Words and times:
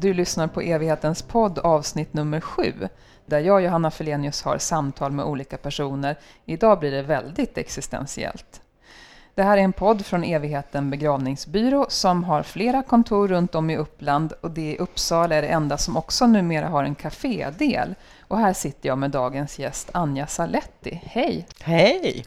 Du 0.00 0.14
lyssnar 0.14 0.46
på 0.46 0.60
Evighetens 0.60 1.22
podd 1.22 1.58
avsnitt 1.58 2.14
nummer 2.14 2.40
sju 2.40 2.88
där 3.26 3.40
jag, 3.40 3.62
Johanna 3.62 3.90
Felenius, 3.90 4.42
har 4.42 4.58
samtal 4.58 5.12
med 5.12 5.24
olika 5.24 5.56
personer. 5.56 6.18
Idag 6.44 6.78
blir 6.78 6.90
det 6.90 7.02
väldigt 7.02 7.58
existentiellt. 7.58 8.60
Det 9.34 9.42
här 9.42 9.58
är 9.58 9.62
en 9.62 9.72
podd 9.72 10.06
från 10.06 10.24
Evigheten 10.24 10.90
begravningsbyrå 10.90 11.86
som 11.88 12.24
har 12.24 12.42
flera 12.42 12.82
kontor 12.82 13.28
runt 13.28 13.54
om 13.54 13.70
i 13.70 13.76
Uppland 13.76 14.32
och 14.32 14.50
det 14.50 14.72
i 14.72 14.78
Uppsala 14.78 15.34
är 15.34 15.42
det 15.42 15.48
enda 15.48 15.78
som 15.78 15.96
också 15.96 16.26
numera 16.26 16.68
har 16.68 16.84
en 16.84 16.94
kafédel. 16.94 17.94
Och 18.20 18.38
här 18.38 18.52
sitter 18.52 18.88
jag 18.88 18.98
med 18.98 19.10
dagens 19.10 19.58
gäst 19.58 19.90
Anja 19.92 20.26
Saletti. 20.26 21.00
Hej! 21.04 21.46
Hej! 21.60 22.24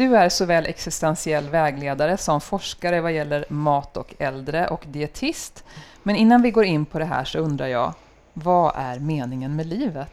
Du 0.00 0.16
är 0.16 0.28
såväl 0.28 0.66
existentiell 0.66 1.48
vägledare 1.48 2.16
som 2.16 2.40
forskare 2.40 3.00
vad 3.00 3.12
gäller 3.12 3.44
mat 3.48 3.96
och 3.96 4.14
äldre 4.18 4.68
och 4.68 4.84
dietist. 4.86 5.64
Men 6.02 6.16
innan 6.16 6.42
vi 6.42 6.50
går 6.50 6.64
in 6.64 6.86
på 6.86 6.98
det 6.98 7.04
här 7.04 7.24
så 7.24 7.38
undrar 7.38 7.66
jag, 7.66 7.94
vad 8.32 8.72
är 8.76 8.98
meningen 8.98 9.56
med 9.56 9.66
livet? 9.66 10.08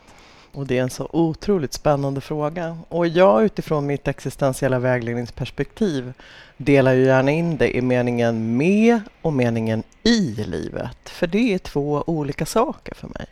Och 0.54 0.68
det 0.68 0.78
är 0.78 0.82
en 0.82 0.90
så 0.90 1.10
otroligt 1.14 1.74
spännande 1.74 2.22
fråga. 2.22 2.78
Och 2.90 3.08
jag 3.08 3.44
utifrån 3.44 3.86
mitt 3.86 4.08
existentiella 4.08 4.80
vägledningsperspektiv 4.80 6.14
delar 6.58 6.94
ju 6.94 7.06
gärna 7.06 7.32
in 7.32 7.58
det 7.58 7.78
i 7.78 7.82
meningen 7.82 8.58
med 8.58 9.02
och 9.22 9.34
meningen 9.34 9.84
i 10.04 10.46
livet. 10.48 11.10
För 11.10 11.28
det 11.28 11.54
är 11.54 11.58
två 11.58 12.04
olika 12.08 12.46
saker 12.46 12.96
för 12.96 13.08
mig. 13.08 13.26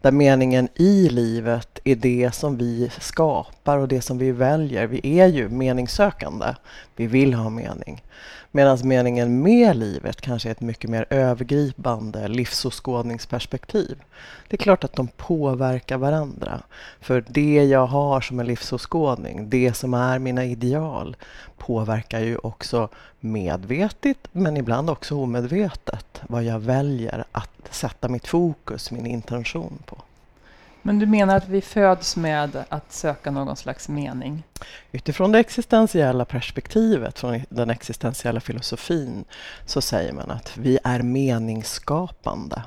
Där 0.00 0.12
meningen 0.12 0.68
i 0.74 1.08
livet 1.08 1.78
är 1.84 1.96
det 1.96 2.34
som 2.34 2.56
vi 2.56 2.90
skapar 3.00 3.78
och 3.78 3.88
det 3.88 4.00
som 4.00 4.18
vi 4.18 4.32
väljer. 4.32 4.86
Vi 4.86 5.20
är 5.20 5.26
ju 5.26 5.48
meningssökande. 5.48 6.46
Vi 6.96 7.06
vill 7.06 7.34
ha 7.34 7.50
mening. 7.50 8.02
Medan 8.56 8.78
meningen 8.84 9.42
med 9.42 9.76
livet 9.76 10.20
kanske 10.20 10.48
är 10.48 10.52
ett 10.52 10.60
mycket 10.60 10.90
mer 10.90 11.06
övergripande 11.10 12.28
livsåskådningsperspektiv. 12.28 14.02
Det 14.48 14.56
är 14.56 14.58
klart 14.58 14.84
att 14.84 14.92
de 14.92 15.08
påverkar 15.08 15.98
varandra. 15.98 16.62
För 17.00 17.24
det 17.28 17.64
jag 17.64 17.86
har 17.86 18.20
som 18.20 18.40
en 18.40 18.46
livsåskådning, 18.46 19.50
det 19.50 19.72
som 19.72 19.94
är 19.94 20.18
mina 20.18 20.44
ideal, 20.44 21.16
påverkar 21.58 22.20
ju 22.20 22.36
också 22.36 22.88
medvetet 23.20 24.18
men 24.32 24.56
ibland 24.56 24.90
också 24.90 25.16
omedvetet 25.16 26.20
vad 26.28 26.44
jag 26.44 26.58
väljer 26.58 27.24
att 27.32 27.68
sätta 27.70 28.08
mitt 28.08 28.26
fokus, 28.26 28.90
min 28.90 29.06
intention 29.06 29.78
på. 29.86 29.96
Men 30.86 30.98
du 30.98 31.06
menar 31.06 31.36
att 31.36 31.48
vi 31.48 31.60
föds 31.60 32.16
med 32.16 32.64
att 32.68 32.92
söka 32.92 33.30
någon 33.30 33.56
slags 33.56 33.88
mening? 33.88 34.42
Utifrån 34.92 35.32
det 35.32 35.38
existentiella 35.38 36.24
perspektivet, 36.24 37.18
från 37.18 37.40
den 37.48 37.70
existentiella 37.70 38.40
filosofin, 38.40 39.24
så 39.64 39.80
säger 39.80 40.12
man 40.12 40.30
att 40.30 40.56
vi 40.56 40.78
är 40.84 41.02
meningsskapande. 41.02 42.62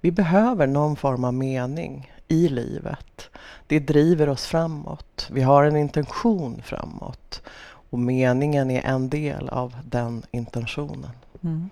Vi 0.00 0.10
behöver 0.10 0.66
någon 0.66 0.96
form 0.96 1.24
av 1.24 1.34
mening 1.34 2.12
i 2.28 2.48
livet. 2.48 3.30
Det 3.66 3.78
driver 3.78 4.28
oss 4.28 4.46
framåt. 4.46 5.28
Vi 5.30 5.42
har 5.42 5.64
en 5.64 5.76
intention 5.76 6.62
framåt. 6.64 7.42
Och 7.90 7.98
meningen 7.98 8.70
är 8.70 8.86
en 8.86 9.08
del 9.08 9.48
av 9.48 9.76
den 9.84 10.22
intentionen. 10.30 11.10
Mm. 11.44 11.70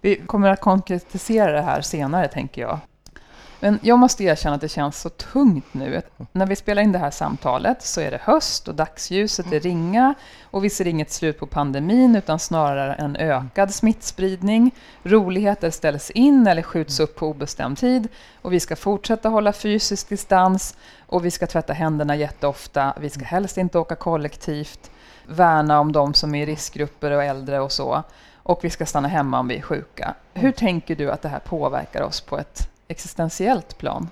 Vi 0.00 0.16
kommer 0.16 0.48
att 0.48 0.60
konkretisera 0.60 1.52
det 1.52 1.62
här 1.62 1.80
senare, 1.80 2.28
tänker 2.28 2.62
jag. 2.62 2.78
Men 3.60 3.78
jag 3.82 3.98
måste 3.98 4.24
erkänna 4.24 4.54
att 4.54 4.60
det 4.60 4.68
känns 4.68 5.00
så 5.00 5.08
tungt 5.08 5.74
nu. 5.74 6.02
När 6.32 6.46
vi 6.46 6.56
spelar 6.56 6.82
in 6.82 6.92
det 6.92 6.98
här 6.98 7.10
samtalet 7.10 7.82
så 7.82 8.00
är 8.00 8.10
det 8.10 8.20
höst 8.22 8.68
och 8.68 8.74
dagsljuset 8.74 9.52
är 9.52 9.60
ringa 9.60 10.14
och 10.42 10.64
vi 10.64 10.70
ser 10.70 10.86
inget 10.86 11.12
slut 11.12 11.38
på 11.38 11.46
pandemin 11.46 12.16
utan 12.16 12.38
snarare 12.38 12.94
en 12.94 13.16
ökad 13.16 13.74
smittspridning. 13.74 14.74
Roligheter 15.02 15.70
ställs 15.70 16.10
in 16.10 16.46
eller 16.46 16.62
skjuts 16.62 17.00
upp 17.00 17.16
på 17.16 17.26
obestämd 17.26 17.78
tid 17.78 18.08
och 18.42 18.52
vi 18.52 18.60
ska 18.60 18.76
fortsätta 18.76 19.28
hålla 19.28 19.52
fysisk 19.52 20.08
distans 20.08 20.76
och 21.06 21.24
vi 21.24 21.30
ska 21.30 21.46
tvätta 21.46 21.72
händerna 21.72 22.16
jätteofta. 22.16 22.94
Vi 23.00 23.10
ska 23.10 23.24
helst 23.24 23.58
inte 23.58 23.78
åka 23.78 23.94
kollektivt, 23.94 24.90
värna 25.26 25.80
om 25.80 25.92
de 25.92 26.14
som 26.14 26.34
är 26.34 26.42
i 26.42 26.46
riskgrupper 26.46 27.10
och 27.10 27.24
äldre 27.24 27.60
och 27.60 27.72
så. 27.72 28.02
Och 28.42 28.64
vi 28.64 28.70
ska 28.70 28.86
stanna 28.86 29.08
hemma 29.08 29.38
om 29.38 29.48
vi 29.48 29.56
är 29.56 29.62
sjuka. 29.62 30.14
Hur 30.34 30.52
tänker 30.52 30.96
du 30.96 31.10
att 31.10 31.22
det 31.22 31.28
här 31.28 31.38
påverkar 31.38 32.02
oss 32.02 32.20
på 32.20 32.38
ett 32.38 32.70
existentiellt 32.88 33.78
plan? 33.78 34.08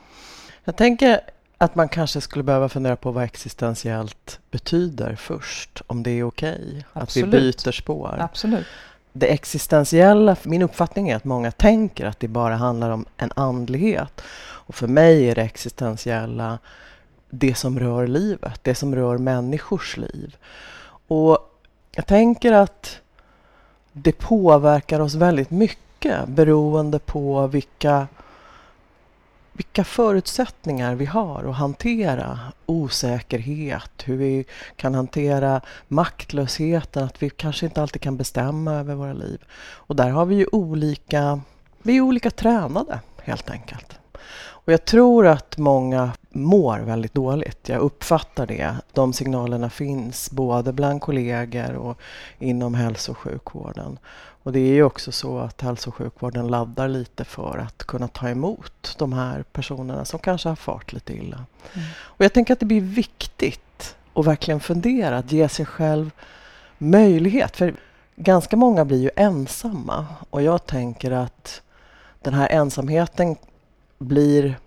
Jag 0.65 0.77
tänker 0.77 1.21
att 1.59 1.75
man 1.75 1.89
kanske 1.89 2.21
skulle 2.21 2.45
behöva 2.45 2.69
fundera 2.69 2.97
på 2.97 3.11
vad 3.11 3.25
existentiellt 3.25 4.41
betyder 4.51 5.17
först, 5.17 5.83
om 5.87 6.03
det 6.03 6.11
är 6.11 6.25
okej 6.25 6.65
okay, 6.67 6.83
att 6.93 7.17
vi 7.17 7.25
byter 7.25 7.73
spår. 7.73 8.17
Absolut. 8.21 8.67
Det 9.13 9.27
existentiella, 9.33 10.37
min 10.43 10.63
uppfattning 10.63 11.09
är 11.09 11.17
att 11.17 11.25
många 11.25 11.51
tänker 11.51 12.07
att 12.07 12.21
det 12.21 12.29
bara 12.29 12.57
handlar 12.57 12.91
om 12.91 13.07
en 13.17 13.33
andlighet. 13.37 14.21
Och 14.39 14.75
för 14.75 14.87
mig 14.87 15.31
är 15.31 15.35
det 15.35 15.43
existentiella 15.43 16.59
det 17.31 17.55
som 17.55 17.79
rör 17.79 18.07
livet, 18.07 18.61
det 18.63 18.75
som 18.75 18.95
rör 18.95 19.19
människors 19.19 19.97
liv. 19.97 20.37
Och 21.09 21.39
jag 21.93 22.07
tänker 22.07 22.53
att 22.53 23.01
det 23.93 24.13
påverkar 24.13 25.01
oss 25.01 25.15
väldigt 25.15 25.51
mycket 25.51 26.29
beroende 26.29 26.99
på 26.99 27.47
vilka 27.47 28.07
vilka 29.57 29.85
förutsättningar 29.85 30.95
vi 30.95 31.05
har 31.05 31.45
att 31.45 31.57
hantera 31.57 32.39
osäkerhet, 32.67 33.91
hur 34.05 34.17
vi 34.17 34.45
kan 34.77 34.95
hantera 34.95 35.61
maktlösheten, 35.89 37.05
att 37.05 37.23
vi 37.23 37.31
kanske 37.31 37.67
inte 37.67 37.83
alltid 37.83 38.03
kan 38.03 38.17
bestämma 38.17 38.73
över 38.73 38.95
våra 38.95 39.13
liv. 39.13 39.45
Och 39.61 39.97
där 39.97 40.11
har 40.11 40.27
vi 40.27 40.35
ju 40.35 40.47
olika, 40.53 41.41
vi 41.83 41.97
är 41.97 42.01
olika 42.01 42.31
tränade 42.31 43.01
helt 43.23 43.51
enkelt. 43.51 43.99
Och 44.39 44.73
jag 44.73 44.85
tror 44.85 45.27
att 45.27 45.59
många 45.59 46.13
mår 46.37 46.79
väldigt 46.79 47.15
dåligt. 47.15 47.69
Jag 47.69 47.81
uppfattar 47.81 48.47
det. 48.47 48.77
De 48.93 49.13
signalerna 49.13 49.71
finns 49.71 50.31
både 50.31 50.73
bland 50.73 51.01
kollegor 51.01 51.73
och 51.73 51.99
inom 52.39 52.75
hälso 52.75 53.13
och 53.13 53.19
sjukvården. 53.19 53.99
Och 54.43 54.53
det 54.53 54.61
är 54.61 54.73
ju 54.73 54.83
också 54.83 55.13
så 55.13 55.39
att 55.39 55.61
hälso 55.61 55.91
och 55.91 55.95
sjukvården 55.95 56.49
laddar 56.49 56.89
lite 56.89 57.25
för 57.25 57.59
att 57.59 57.85
kunna 57.85 58.09
ta 58.09 58.29
emot 58.29 58.97
de 58.99 59.13
här 59.13 59.43
personerna 59.43 60.05
som 60.05 60.19
kanske 60.19 60.49
har 60.49 60.57
fart 60.57 60.93
lite 60.93 61.13
illa. 61.13 61.45
Mm. 61.75 61.89
Och 61.99 62.25
jag 62.25 62.33
tänker 62.33 62.53
att 62.53 62.61
det 62.61 62.67
blir 62.67 62.81
viktigt 62.81 63.97
att 64.15 64.27
verkligen 64.27 64.61
fundera, 64.61 65.19
att 65.19 65.33
ge 65.33 65.49
sig 65.49 65.67
själv 65.67 66.11
möjlighet. 66.79 67.57
För 67.57 67.75
ganska 68.17 68.57
många 68.57 68.85
blir 68.85 69.03
ju 69.03 69.11
ensamma 69.17 70.07
och 70.31 70.43
jag 70.43 70.67
tänker 70.67 71.11
att 71.11 71.63
den 72.23 72.35
här 72.35 72.49
ensamheten 72.49 73.37
blir 73.99 74.59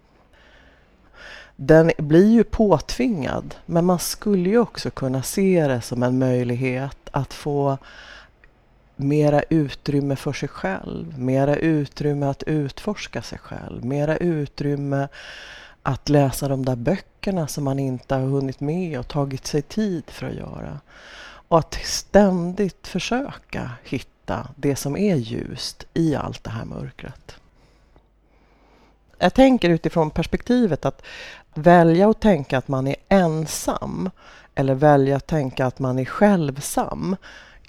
den 1.62 1.92
blir 1.98 2.32
ju 2.32 2.44
påtvingad 2.44 3.56
men 3.66 3.86
man 3.86 4.00
skulle 4.00 4.50
ju 4.50 4.60
också 4.60 4.90
kunna 4.90 5.24
se 5.24 5.68
det 5.68 5.82
som 5.82 6.04
en 6.04 6.20
möjlighet 6.20 6.98
att 7.12 7.34
få 7.34 7.78
mera 8.96 9.44
utrymme 9.50 10.16
för 10.16 10.34
sig 10.34 10.50
själv, 10.50 11.20
mera 11.20 11.56
utrymme 11.56 12.26
att 12.26 12.44
utforska 12.44 13.22
sig 13.22 13.40
själv, 13.40 13.86
mera 13.86 14.18
utrymme 14.18 15.08
att 15.84 16.10
läsa 16.10 16.48
de 16.48 16.66
där 16.66 16.76
böckerna 16.76 17.48
som 17.48 17.64
man 17.64 17.80
inte 17.80 18.16
har 18.16 18.22
hunnit 18.22 18.60
med 18.60 19.00
och 19.00 19.08
tagit 19.08 19.48
sig 19.48 19.62
tid 19.62 20.04
för 20.08 20.28
att 20.28 20.36
göra. 20.36 20.80
Och 21.48 21.60
att 21.60 21.74
ständigt 21.84 22.88
försöka 22.88 23.72
hitta 23.84 24.48
det 24.56 24.76
som 24.76 24.98
är 24.98 25.16
ljust 25.16 25.86
i 25.94 26.16
allt 26.16 26.44
det 26.44 26.50
här 26.50 26.66
mörkret. 26.66 27.36
Jag 29.22 29.34
tänker 29.34 29.70
utifrån 29.70 30.12
perspektivet 30.12 30.86
att 30.86 31.02
välja 31.54 32.10
att 32.10 32.22
tänka 32.22 32.58
att 32.58 32.68
man 32.68 32.88
är 32.88 32.96
ensam 33.10 34.10
eller 34.56 34.74
välja 34.74 35.16
att 35.16 35.28
tänka 35.28 35.66
att 35.66 35.80
man 35.80 36.00
är 36.00 36.06
självsam 36.06 37.16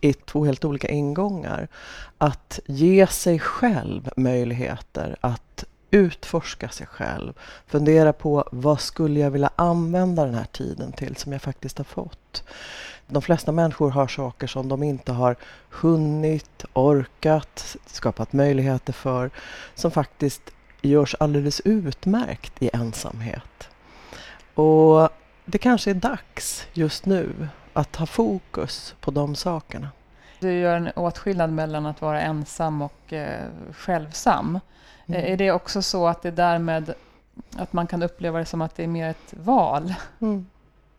är 0.00 0.12
två 0.12 0.44
helt 0.44 0.64
olika 0.64 0.88
ingångar. 0.88 1.68
Att 2.18 2.60
ge 2.66 3.06
sig 3.06 3.38
själv 3.38 4.10
möjligheter 4.16 5.16
att 5.20 5.64
utforska 5.90 6.68
sig 6.68 6.86
själv. 6.86 7.32
Fundera 7.66 8.12
på 8.12 8.48
vad 8.52 8.80
skulle 8.80 9.20
jag 9.20 9.30
vilja 9.30 9.50
använda 9.56 10.24
den 10.24 10.34
här 10.34 10.46
tiden 10.52 10.92
till 10.92 11.16
som 11.16 11.32
jag 11.32 11.42
faktiskt 11.42 11.78
har 11.78 11.84
fått. 11.84 12.44
De 13.06 13.22
flesta 13.22 13.52
människor 13.52 13.90
har 13.90 14.06
saker 14.06 14.46
som 14.46 14.68
de 14.68 14.82
inte 14.82 15.12
har 15.12 15.36
hunnit, 15.70 16.64
orkat, 16.72 17.76
skapat 17.86 18.32
möjligheter 18.32 18.92
för 18.92 19.30
som 19.74 19.90
faktiskt 19.90 20.42
görs 20.82 21.14
alldeles 21.20 21.60
utmärkt 21.64 22.62
i 22.62 22.70
ensamhet. 22.72 23.59
Och 24.60 25.08
det 25.44 25.58
kanske 25.58 25.90
är 25.90 25.94
dags 25.94 26.66
just 26.72 27.06
nu 27.06 27.48
att 27.72 27.96
ha 27.96 28.06
fokus 28.06 28.94
på 29.00 29.10
de 29.10 29.34
sakerna. 29.34 29.88
Du 30.40 30.52
gör 30.52 30.76
en 30.76 30.90
åtskillnad 30.96 31.52
mellan 31.52 31.86
att 31.86 32.00
vara 32.00 32.20
ensam 32.20 32.82
och 32.82 33.12
eh, 33.12 33.46
självsam. 33.72 34.60
Mm. 35.06 35.32
Är 35.32 35.36
det 35.36 35.52
också 35.52 35.82
så 35.82 36.06
att 36.06 36.22
det 36.22 36.30
därmed 36.30 36.94
att 37.56 37.72
man 37.72 37.86
kan 37.86 38.02
uppleva 38.02 38.38
det 38.38 38.44
som 38.44 38.62
att 38.62 38.76
det 38.76 38.84
är 38.84 38.88
mer 38.88 39.10
ett 39.10 39.34
val? 39.44 39.94
Mm. 40.20 40.46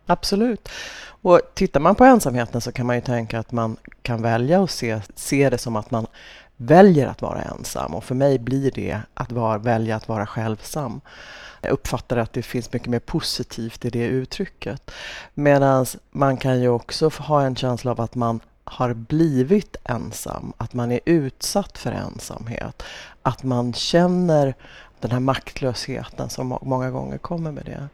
Absolut. 0.06 0.69
Och 1.04 1.42
tittar 1.54 1.80
man 1.80 1.96
på 1.96 2.04
ensamheten 2.04 2.62
så 2.62 2.72
kan 2.72 2.86
man 2.86 2.96
ju 2.96 3.02
tänka 3.02 3.40
att 3.40 3.52
man 3.52 3.78
kan 4.02 4.22
välja 4.22 4.64
att 4.64 4.72
se, 4.72 5.02
se 5.16 5.50
det 5.50 5.57
som 5.57 5.75
att 5.75 5.92
man 5.92 6.07
väljer 6.62 7.08
att 7.08 7.22
vara 7.22 7.42
ensam 7.42 7.96
och 7.96 8.04
för 8.04 8.16
mig 8.16 8.40
blir 8.40 8.72
det 8.72 9.00
att 9.13 9.31
var, 9.31 9.58
välja 9.58 9.96
att 9.96 10.08
vara 10.08 10.25
självsam. 10.25 11.02
Jag 11.62 11.72
uppfattar 11.72 12.18
att 12.18 12.34
det 12.34 12.42
finns 12.42 12.74
mycket 12.74 12.88
mer 12.88 13.00
positivt 13.00 13.86
i 13.86 13.90
det 13.90 14.06
uttrycket. 14.06 14.92
Medan 15.34 15.86
man 16.12 16.38
kan 16.38 16.62
ju 16.62 16.69
också 16.69 17.10
ha 17.18 17.42
en 17.42 17.56
känsla 17.56 17.92
av 17.92 18.02
att 18.02 18.16
man 18.16 18.40
har 18.63 18.94
blivit 18.94 19.75
ensam, 19.84 20.54
att 20.58 20.74
man 20.74 20.92
är 20.92 21.00
utsatt 21.06 21.78
för 21.78 21.92
ensamhet. 21.92 22.84
Att 23.22 23.44
man 23.44 23.74
känner 23.74 24.56
den 25.00 25.12
här 25.12 25.19
maktlösheten 25.19 26.30
som 26.30 26.57
många 26.62 26.92
gånger 26.92 27.18
kommer 27.18 27.52
med 27.52 27.66
det. 27.66 27.88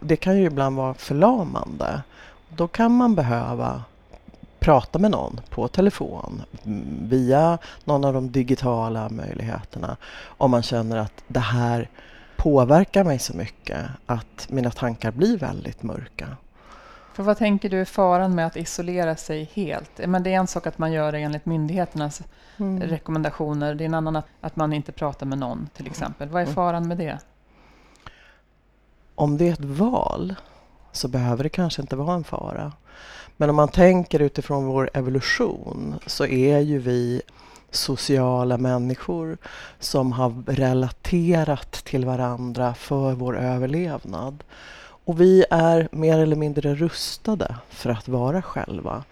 Det 0.00 0.16
kan 0.16 0.38
ju 0.38 0.44
ibland 0.44 0.76
vara 0.76 0.94
förlamande. 0.94 2.02
Då 2.48 2.68
kan 2.68 2.96
man 2.96 3.14
behöva 3.14 3.82
prata 4.60 4.98
med 4.98 5.10
någon 5.10 5.40
på 5.50 5.68
telefon 5.68 6.42
via 7.02 7.58
någon 7.84 8.04
av 8.04 8.14
de 8.14 8.30
digitala 8.30 9.08
möjligheterna 9.08 9.96
om 10.24 10.50
man 10.50 10.62
känner 10.62 10.96
att 10.96 11.24
det 11.26 11.40
här 11.40 11.88
påverkar 12.36 13.04
mig 13.04 13.18
så 13.18 13.36
mycket 13.36 13.86
att 14.06 14.46
mina 14.50 14.70
tankar 14.70 15.10
blir 15.10 15.38
väldigt 15.38 15.82
mörka. 15.82 16.36
För 17.12 17.22
vad 17.22 17.38
tänker 17.38 17.68
du 17.68 17.80
är 17.80 17.84
faran 17.84 18.34
med 18.34 18.46
att 18.46 18.56
isolera 18.56 19.16
sig 19.16 19.50
helt? 19.54 20.00
Men 20.06 20.22
det 20.22 20.30
är 20.30 20.38
en 20.38 20.46
sak 20.46 20.66
att 20.66 20.78
man 20.78 20.92
gör 20.92 21.12
det 21.12 21.18
enligt 21.18 21.46
myndigheternas 21.46 22.22
mm. 22.56 22.82
rekommendationer. 22.82 23.74
Det 23.74 23.84
är 23.84 23.86
en 23.86 23.94
annan 23.94 24.16
att, 24.16 24.26
att 24.40 24.56
man 24.56 24.72
inte 24.72 24.92
pratar 24.92 25.26
med 25.26 25.38
någon 25.38 25.68
till 25.74 25.86
exempel. 25.86 26.28
Vad 26.28 26.42
är 26.42 26.46
mm. 26.46 26.54
faran 26.54 26.88
med 26.88 26.98
det? 26.98 27.18
Om 29.14 29.36
det 29.36 29.48
är 29.48 29.52
ett 29.52 29.64
val 29.64 30.34
så 30.92 31.08
behöver 31.08 31.42
det 31.42 31.48
kanske 31.48 31.82
inte 31.82 31.96
vara 31.96 32.14
en 32.14 32.24
fara. 32.24 32.72
Men 33.40 33.50
om 33.50 33.56
man 33.56 33.68
tänker 33.68 34.20
utifrån 34.20 34.66
vår 34.66 34.90
evolution 34.94 35.94
så 36.06 36.26
är 36.26 36.58
ju 36.58 36.78
vi 36.78 37.22
sociala 37.70 38.58
människor 38.58 39.38
som 39.78 40.12
har 40.12 40.42
relaterat 40.46 41.72
till 41.72 42.04
varandra 42.04 42.74
för 42.74 43.12
vår 43.12 43.38
överlevnad. 43.38 44.44
Och 45.04 45.20
vi 45.20 45.44
är 45.50 45.88
mer 45.92 46.18
eller 46.18 46.36
mindre 46.36 46.74
rustade 46.74 47.56
för 47.70 47.90
att 47.90 48.08
vara 48.08 48.42
själva. 48.42 49.04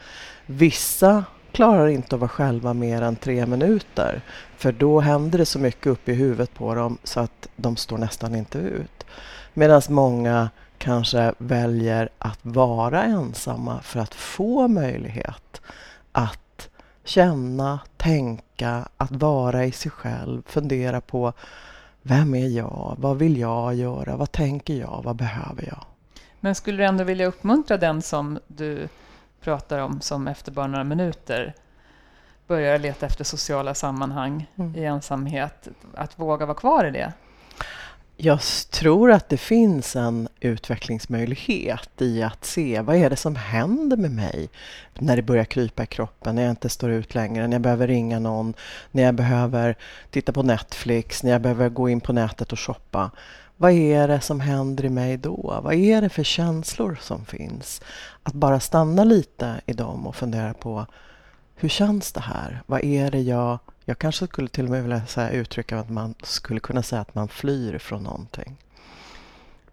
Vissa 0.47 1.25
klarar 1.53 1.87
inte 1.87 2.15
att 2.15 2.21
vara 2.21 2.29
själva 2.29 2.75
mer 2.75 3.03
än 3.03 3.17
tre 3.17 3.47
minuter 3.47 4.23
för 4.57 4.73
då 4.73 5.01
händer 5.01 5.39
det 5.39 5.47
så 5.47 5.59
mycket 5.59 5.87
uppe 5.87 6.13
i 6.13 6.15
huvudet 6.15 6.55
på 6.55 6.75
dem 6.75 6.99
så 7.05 7.21
att 7.21 7.49
de 7.57 7.77
står 7.77 7.99
nästan 7.99 8.35
inte 8.35 8.59
ut. 8.59 9.05
Medan 9.55 9.83
många 9.89 10.49
kanske 10.79 11.35
väljer 11.39 12.09
att 12.19 12.39
vara 12.43 13.05
ensamma 13.05 13.81
för 13.83 14.01
att 14.01 14.15
få 14.15 14.69
möjlighet 14.69 15.61
att 16.13 16.69
känna, 17.05 17.81
tänka, 17.97 18.89
att 18.97 19.11
vara 19.11 19.65
i 19.65 19.73
sig 19.73 19.91
själv, 19.91 20.43
fundera 20.47 21.01
på 21.01 21.33
vem 22.03 22.35
är 22.35 22.49
jag? 22.49 22.97
Vad 22.99 23.19
vill 23.19 23.37
jag 23.37 23.75
göra? 23.75 24.17
Vad 24.17 24.33
tänker 24.33 24.75
jag? 24.75 25.01
Vad 25.05 25.17
behöver 25.17 25.65
jag? 25.67 25.85
Men 26.41 26.55
skulle 26.55 26.79
du 26.79 26.85
ändå 26.85 27.05
vilja 27.05 27.27
uppmuntra 27.27 27.77
den 27.77 28.03
som 28.03 28.39
du 28.47 28.89
pratar 29.41 29.79
om 29.79 30.01
som 30.01 30.29
efter 30.29 30.53
bara 30.53 30.67
några 30.67 30.85
minuter 30.85 31.55
börjar 32.47 32.79
leta 32.79 33.07
efter 33.07 33.25
sociala 33.25 33.75
sammanhang 33.75 34.47
mm. 34.57 34.77
i 34.77 34.85
ensamhet, 34.85 35.69
att 35.95 36.19
våga 36.19 36.47
vara 36.47 36.57
kvar 36.57 36.85
i 36.85 36.91
det? 36.91 37.13
Jag 38.21 38.41
tror 38.71 39.13
att 39.13 39.29
det 39.29 39.37
finns 39.37 39.97
en 39.97 40.29
utvecklingsmöjlighet 40.41 42.03
i 42.03 42.23
att 42.23 42.45
se 42.45 42.81
vad 42.81 42.97
är 42.97 43.11
det 43.11 43.17
som 43.17 43.37
händer 43.37 43.97
med 43.97 44.11
mig 44.11 44.49
när 44.95 45.17
det 45.17 45.23
börjar 45.23 45.45
krypa 45.45 45.83
i 45.83 45.87
kroppen, 45.87 46.35
när 46.35 46.43
jag 46.43 46.51
inte 46.53 46.69
står 46.69 46.91
ut 46.91 47.15
längre, 47.15 47.47
när 47.47 47.55
jag 47.55 47.63
behöver 47.63 47.87
ringa 47.87 48.19
någon, 48.19 48.55
när 48.91 49.03
jag 49.03 49.15
behöver 49.15 49.77
titta 50.11 50.33
på 50.33 50.43
Netflix, 50.43 51.23
när 51.23 51.31
jag 51.31 51.41
behöver 51.41 51.69
gå 51.69 51.89
in 51.89 52.01
på 52.01 52.13
nätet 52.13 52.53
och 52.53 52.61
shoppa. 52.61 53.11
Vad 53.57 53.73
är 53.73 54.09
det 54.09 54.21
som 54.21 54.41
händer 54.41 54.85
i 54.85 54.91
mig 54.91 55.17
då? 55.17 55.61
Vad 55.63 55.75
är 55.75 56.01
det 56.01 56.09
för 56.09 56.25
känslor 56.25 56.99
som 57.01 57.25
finns? 57.25 57.81
Att 58.23 58.35
bara 58.35 58.61
stanna 58.61 59.05
lite 59.05 59.61
i 59.67 59.73
dem 59.73 60.07
och 60.07 60.17
fundera 60.17 60.55
på 60.55 60.87
hur 61.57 61.69
känns 61.69 62.13
det 62.13 62.21
här? 62.21 62.63
Vad 62.67 62.85
är 62.85 63.11
det 63.11 63.21
jag 63.21 63.59
jag 63.89 63.99
kanske 63.99 64.27
skulle 64.27 64.49
till 64.49 64.65
och 64.65 64.71
med 64.71 64.83
vilja 64.83 65.07
säga, 65.07 65.31
uttrycka 65.31 65.79
att 65.79 65.91
man 65.91 66.15
skulle 66.23 66.61
kunna 66.61 66.83
säga 66.83 67.01
att 67.01 67.15
man 67.15 67.29
flyr 67.29 67.79
från 67.79 68.03
någonting. 68.03 68.57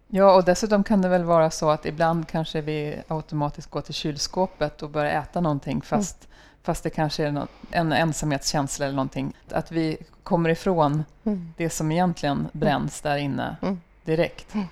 Ja, 0.08 0.34
och 0.34 0.44
dessutom 0.44 0.84
kan 0.84 1.02
det 1.02 1.08
väl 1.08 1.24
vara 1.24 1.50
så 1.50 1.70
att 1.70 1.86
ibland 1.86 2.28
kanske 2.28 2.60
vi 2.60 3.02
automatiskt 3.08 3.70
går 3.70 3.80
till 3.80 3.94
kylskåpet 3.94 4.82
och 4.82 4.90
börjar 4.90 5.20
äta 5.20 5.40
någonting 5.40 5.80
fast, 5.82 6.24
mm. 6.24 6.36
fast 6.62 6.82
det 6.82 6.90
kanske 6.90 7.26
är 7.26 7.46
en 7.70 7.92
ensamhetskänsla 7.92 8.86
eller 8.86 8.96
någonting. 8.96 9.32
Att 9.50 9.72
vi 9.72 9.96
kommer 10.22 10.50
ifrån 10.50 11.04
mm. 11.24 11.52
det 11.56 11.70
som 11.70 11.92
egentligen 11.92 12.38
mm. 12.38 12.50
bränns 12.52 13.00
där 13.00 13.16
inne 13.16 13.56
mm. 13.62 13.80
direkt. 14.04 14.54
Mm. 14.54 14.66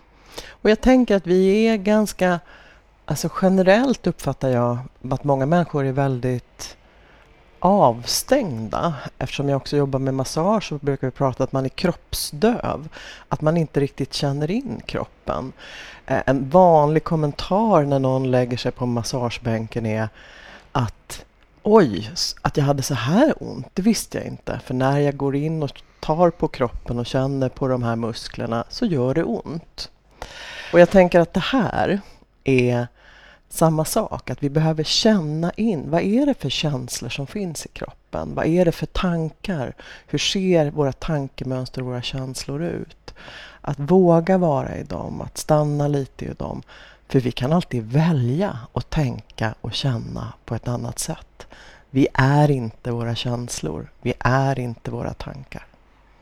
Och 0.49 0.71
jag 0.71 0.81
tänker 0.81 1.17
att 1.17 1.27
vi 1.27 1.69
är 1.69 1.77
ganska, 1.77 2.41
alltså 3.05 3.29
generellt 3.43 4.07
uppfattar 4.07 4.49
jag 4.49 4.79
att 5.11 5.25
många 5.25 5.47
människor 5.47 5.85
är 5.85 5.93
väldigt 5.93 6.77
avstängda. 7.65 8.95
Eftersom 9.19 9.49
jag 9.49 9.57
också 9.57 9.77
jobbar 9.77 9.99
med 9.99 10.15
massage 10.15 10.69
så 10.69 10.79
brukar 10.79 11.07
vi 11.07 11.11
prata 11.11 11.45
att 11.45 11.53
man 11.53 11.65
är 11.65 11.69
kroppsdöv. 11.69 12.89
Att 13.29 13.41
man 13.41 13.57
inte 13.57 13.81
riktigt 13.81 14.15
känner 14.15 14.51
in 14.51 14.81
kroppen. 14.87 15.53
Eh, 16.07 16.23
en 16.27 16.51
vanlig 16.51 17.05
kommentar 17.05 17.85
när 17.85 17.99
någon 17.99 18.31
lägger 18.31 18.57
sig 18.57 18.73
på 18.73 18.87
massagebänken 18.87 19.87
är 19.87 20.09
att 20.73 21.25
Oj, 21.63 22.11
att 22.43 22.57
jag 22.57 22.65
hade 22.65 22.83
så 22.83 22.95
här 22.95 23.35
ont, 23.41 23.69
det 23.75 23.83
visste 23.83 24.19
jag 24.19 24.27
inte. 24.27 24.61
För 24.65 24.75
när 24.75 24.99
jag 24.99 25.17
går 25.17 25.37
in 25.37 25.63
och 25.63 25.83
tar 26.01 26.31
på 26.31 26.49
kroppen 26.49 26.99
och 26.99 27.07
känner 27.07 27.49
på 27.49 27.69
de 27.69 27.83
här 27.83 27.97
musklerna 27.97 28.65
så 28.69 28.87
gör 28.87 29.15
det 29.15 29.25
ont. 29.25 29.91
Och 30.73 30.81
jag 30.81 30.91
tänker 30.91 31.21
att 31.21 31.35
det 31.35 31.41
här 31.41 32.01
är 32.45 32.87
samma 33.55 33.85
sak, 33.85 34.31
att 34.31 34.43
vi 34.43 34.51
behöver 34.51 34.85
känna 34.85 35.53
in 35.53 35.91
vad 35.91 36.03
är 36.03 36.27
det 36.27 36.35
för 36.35 36.51
känslor 36.51 37.09
som 37.09 37.27
finns 37.27 37.67
i 37.67 37.69
kroppen? 37.69 38.35
Vad 38.35 38.47
är 38.47 38.65
det 38.65 38.73
för 38.73 38.87
tankar? 38.87 39.75
Hur 40.07 40.19
ser 40.19 40.71
våra 40.71 40.93
tankemönster 40.93 41.81
och 41.81 41.87
våra 41.87 42.03
känslor 42.03 42.63
ut? 42.63 43.15
Att 43.61 43.79
våga 43.79 44.39
vara 44.39 44.77
i 44.77 44.83
dem, 44.83 45.21
att 45.21 45.39
stanna 45.39 45.89
lite 45.89 46.25
i 46.25 46.33
dem. 46.33 46.63
För 47.09 47.21
vi 47.21 47.33
kan 47.33 47.53
alltid 47.53 47.93
välja 47.93 48.59
att 48.73 48.91
tänka 48.91 49.55
och 49.61 49.73
känna 49.73 50.33
på 50.45 50.55
ett 50.55 50.69
annat 50.69 50.99
sätt. 50.99 51.47
Vi 51.91 52.09
är 52.15 52.51
inte 52.51 52.91
våra 52.91 53.15
känslor. 53.15 53.91
Vi 54.03 54.15
är 54.19 54.59
inte 54.59 54.91
våra 54.91 55.15
tankar. 55.15 55.67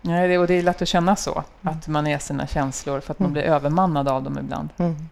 Nej, 0.01 0.39
och 0.39 0.47
det 0.47 0.55
är 0.55 0.63
lätt 0.63 0.83
att 0.83 0.89
känna 0.89 1.17
så, 1.17 1.45
att 1.63 1.89
man 1.89 2.07
är 2.07 2.19
sina 2.19 2.47
känslor 2.47 3.01
för 3.01 3.13
att 3.13 3.19
man 3.19 3.27
mm. 3.27 3.33
blir 3.33 3.43
övermannad 3.43 4.09
av 4.09 4.23
dem 4.23 4.39
ibland. 4.39 4.69
Mm. 4.79 5.09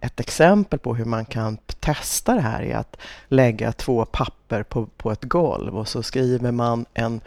Ett 0.00 0.20
exempel 0.20 0.78
på 0.78 0.94
hur 0.94 1.04
man 1.04 1.24
kan 1.24 1.56
testa 1.80 2.34
det 2.34 2.40
här 2.40 2.62
är 2.62 2.76
att 2.76 2.96
lägga 3.28 3.72
två 3.72 4.04
papper 4.04 4.62
på, 4.62 4.86
på 4.86 5.12
ett 5.12 5.24
golv 5.24 5.78
och 5.78 5.88
så 5.88 6.02
skriver 6.02 6.52
man 6.52 6.86
en 6.94 7.20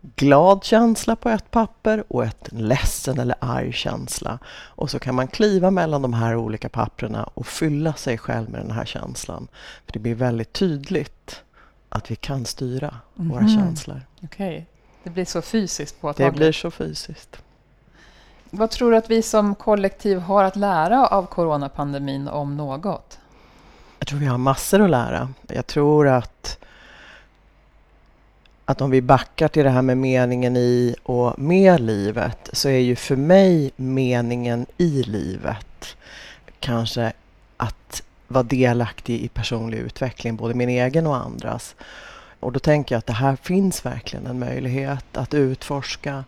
glad 0.00 0.64
känsla 0.64 1.16
på 1.16 1.28
ett 1.28 1.50
papper 1.50 2.04
och 2.08 2.24
ett 2.24 2.48
ledsen 2.52 3.18
eller 3.18 3.36
arg 3.40 3.72
känsla. 3.72 4.38
Och 4.48 4.90
så 4.90 4.98
kan 4.98 5.14
man 5.14 5.28
kliva 5.28 5.70
mellan 5.70 6.02
de 6.02 6.14
här 6.14 6.36
olika 6.36 6.68
papperna 6.68 7.24
och 7.24 7.46
fylla 7.46 7.92
sig 7.92 8.18
själv 8.18 8.50
med 8.50 8.60
den 8.60 8.70
här 8.70 8.84
känslan. 8.84 9.48
För 9.86 9.92
Det 9.92 9.98
blir 9.98 10.14
väldigt 10.14 10.52
tydligt 10.52 11.42
att 11.88 12.10
vi 12.10 12.16
kan 12.16 12.44
styra 12.44 12.94
mm. 13.18 13.30
våra 13.30 13.40
mhm. 13.40 13.56
känslor. 13.56 14.02
Okej, 14.22 14.48
okay. 14.48 14.64
det 15.02 15.10
blir 15.10 15.24
så 15.24 15.42
fysiskt 15.42 16.00
påtagligt. 16.00 16.34
Det 16.34 16.38
blir 16.38 16.52
så 16.52 16.70
fysiskt. 16.70 17.42
Vad 18.50 18.70
tror 18.70 18.90
du 18.90 18.96
att 18.96 19.10
vi 19.10 19.22
som 19.22 19.54
kollektiv 19.54 20.18
har 20.18 20.44
att 20.44 20.56
lära 20.56 21.06
av 21.06 21.26
coronapandemin 21.26 22.28
om 22.28 22.56
något? 22.56 23.18
Jag 23.98 24.08
tror 24.08 24.18
vi 24.18 24.26
har 24.26 24.38
massor 24.38 24.80
att 24.80 24.90
lära. 24.90 25.28
Jag 25.46 25.66
tror 25.66 26.08
att, 26.08 26.58
att 28.64 28.80
om 28.80 28.90
vi 28.90 29.02
backar 29.02 29.48
till 29.48 29.64
det 29.64 29.70
här 29.70 29.82
med 29.82 29.96
meningen 29.96 30.56
i 30.56 30.94
och 31.02 31.38
med 31.38 31.80
livet 31.80 32.50
så 32.52 32.68
är 32.68 32.78
ju 32.78 32.96
för 32.96 33.16
mig 33.16 33.70
meningen 33.76 34.66
i 34.76 35.02
livet 35.02 35.96
kanske 36.60 37.12
att 37.56 38.02
vara 38.28 38.42
delaktig 38.42 39.20
i 39.20 39.28
personlig 39.28 39.78
utveckling, 39.78 40.36
både 40.36 40.54
min 40.54 40.68
egen 40.68 41.06
och 41.06 41.16
andras. 41.16 41.74
Och 42.40 42.52
då 42.52 42.58
tänker 42.58 42.94
jag 42.94 42.98
att 42.98 43.06
det 43.06 43.12
här 43.12 43.36
finns 43.36 43.86
verkligen 43.86 44.26
en 44.26 44.38
möjlighet 44.38 45.16
att 45.16 45.34
utforska 45.34 46.24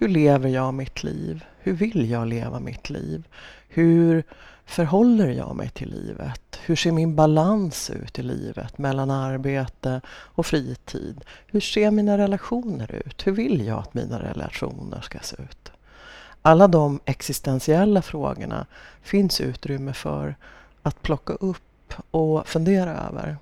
hur 0.00 0.08
lever 0.08 0.48
jag 0.48 0.74
mitt 0.74 1.02
liv? 1.02 1.44
Hur 1.58 1.72
vill 1.72 2.10
jag 2.10 2.28
leva 2.28 2.60
mitt 2.60 2.90
liv? 2.90 3.28
Hur 3.68 4.24
förhåller 4.64 5.28
jag 5.28 5.56
mig 5.56 5.68
till 5.68 5.90
livet? 5.90 6.58
Hur 6.64 6.76
ser 6.76 6.92
min 6.92 7.16
balans 7.16 7.90
ut 7.90 8.18
i 8.18 8.22
livet 8.22 8.78
mellan 8.78 9.10
arbete 9.10 10.00
och 10.08 10.46
fritid? 10.46 11.24
Hur 11.46 11.60
ser 11.60 11.90
mina 11.90 12.18
relationer 12.18 12.94
ut? 13.06 13.26
Hur 13.26 13.32
vill 13.32 13.66
jag 13.66 13.78
att 13.78 13.94
mina 13.94 14.22
relationer 14.22 15.00
ska 15.00 15.18
se 15.18 15.36
ut? 15.42 15.72
Alla 16.42 16.68
de 16.68 17.00
existentiella 17.04 18.02
frågorna 18.02 18.66
finns 19.02 19.40
utrymme 19.40 19.92
för 19.92 20.34
att 20.82 21.02
plocka 21.02 21.32
upp 21.32 21.94
och 22.10 22.48
fundera 22.48 22.96
över. 22.96 23.36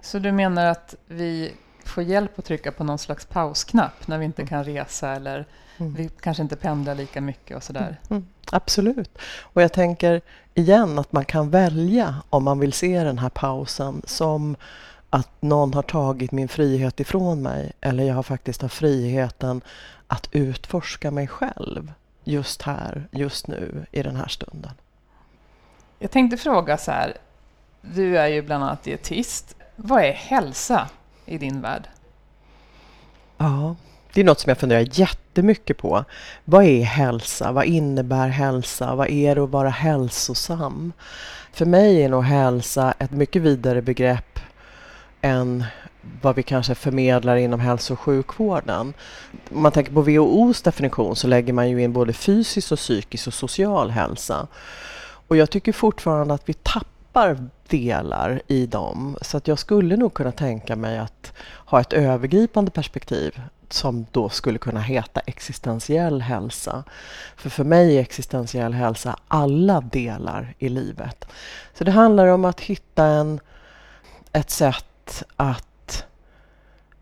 Så 0.00 0.18
du 0.18 0.32
menar 0.32 0.66
att 0.66 0.94
vi 1.06 1.52
få 1.84 2.02
hjälp 2.02 2.38
att 2.38 2.44
trycka 2.44 2.72
på 2.72 2.84
någon 2.84 2.98
slags 2.98 3.26
pausknapp 3.26 4.06
när 4.06 4.18
vi 4.18 4.24
inte 4.24 4.46
kan 4.46 4.64
resa 4.64 5.10
eller 5.10 5.46
mm. 5.78 5.94
vi 5.94 6.10
kanske 6.20 6.42
inte 6.42 6.56
pendlar 6.56 6.94
lika 6.94 7.20
mycket 7.20 7.56
och 7.56 7.62
sådär. 7.62 8.00
Mm. 8.10 8.26
Absolut. 8.52 9.18
Och 9.40 9.62
jag 9.62 9.72
tänker 9.72 10.20
igen 10.54 10.98
att 10.98 11.12
man 11.12 11.24
kan 11.24 11.50
välja 11.50 12.16
om 12.30 12.44
man 12.44 12.58
vill 12.58 12.72
se 12.72 13.04
den 13.04 13.18
här 13.18 13.28
pausen 13.28 14.02
som 14.04 14.56
att 15.10 15.42
någon 15.42 15.74
har 15.74 15.82
tagit 15.82 16.32
min 16.32 16.48
frihet 16.48 17.00
ifrån 17.00 17.42
mig 17.42 17.72
eller 17.80 18.04
jag 18.04 18.14
har 18.14 18.22
faktiskt 18.22 18.62
har 18.62 18.68
friheten 18.68 19.62
att 20.06 20.28
utforska 20.32 21.10
mig 21.10 21.28
själv 21.28 21.92
just 22.24 22.62
här, 22.62 23.08
just 23.10 23.46
nu, 23.46 23.86
i 23.92 24.02
den 24.02 24.16
här 24.16 24.28
stunden. 24.28 24.72
Jag 25.98 26.10
tänkte 26.10 26.36
fråga 26.36 26.78
så 26.78 26.90
här, 26.90 27.16
du 27.80 28.18
är 28.18 28.26
ju 28.26 28.42
bland 28.42 28.64
annat 28.64 28.82
dietist. 28.82 29.56
Vad 29.76 30.04
är 30.04 30.12
hälsa 30.12 30.88
i 31.26 31.38
din 31.38 31.60
värld? 31.60 31.88
Ja, 33.38 33.76
det 34.14 34.20
är 34.20 34.24
något 34.24 34.40
som 34.40 34.48
jag 34.48 34.58
funderar 34.58 34.88
jättemycket 34.90 35.78
på. 35.78 36.04
Vad 36.44 36.64
är 36.64 36.82
hälsa? 36.82 37.52
Vad 37.52 37.64
innebär 37.64 38.28
hälsa? 38.28 38.94
Vad 38.94 39.10
är 39.10 39.34
det 39.34 39.42
att 39.44 39.50
vara 39.50 39.68
hälsosam? 39.68 40.92
För 41.52 41.66
mig 41.66 42.02
är 42.02 42.08
nog 42.08 42.24
hälsa 42.24 42.94
ett 42.98 43.10
mycket 43.10 43.42
vidare 43.42 43.82
begrepp 43.82 44.38
än 45.20 45.64
vad 46.22 46.36
vi 46.36 46.42
kanske 46.42 46.74
förmedlar 46.74 47.36
inom 47.36 47.60
hälso 47.60 47.92
och 47.92 48.00
sjukvården. 48.00 48.94
Om 49.50 49.62
man 49.62 49.72
tänker 49.72 49.92
på 49.92 50.02
WHOs 50.02 50.62
definition 50.62 51.16
så 51.16 51.28
lägger 51.28 51.52
man 51.52 51.70
ju 51.70 51.82
in 51.82 51.92
både 51.92 52.12
fysisk 52.12 52.72
och 52.72 52.78
psykisk 52.78 53.26
och 53.26 53.34
social 53.34 53.90
hälsa. 53.90 54.46
Och 55.28 55.36
jag 55.36 55.50
tycker 55.50 55.72
fortfarande 55.72 56.34
att 56.34 56.48
vi 56.48 56.52
tappar 56.52 56.91
delar 57.68 58.42
i 58.46 58.66
dem. 58.66 59.16
Så 59.20 59.36
att 59.36 59.48
jag 59.48 59.58
skulle 59.58 59.96
nog 59.96 60.14
kunna 60.14 60.32
tänka 60.32 60.76
mig 60.76 60.98
att 60.98 61.32
ha 61.66 61.80
ett 61.80 61.92
övergripande 61.92 62.70
perspektiv 62.70 63.40
som 63.68 64.06
då 64.10 64.28
skulle 64.28 64.58
kunna 64.58 64.80
heta 64.80 65.20
existentiell 65.20 66.20
hälsa. 66.20 66.84
För 67.36 67.50
för 67.50 67.64
mig 67.64 67.96
är 67.96 68.00
existentiell 68.00 68.72
hälsa 68.72 69.16
alla 69.28 69.80
delar 69.80 70.54
i 70.58 70.68
livet. 70.68 71.24
Så 71.74 71.84
det 71.84 71.90
handlar 71.90 72.26
om 72.26 72.44
att 72.44 72.60
hitta 72.60 73.04
en, 73.04 73.40
ett 74.32 74.50
sätt 74.50 75.24
att 75.36 76.04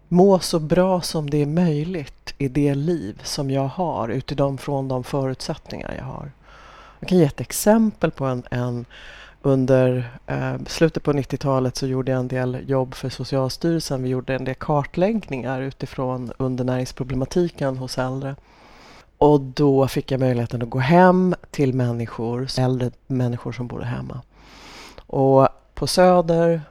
må 0.08 0.38
så 0.38 0.58
bra 0.58 1.00
som 1.00 1.30
det 1.30 1.42
är 1.42 1.46
möjligt 1.46 2.34
i 2.38 2.48
det 2.48 2.74
liv 2.74 3.20
som 3.24 3.50
jag 3.50 3.68
har 3.68 4.08
utifrån 4.08 4.88
de 4.88 5.04
förutsättningar 5.04 5.94
jag 5.98 6.04
har. 6.04 6.32
Jag 7.00 7.08
kan 7.08 7.18
ge 7.18 7.24
ett 7.24 7.40
exempel 7.40 8.10
på 8.10 8.24
en, 8.24 8.42
en 8.50 8.84
under 9.42 10.10
eh, 10.26 10.54
slutet 10.66 11.02
på 11.02 11.12
90-talet 11.12 11.76
så 11.76 11.86
gjorde 11.86 12.12
jag 12.12 12.18
en 12.18 12.28
del 12.28 12.58
jobb 12.66 12.94
för 12.94 13.08
Socialstyrelsen. 13.08 14.02
Vi 14.02 14.08
gjorde 14.08 14.34
en 14.34 14.44
del 14.44 14.54
kartläggningar 14.54 15.60
utifrån 15.60 16.32
undernäringsproblematiken 16.38 17.76
hos 17.76 17.98
äldre. 17.98 18.36
Och 19.18 19.40
då 19.40 19.88
fick 19.88 20.10
jag 20.10 20.20
möjligheten 20.20 20.62
att 20.62 20.70
gå 20.70 20.78
hem 20.78 21.34
till 21.50 21.74
människor, 21.74 22.48
äldre 22.58 22.90
människor 23.06 23.52
som 23.52 23.66
bodde 23.66 23.84
hemma. 23.84 24.20
Och 25.06 25.48
på 25.74 25.86
Söder, 25.86 26.62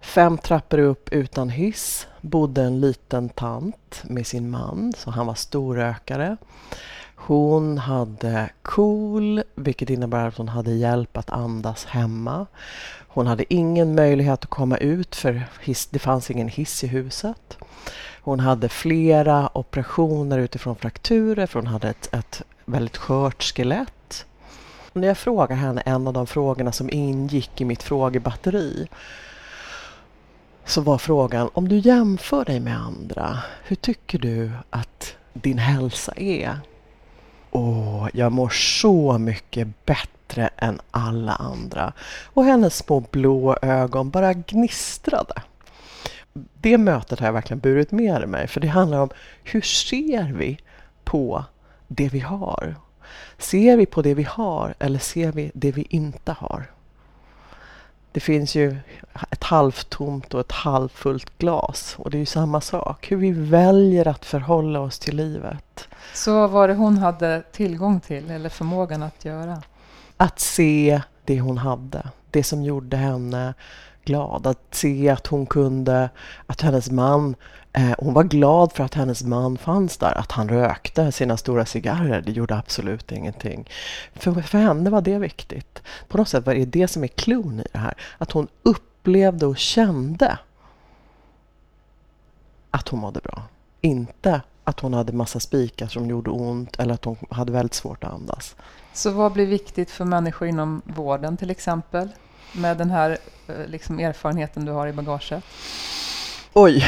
fem 0.00 0.38
trappor 0.38 0.78
upp 0.78 1.08
utan 1.12 1.48
hiss, 1.48 2.06
bodde 2.20 2.62
en 2.62 2.80
liten 2.80 3.28
tant 3.28 4.02
med 4.04 4.26
sin 4.26 4.50
man, 4.50 4.92
så 4.96 5.10
han 5.10 5.26
var 5.26 5.34
storrökare. 5.34 6.36
Hon 7.26 7.78
hade 7.78 8.50
KOL, 8.62 9.42
vilket 9.54 9.90
innebär 9.90 10.28
att 10.28 10.36
hon 10.36 10.48
hade 10.48 10.72
hjälp 10.72 11.16
att 11.16 11.30
andas 11.30 11.84
hemma. 11.84 12.46
Hon 13.08 13.26
hade 13.26 13.54
ingen 13.54 13.94
möjlighet 13.94 14.44
att 14.44 14.50
komma 14.50 14.76
ut 14.76 15.16
för 15.16 15.42
hiss, 15.60 15.86
det 15.86 15.98
fanns 15.98 16.30
ingen 16.30 16.48
hiss 16.48 16.84
i 16.84 16.86
huset. 16.86 17.58
Hon 18.22 18.40
hade 18.40 18.68
flera 18.68 19.56
operationer 19.58 20.38
utifrån 20.38 20.76
frakturer 20.76 21.46
för 21.46 21.58
hon 21.60 21.66
hade 21.66 21.88
ett, 21.88 22.14
ett 22.14 22.42
väldigt 22.64 22.96
skört 22.96 23.42
skelett. 23.42 24.26
Och 24.92 25.00
när 25.00 25.08
jag 25.08 25.18
frågar 25.18 25.56
henne 25.56 25.80
en 25.80 26.06
av 26.06 26.12
de 26.12 26.26
frågorna 26.26 26.72
som 26.72 26.90
ingick 26.90 27.60
i 27.60 27.64
mitt 27.64 27.82
frågebatteri 27.82 28.88
så 30.64 30.80
var 30.80 30.98
frågan, 30.98 31.50
om 31.52 31.68
du 31.68 31.78
jämför 31.78 32.44
dig 32.44 32.60
med 32.60 32.78
andra, 32.78 33.38
hur 33.64 33.76
tycker 33.76 34.18
du 34.18 34.50
att 34.70 35.14
din 35.32 35.58
hälsa 35.58 36.12
är? 36.16 36.58
Åh, 37.56 38.08
jag 38.12 38.32
mår 38.32 38.48
så 38.48 39.18
mycket 39.18 39.86
bättre 39.86 40.50
än 40.56 40.80
alla 40.90 41.32
andra. 41.32 41.92
Och 42.24 42.44
hennes 42.44 42.76
små 42.76 43.00
blå 43.00 43.56
ögon 43.62 44.10
bara 44.10 44.32
gnistrade. 44.32 45.42
Det 46.32 46.78
mötet 46.78 47.20
har 47.20 47.26
jag 47.26 47.32
verkligen 47.32 47.60
burit 47.60 47.92
med 47.92 48.28
mig, 48.28 48.46
för 48.48 48.60
det 48.60 48.68
handlar 48.68 49.00
om 49.00 49.08
hur 49.44 49.60
ser 49.60 50.32
vi 50.32 50.58
på 51.04 51.44
det 51.88 52.08
vi 52.08 52.20
har? 52.20 52.74
Ser 53.38 53.76
vi 53.76 53.86
på 53.86 54.02
det 54.02 54.14
vi 54.14 54.22
har 54.22 54.74
eller 54.78 54.98
ser 54.98 55.32
vi 55.32 55.50
det 55.54 55.72
vi 55.72 55.86
inte 55.90 56.32
har? 56.32 56.73
Det 58.14 58.20
finns 58.20 58.54
ju 58.54 58.76
ett 59.30 59.44
halvtomt 59.44 60.34
och 60.34 60.40
ett 60.40 60.52
halvfullt 60.52 61.38
glas 61.38 61.94
och 61.98 62.10
det 62.10 62.16
är 62.16 62.20
ju 62.20 62.26
samma 62.26 62.60
sak. 62.60 63.10
Hur 63.10 63.16
vi 63.16 63.30
väljer 63.30 64.08
att 64.08 64.24
förhålla 64.24 64.80
oss 64.80 64.98
till 64.98 65.16
livet. 65.16 65.88
Så 66.14 66.32
vad 66.32 66.50
var 66.50 66.68
det 66.68 66.74
hon 66.74 66.98
hade 66.98 67.42
tillgång 67.52 68.00
till 68.00 68.30
eller 68.30 68.48
förmågan 68.48 69.02
att 69.02 69.24
göra? 69.24 69.62
Att 70.16 70.40
se 70.40 71.02
det 71.24 71.40
hon 71.40 71.58
hade, 71.58 72.08
det 72.30 72.42
som 72.42 72.62
gjorde 72.62 72.96
henne 72.96 73.54
glad. 74.04 74.46
Att 74.46 74.74
se 74.74 75.08
att 75.08 75.26
hon 75.26 75.46
kunde, 75.46 76.10
att 76.46 76.60
hennes 76.60 76.90
man, 76.90 77.34
Eh, 77.76 77.94
hon 77.98 78.14
var 78.14 78.24
glad 78.24 78.72
för 78.72 78.84
att 78.84 78.94
hennes 78.94 79.22
man 79.22 79.58
fanns 79.58 79.96
där. 79.96 80.18
Att 80.18 80.32
han 80.32 80.48
rökte 80.48 81.12
sina 81.12 81.36
stora 81.36 81.66
cigarrer, 81.66 82.20
det 82.20 82.32
gjorde 82.32 82.56
absolut 82.56 83.12
ingenting. 83.12 83.68
För, 84.14 84.32
för 84.32 84.58
henne 84.58 84.90
var 84.90 85.00
det 85.00 85.18
viktigt. 85.18 85.82
På 86.08 86.18
något 86.18 86.28
sätt 86.28 86.46
var 86.46 86.54
det 86.54 86.64
det 86.64 86.88
som 86.88 87.04
är 87.04 87.08
klon 87.08 87.60
i 87.60 87.66
det 87.72 87.78
här. 87.78 87.94
Att 88.18 88.32
hon 88.32 88.48
upplevde 88.62 89.46
och 89.46 89.58
kände 89.58 90.38
att 92.70 92.88
hon 92.88 93.00
mådde 93.00 93.20
bra. 93.20 93.42
Inte 93.80 94.40
att 94.64 94.80
hon 94.80 94.94
hade 94.94 95.12
massa 95.12 95.40
spikar 95.40 95.86
som 95.86 96.06
gjorde 96.06 96.30
ont 96.30 96.76
eller 96.76 96.94
att 96.94 97.04
hon 97.04 97.16
hade 97.30 97.52
väldigt 97.52 97.74
svårt 97.74 98.04
att 98.04 98.12
andas. 98.12 98.56
Så 98.92 99.10
vad 99.10 99.32
blir 99.32 99.46
viktigt 99.46 99.90
för 99.90 100.04
människor 100.04 100.48
inom 100.48 100.82
vården 100.84 101.36
till 101.36 101.50
exempel? 101.50 102.08
Med 102.52 102.78
den 102.78 102.90
här 102.90 103.18
eh, 103.46 103.66
liksom, 103.66 104.00
erfarenheten 104.00 104.64
du 104.64 104.72
har 104.72 104.86
i 104.86 104.92
bagaget? 104.92 105.44
Oj, 106.56 106.84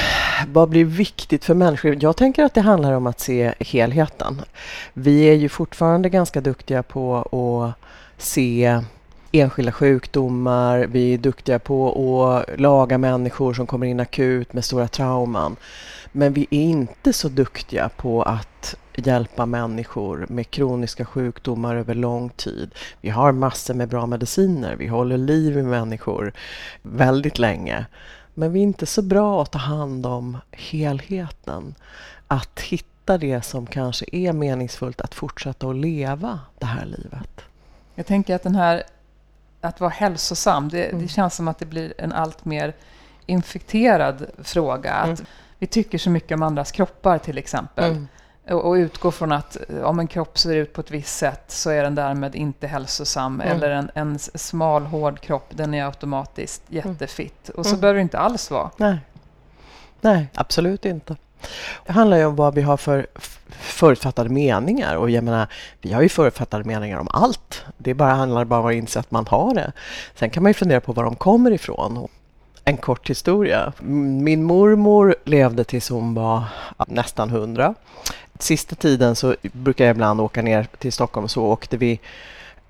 vad 0.53 0.69
blir 0.69 0.85
viktigt 0.85 1.45
för 1.45 1.55
människor? 1.55 1.99
Jag 2.01 2.17
tänker 2.17 2.45
att 2.45 2.55
det 2.55 2.61
handlar 2.61 2.93
om 2.93 3.07
att 3.07 3.21
se 3.21 3.55
helheten. 3.61 4.43
Vi 4.93 5.23
är 5.23 5.35
ju 5.35 5.49
fortfarande 5.49 6.09
ganska 6.09 6.41
duktiga 6.41 6.83
på 6.83 7.17
att 7.17 8.23
se 8.23 8.81
enskilda 9.33 9.73
sjukdomar. 9.73 10.79
Vi 10.79 11.15
är 11.15 11.19
duktiga 11.19 11.59
på 11.59 11.89
att 12.35 12.61
laga 12.61 12.99
människor 12.99 13.55
som 13.55 13.67
kommer 13.67 13.87
in 13.87 14.01
akut 14.01 14.53
med 14.53 14.65
stora 14.65 14.89
trauman. 14.89 15.57
Men 16.13 16.33
vi 16.33 16.47
är 16.51 16.61
inte 16.61 17.13
så 17.13 17.29
duktiga 17.29 17.89
på 17.97 18.23
att 18.23 18.75
hjälpa 18.95 19.47
människor 19.47 20.27
med 20.29 20.51
kroniska 20.51 21.05
sjukdomar 21.05 21.77
över 21.77 21.95
lång 21.95 22.29
tid. 22.29 22.75
Vi 23.01 23.11
har 23.11 23.33
massor 23.33 23.75
med 23.75 23.89
bra 23.89 24.07
mediciner, 24.07 24.77
vi 24.77 24.87
håller 24.87 25.19
liv 25.19 25.59
i 25.59 25.63
människor 25.63 26.33
väldigt 26.83 27.39
länge. 27.39 27.87
Men 28.38 28.52
vi 28.52 28.59
är 28.59 28.62
inte 28.62 28.87
så 28.87 29.02
bra 29.02 29.43
att 29.43 29.50
ta 29.50 29.59
hand 29.59 30.07
om 30.07 30.38
helheten. 30.50 31.75
Att 32.28 32.61
hitta 32.61 33.19
det 33.19 33.43
som 33.45 33.66
kanske 33.66 34.05
är 34.12 34.33
meningsfullt 34.33 35.00
att 35.00 35.14
fortsätta 35.14 35.69
att 35.69 35.76
leva 35.76 36.40
det 36.59 36.66
här 36.66 36.87
livet. 36.87 37.40
Jag 37.95 38.07
tänker 38.07 38.35
att 38.35 38.43
den 38.43 38.55
här 38.55 38.83
att 39.61 39.81
vara 39.81 39.90
hälsosam, 39.90 40.69
det, 40.69 40.85
mm. 40.85 41.02
det 41.02 41.09
känns 41.09 41.35
som 41.35 41.49
att 41.49 41.59
det 41.59 41.66
blir 41.66 41.95
en 41.99 42.12
allt 42.12 42.45
mer 42.45 42.75
infekterad 43.26 44.26
fråga. 44.38 44.93
Att 44.93 45.19
mm. 45.19 45.26
Vi 45.59 45.66
tycker 45.66 45.99
så 45.99 46.11
mycket 46.11 46.35
om 46.35 46.43
andras 46.43 46.73
kroppar 46.73 47.19
till 47.19 47.38
exempel. 47.38 47.90
Mm. 47.90 48.09
Och, 48.50 48.73
utgår 48.73 49.11
från 49.11 49.33
att 49.33 49.57
eh, 49.69 49.81
om 49.81 49.99
en 49.99 50.07
kropp 50.07 50.38
ser 50.38 50.55
ut 50.55 50.73
på 50.73 50.81
ett 50.81 50.91
visst 50.91 51.19
sätt 51.19 51.45
så 51.49 51.71
är 51.71 51.83
den 51.83 51.95
därmed 51.95 52.35
inte 52.35 52.67
hälsosam. 52.67 53.41
Mm. 53.41 53.57
Eller 53.57 53.71
en, 53.71 53.91
en 53.95 54.19
smal, 54.19 54.87
hård 54.87 55.21
kropp, 55.21 55.47
den 55.50 55.75
är 55.75 55.85
automatiskt 55.85 56.62
mm. 56.71 56.76
jättefitt. 56.76 57.49
Och 57.49 57.65
så 57.65 57.71
mm. 57.71 57.81
behöver 57.81 57.97
det 57.97 58.03
inte 58.03 58.19
alls 58.19 58.50
vara. 58.50 58.71
Nej. 58.76 58.99
Nej, 60.00 60.29
absolut 60.35 60.85
inte. 60.85 61.17
Det 61.87 61.93
handlar 61.93 62.17
ju 62.17 62.25
om 62.25 62.37
vad 62.37 62.55
vi 62.55 62.62
har 62.62 62.76
för 62.76 63.07
förutfattade 63.50 64.31
meningar 64.31 64.97
och 64.97 65.11
jag 65.11 65.25
menar, 65.25 65.49
vi 65.81 65.93
har 65.93 66.03
ju 66.03 66.09
förutfattade 66.09 66.65
meningar 66.65 66.99
om 66.99 67.09
allt. 67.11 67.65
Det 67.76 67.95
bara 67.95 68.15
handlar 68.15 68.45
bara 68.45 68.61
om 68.61 68.67
att 68.67 68.75
inse 68.75 69.00
att 69.00 69.11
man 69.11 69.26
har 69.26 69.55
det. 69.55 69.73
Sen 70.15 70.31
kan 70.31 70.43
man 70.43 70.50
ju 70.50 70.55
fundera 70.55 70.81
på 70.81 70.93
var 70.93 71.05
de 71.05 71.17
kommer 71.17 71.50
ifrån. 71.50 72.09
En 72.65 72.76
kort 72.76 73.11
historia. 73.11 73.73
Min 73.81 74.43
mormor 74.45 75.17
levde 75.25 75.65
tills 75.65 75.88
hon 75.91 76.15
var 76.15 76.45
nästan 76.87 77.31
hundra. 77.31 77.75
Sista 78.38 78.75
tiden 78.76 79.16
så 79.16 79.37
brukar 79.43 79.85
jag 79.85 79.95
ibland 79.95 80.21
åka 80.21 80.43
ner 80.43 80.69
till 80.78 80.93
Stockholm 80.93 81.28
så 81.28 81.43
åkte 81.43 81.76
vi 81.76 82.00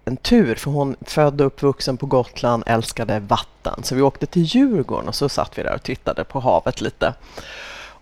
en 0.04 0.16
tur, 0.16 0.54
för 0.54 0.70
hon 0.70 0.96
född 1.00 1.40
och 1.40 1.46
uppvuxen 1.46 1.96
på 1.96 2.06
Gotland, 2.06 2.62
älskade 2.66 3.20
vatten. 3.20 3.82
Så 3.82 3.94
vi 3.94 4.02
åkte 4.02 4.26
till 4.26 4.42
Djurgården 4.42 5.08
och 5.08 5.14
så 5.14 5.28
satt 5.28 5.58
vi 5.58 5.62
där 5.62 5.74
och 5.74 5.82
tittade 5.82 6.24
på 6.24 6.40
havet 6.40 6.80
lite. 6.80 7.14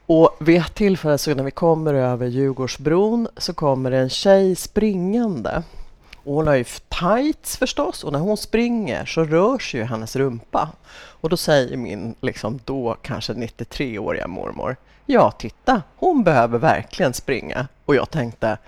Och 0.06 0.36
vid 0.40 0.60
ett 0.60 0.74
tillfälle 0.74 1.18
så 1.18 1.34
när 1.34 1.44
vi 1.44 1.50
kommer 1.50 1.94
över 1.94 2.26
Djurgårdsbron 2.26 3.28
så 3.36 3.54
kommer 3.54 3.90
en 3.90 4.10
tjej 4.10 4.56
springande. 4.56 5.62
Hon 6.24 6.46
har 6.46 6.54
ju 6.54 6.64
tights 6.88 7.56
förstås 7.56 8.04
och 8.04 8.12
när 8.12 8.18
hon 8.18 8.36
springer 8.36 9.06
så 9.06 9.24
rör 9.24 9.58
sig 9.58 9.80
ju 9.80 9.86
hennes 9.86 10.16
rumpa. 10.16 10.68
Och 10.94 11.30
då 11.30 11.36
säger 11.36 11.76
min 11.76 12.14
liksom 12.20 12.60
då 12.64 12.96
kanske 13.02 13.32
93-åriga 13.32 14.26
mormor 14.26 14.76
Ja, 15.06 15.30
titta, 15.30 15.82
hon 15.96 16.24
behöver 16.24 16.58
verkligen 16.58 17.14
springa. 17.14 17.68
Och 17.84 17.94
jag 17.94 18.10
tänkte 18.10 18.58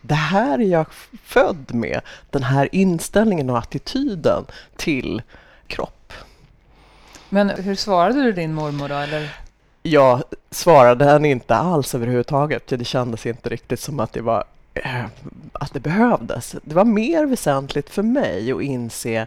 det 0.00 0.14
här 0.14 0.58
är 0.58 0.68
jag 0.68 0.86
född 1.24 1.74
med, 1.74 2.00
den 2.30 2.42
här 2.42 2.68
inställningen 2.72 3.50
och 3.50 3.58
attityden 3.58 4.44
till 4.76 5.22
kropp. 5.66 6.12
Men 7.28 7.50
hur 7.50 7.74
svarade 7.74 8.22
du 8.22 8.32
din 8.32 8.54
mormor 8.54 8.88
då? 8.88 8.94
Eller? 8.94 9.36
Jag 9.82 10.22
svarade 10.50 11.04
henne 11.04 11.28
inte 11.28 11.54
alls 11.56 11.94
överhuvudtaget. 11.94 12.66
Det 12.66 12.84
kändes 12.84 13.26
inte 13.26 13.48
riktigt 13.48 13.80
som 13.80 14.00
att 14.00 14.12
det 14.12 14.20
var 14.20 14.44
eh, 14.84 15.04
att 15.52 15.72
det 15.72 15.80
behövdes. 15.80 16.56
Det 16.62 16.74
var 16.74 16.84
mer 16.84 17.26
väsentligt 17.26 17.90
för 17.90 18.02
mig 18.02 18.52
att 18.52 18.62
inse 18.62 19.26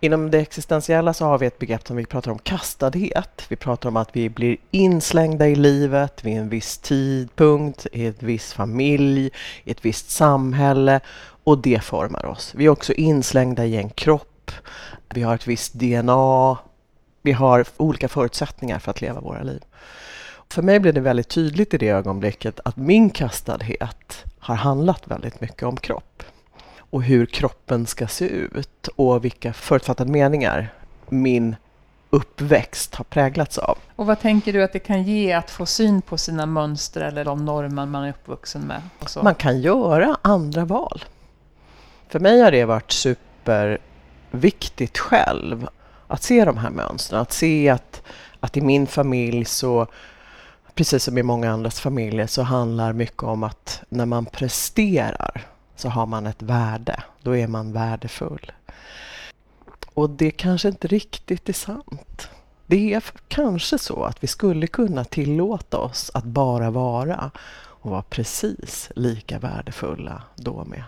Inom 0.00 0.30
det 0.30 0.38
existentiella 0.38 1.14
så 1.14 1.24
har 1.24 1.38
vi 1.38 1.46
ett 1.46 1.58
begrepp 1.58 1.86
som 1.86 1.96
vi 1.96 2.06
pratar 2.06 2.30
om 2.30 2.38
kastadhet. 2.38 3.44
Vi 3.48 3.56
pratar 3.56 3.88
om 3.88 3.96
att 3.96 4.16
vi 4.16 4.28
blir 4.28 4.56
inslängda 4.70 5.48
i 5.48 5.54
livet 5.54 6.24
vid 6.24 6.38
en 6.38 6.48
viss 6.48 6.78
tidpunkt, 6.78 7.86
i 7.92 8.06
ett 8.06 8.22
viss 8.22 8.52
familj, 8.52 9.30
i 9.64 9.70
ett 9.70 9.84
visst 9.84 10.10
samhälle 10.10 11.00
och 11.44 11.58
det 11.58 11.84
formar 11.84 12.26
oss. 12.26 12.52
Vi 12.56 12.64
är 12.64 12.68
också 12.68 12.92
inslängda 12.92 13.66
i 13.66 13.76
en 13.76 13.90
kropp. 13.90 14.50
Vi 15.08 15.22
har 15.22 15.34
ett 15.34 15.46
visst 15.46 15.74
DNA. 15.74 16.56
Vi 17.22 17.32
har 17.32 17.64
olika 17.76 18.08
förutsättningar 18.08 18.78
för 18.78 18.90
att 18.90 19.00
leva 19.00 19.20
våra 19.20 19.42
liv. 19.42 19.60
För 20.50 20.62
mig 20.62 20.80
blev 20.80 20.94
det 20.94 21.00
väldigt 21.00 21.28
tydligt 21.28 21.74
i 21.74 21.78
det 21.78 21.88
ögonblicket 21.88 22.60
att 22.64 22.76
min 22.76 23.10
kastadhet 23.10 24.24
har 24.38 24.54
handlat 24.54 25.08
väldigt 25.08 25.40
mycket 25.40 25.62
om 25.62 25.76
kropp 25.76 26.22
och 26.78 27.02
hur 27.02 27.26
kroppen 27.26 27.86
ska 27.86 28.06
se 28.06 28.28
ut 28.28 28.88
och 28.96 29.24
vilka 29.24 29.52
förutfattade 29.52 30.12
meningar 30.12 30.74
min 31.08 31.56
uppväxt 32.10 32.94
har 32.94 33.04
präglats 33.04 33.58
av. 33.58 33.78
Och 33.96 34.06
vad 34.06 34.20
tänker 34.20 34.52
du 34.52 34.62
att 34.62 34.72
det 34.72 34.78
kan 34.78 35.02
ge 35.02 35.32
att 35.32 35.50
få 35.50 35.66
syn 35.66 36.02
på 36.02 36.18
sina 36.18 36.46
mönster 36.46 37.00
eller 37.00 37.24
de 37.24 37.44
normer 37.44 37.86
man 37.86 38.04
är 38.04 38.10
uppvuxen 38.10 38.62
med? 38.62 38.82
Man 39.22 39.34
kan 39.34 39.60
göra 39.60 40.16
andra 40.22 40.64
val. 40.64 41.04
För 42.08 42.20
mig 42.20 42.40
har 42.40 42.50
det 42.50 42.64
varit 42.64 42.92
superviktigt 42.92 44.98
själv 44.98 45.68
att 46.06 46.22
se 46.22 46.44
de 46.44 46.56
här 46.56 46.70
mönstren, 46.70 47.20
att 47.20 47.32
se 47.32 47.68
att, 47.68 48.02
att 48.40 48.56
i 48.56 48.60
min 48.60 48.86
familj 48.86 49.44
så 49.44 49.86
precis 50.78 51.04
som 51.04 51.18
i 51.18 51.22
många 51.22 51.50
andras 51.50 51.80
familjer 51.80 52.26
så 52.26 52.42
handlar 52.42 52.92
mycket 52.92 53.22
om 53.22 53.42
att 53.42 53.82
när 53.88 54.06
man 54.06 54.26
presterar 54.26 55.46
så 55.76 55.88
har 55.88 56.06
man 56.06 56.26
ett 56.26 56.42
värde. 56.42 57.02
Då 57.22 57.36
är 57.36 57.46
man 57.46 57.72
värdefull. 57.72 58.52
Och 59.94 60.10
det 60.10 60.30
kanske 60.30 60.68
inte 60.68 60.88
riktigt 60.88 61.48
är 61.48 61.52
sant. 61.52 62.28
Det 62.66 62.94
är 62.94 63.02
kanske 63.28 63.78
så 63.78 64.04
att 64.04 64.24
vi 64.24 64.26
skulle 64.26 64.66
kunna 64.66 65.04
tillåta 65.04 65.78
oss 65.78 66.10
att 66.14 66.24
bara 66.24 66.70
vara 66.70 67.30
och 67.60 67.90
vara 67.90 68.02
precis 68.02 68.90
lika 68.96 69.38
värdefulla 69.38 70.22
då 70.36 70.64
med. 70.64 70.84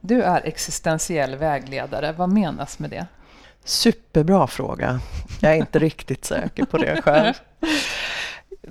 Du 0.00 0.22
är 0.22 0.46
existentiell 0.46 1.36
vägledare. 1.36 2.12
Vad 2.12 2.28
menas 2.28 2.78
med 2.78 2.90
det? 2.90 3.06
Superbra 3.64 4.46
fråga. 4.46 5.00
Jag 5.40 5.52
är 5.52 5.56
inte 5.56 5.78
riktigt 5.78 6.24
säker 6.24 6.64
på 6.64 6.78
det 6.78 7.02
själv. 7.02 7.34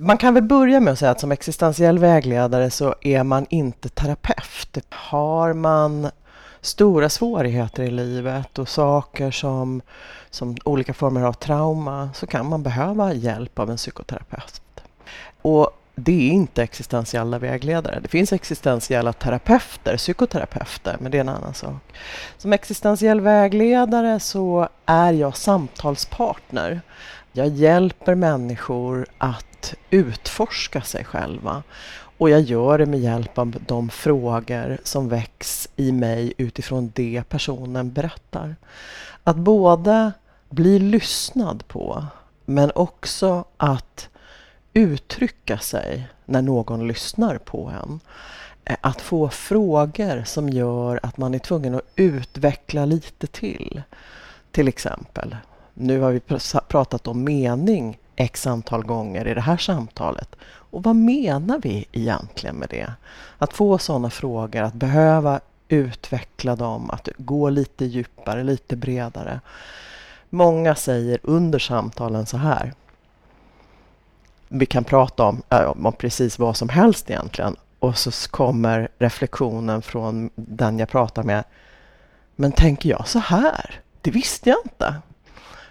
Man 0.06 0.18
kan 0.18 0.34
väl 0.34 0.42
börja 0.42 0.80
med 0.80 0.92
att 0.92 0.98
säga 0.98 1.10
att 1.10 1.20
som 1.20 1.32
existentiell 1.32 1.98
vägledare 1.98 2.70
så 2.70 2.94
är 3.00 3.22
man 3.22 3.46
inte 3.50 3.88
terapeut. 3.88 4.78
Har 4.90 5.52
man 5.52 6.10
stora 6.60 7.08
svårigheter 7.08 7.82
i 7.82 7.90
livet 7.90 8.58
och 8.58 8.68
saker 8.68 9.30
som, 9.30 9.82
som 10.30 10.56
olika 10.64 10.94
former 10.94 11.22
av 11.22 11.32
trauma 11.32 12.10
så 12.14 12.26
kan 12.26 12.48
man 12.48 12.62
behöva 12.62 13.12
hjälp 13.12 13.58
av 13.58 13.70
en 13.70 13.76
psykoterapeut. 13.76 14.62
Och 15.42 15.70
det 15.94 16.28
är 16.28 16.32
inte 16.32 16.62
existentiella 16.62 17.38
vägledare. 17.38 18.00
Det 18.00 18.08
finns 18.08 18.32
existentiella 18.32 19.12
terapeuter, 19.12 19.96
psykoterapeuter, 19.96 20.96
men 21.00 21.12
det 21.12 21.18
är 21.18 21.20
en 21.20 21.28
annan 21.28 21.54
sak. 21.54 21.82
Som 22.38 22.52
existentiell 22.52 23.20
vägledare 23.20 24.20
så 24.20 24.68
är 24.86 25.12
jag 25.12 25.36
samtalspartner. 25.36 26.80
Jag 27.36 27.48
hjälper 27.48 28.14
människor 28.14 29.06
att 29.18 29.74
utforska 29.90 30.82
sig 30.82 31.04
själva. 31.04 31.62
Och 32.18 32.30
jag 32.30 32.40
gör 32.40 32.78
det 32.78 32.86
med 32.86 33.00
hjälp 33.00 33.38
av 33.38 33.56
de 33.66 33.88
frågor 33.88 34.78
som 34.84 35.08
väcks 35.08 35.68
i 35.76 35.92
mig 35.92 36.32
utifrån 36.36 36.92
det 36.94 37.22
personen 37.28 37.92
berättar. 37.92 38.56
Att 39.24 39.36
både 39.36 40.12
bli 40.48 40.78
lyssnad 40.78 41.68
på 41.68 42.06
men 42.44 42.72
också 42.74 43.44
att 43.56 44.08
uttrycka 44.72 45.58
sig 45.58 46.08
när 46.24 46.42
någon 46.42 46.88
lyssnar 46.88 47.38
på 47.38 47.72
en. 47.82 48.00
Att 48.80 49.00
få 49.00 49.28
frågor 49.28 50.24
som 50.24 50.48
gör 50.48 51.00
att 51.02 51.16
man 51.16 51.34
är 51.34 51.38
tvungen 51.38 51.74
att 51.74 51.92
utveckla 51.96 52.84
lite 52.84 53.26
till. 53.26 53.82
Till 54.50 54.68
exempel, 54.68 55.36
nu 55.78 56.00
har 56.00 56.12
vi 56.12 56.20
pratat 56.68 57.06
om 57.06 57.24
mening 57.24 57.98
x 58.16 58.46
antal 58.46 58.84
gånger 58.84 59.26
i 59.26 59.34
det 59.34 59.40
här 59.40 59.56
samtalet. 59.56 60.36
Och 60.44 60.82
vad 60.82 60.96
menar 60.96 61.58
vi 61.58 61.86
egentligen 61.92 62.56
med 62.56 62.68
det? 62.68 62.92
Att 63.38 63.52
få 63.52 63.78
sådana 63.78 64.10
frågor, 64.10 64.62
att 64.62 64.74
behöva 64.74 65.40
utveckla 65.68 66.56
dem, 66.56 66.90
att 66.90 67.08
gå 67.18 67.50
lite 67.50 67.84
djupare, 67.84 68.42
lite 68.42 68.76
bredare. 68.76 69.40
Många 70.30 70.74
säger 70.74 71.18
under 71.22 71.58
samtalen 71.58 72.26
så 72.26 72.36
här. 72.36 72.72
Vi 74.48 74.66
kan 74.66 74.84
prata 74.84 75.24
om, 75.24 75.42
om 75.84 75.92
precis 75.92 76.38
vad 76.38 76.56
som 76.56 76.68
helst 76.68 77.10
egentligen 77.10 77.56
och 77.78 77.98
så 77.98 78.30
kommer 78.30 78.88
reflektionen 78.98 79.82
från 79.82 80.30
den 80.34 80.78
jag 80.78 80.88
pratar 80.88 81.22
med. 81.22 81.44
Men 82.36 82.52
tänker 82.52 82.90
jag 82.90 83.08
så 83.08 83.18
här? 83.18 83.80
Det 84.00 84.10
visste 84.10 84.50
jag 84.50 84.58
inte. 84.64 84.94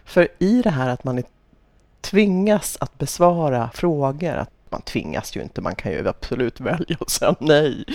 För 0.06 0.28
i 0.40 0.62
det 0.62 0.70
här 0.70 0.90
att 0.90 1.04
man 1.04 1.18
är 1.18 1.24
tvingas 2.02 2.78
att 2.80 2.98
besvara 2.98 3.70
frågor. 3.74 4.36
Att 4.36 4.50
man 4.70 4.82
tvingas 4.82 5.36
ju 5.36 5.42
inte, 5.42 5.62
man 5.62 5.76
kan 5.76 5.92
ju 5.92 6.08
absolut 6.08 6.60
välja 6.60 6.98
att 7.00 7.10
säga 7.10 7.36
nej. 7.40 7.86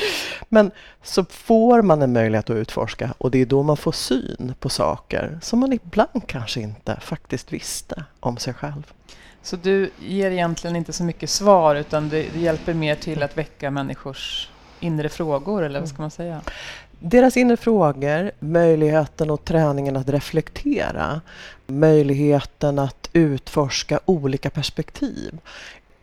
Men 0.49 0.71
så 1.03 1.25
får 1.25 1.83
man 1.83 2.03
en 2.03 2.13
möjlighet 2.13 2.51
att 2.51 2.57
utforska 2.57 3.15
och 3.19 3.31
det 3.31 3.39
är 3.39 3.47
då 3.47 3.63
man 3.63 3.77
får 3.77 3.93
syn 3.93 4.55
på 4.61 4.69
saker 4.69 5.39
som 5.43 5.59
man 5.59 5.73
ibland 5.73 6.27
kanske 6.27 6.61
inte 6.61 6.99
faktiskt 7.01 7.53
visste 7.53 8.05
om 8.21 8.37
sig 8.37 8.55
själv. 8.55 8.93
Så 9.43 9.57
du 9.57 9.91
ger 9.99 10.31
egentligen 10.31 10.77
inte 10.77 10.93
så 10.93 11.05
mycket 11.05 11.31
svar 11.31 11.75
utan 11.75 12.09
det, 12.09 12.27
det 12.35 12.41
hjälper 12.41 12.75
mer 12.75 12.95
till 12.95 13.23
att 13.23 13.39
väcka 13.39 13.71
människors 13.71 14.51
inre 14.81 15.09
frågor 15.09 15.63
eller 15.63 15.81
vad 15.81 15.89
ska 15.89 16.03
man 16.03 16.11
säga? 16.11 16.41
Deras 17.03 17.37
inre 17.37 17.57
frågor, 17.57 18.31
möjligheten 18.39 19.31
och 19.31 19.45
träningen 19.45 19.97
att 19.97 20.09
reflektera, 20.09 21.21
möjligheten 21.67 22.79
att 22.79 23.11
utforska 23.13 24.01
olika 24.05 24.51
perspektiv. 24.51 25.39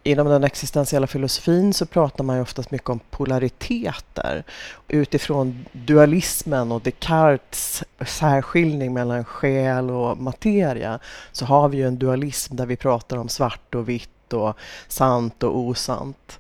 Inom 0.04 0.28
den 0.28 0.44
existentiella 0.44 1.08
filosofin 1.08 1.74
så 1.74 1.86
pratar 1.86 2.24
man 2.24 2.36
ju 2.36 2.42
oftast 2.42 2.72
mycket 2.72 2.90
om 2.90 3.00
polariteter. 3.10 4.44
Utifrån 4.88 5.66
dualismen 5.72 6.72
och 6.72 6.82
Descartes 6.82 7.84
särskiljning 8.06 8.94
mellan 8.94 9.26
själ 9.26 9.90
och 9.90 10.18
materia 10.18 11.00
så 11.32 11.46
har 11.46 11.70
vi 11.70 11.78
ju 11.78 11.88
en 11.88 11.98
dualism 11.98 12.56
där 12.56 12.66
vi 12.66 12.76
pratar 12.76 13.18
om 13.18 13.30
svart 13.30 13.76
och 13.76 13.90
vitt 13.90 14.34
och 14.34 14.58
sant 14.88 15.44
och 15.44 15.58
osant. 15.58 16.40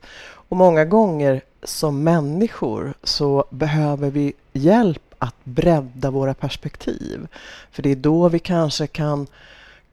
Och 0.50 0.58
många 0.58 0.86
gånger 0.86 1.42
som 1.64 2.04
människor 2.04 2.94
så 3.04 3.46
behöver 3.50 4.10
vi 4.10 4.34
hjälp 4.58 5.16
att 5.20 5.36
bredda 5.44 6.12
våra 6.12 6.34
perspektiv. 6.34 7.28
För 7.72 7.84
det 7.84 7.90
är 7.90 7.96
då 7.96 8.30
vi 8.30 8.40
kanske 8.40 8.88
kan 8.88 9.28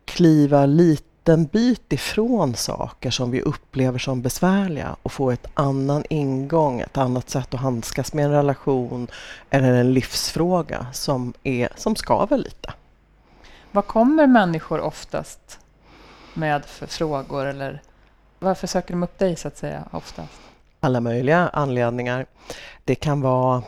kliva 0.05 0.67
liten 0.67 1.45
bit 1.45 1.93
ifrån 1.93 2.55
saker 2.55 3.11
som 3.11 3.31
vi 3.31 3.43
upplever 3.43 3.99
som 3.99 4.23
besvärliga 4.23 4.97
och 5.03 5.13
få 5.13 5.31
ett 5.31 5.47
annan 5.55 6.05
ingång, 6.11 6.81
ett 6.81 6.99
annat 6.99 7.31
sätt 7.31 7.55
att 7.55 7.61
handskas 7.61 8.13
med 8.13 8.25
en 8.25 8.31
relation 8.31 9.09
eller 9.51 9.73
en 9.73 9.93
livsfråga 9.93 10.87
som, 10.93 11.33
är, 11.43 11.69
som 11.77 11.97
skaver 11.97 12.37
lite. 12.37 12.73
Vad 13.73 13.87
kommer 13.87 14.27
människor 14.27 14.81
oftast 14.81 15.59
med 16.35 16.65
för 16.65 16.87
frågor 16.87 17.47
eller 17.47 17.83
varför 18.39 18.67
söker 18.67 18.95
de 18.95 19.03
upp 19.03 19.19
dig 19.19 19.37
så 19.37 19.49
att 19.49 19.57
säga 19.57 19.85
oftast? 19.91 20.41
Alla 20.81 21.01
möjliga 21.01 21.49
anledningar. 21.49 22.27
Det 22.85 22.95
kan 22.95 23.21
vara 23.21 23.63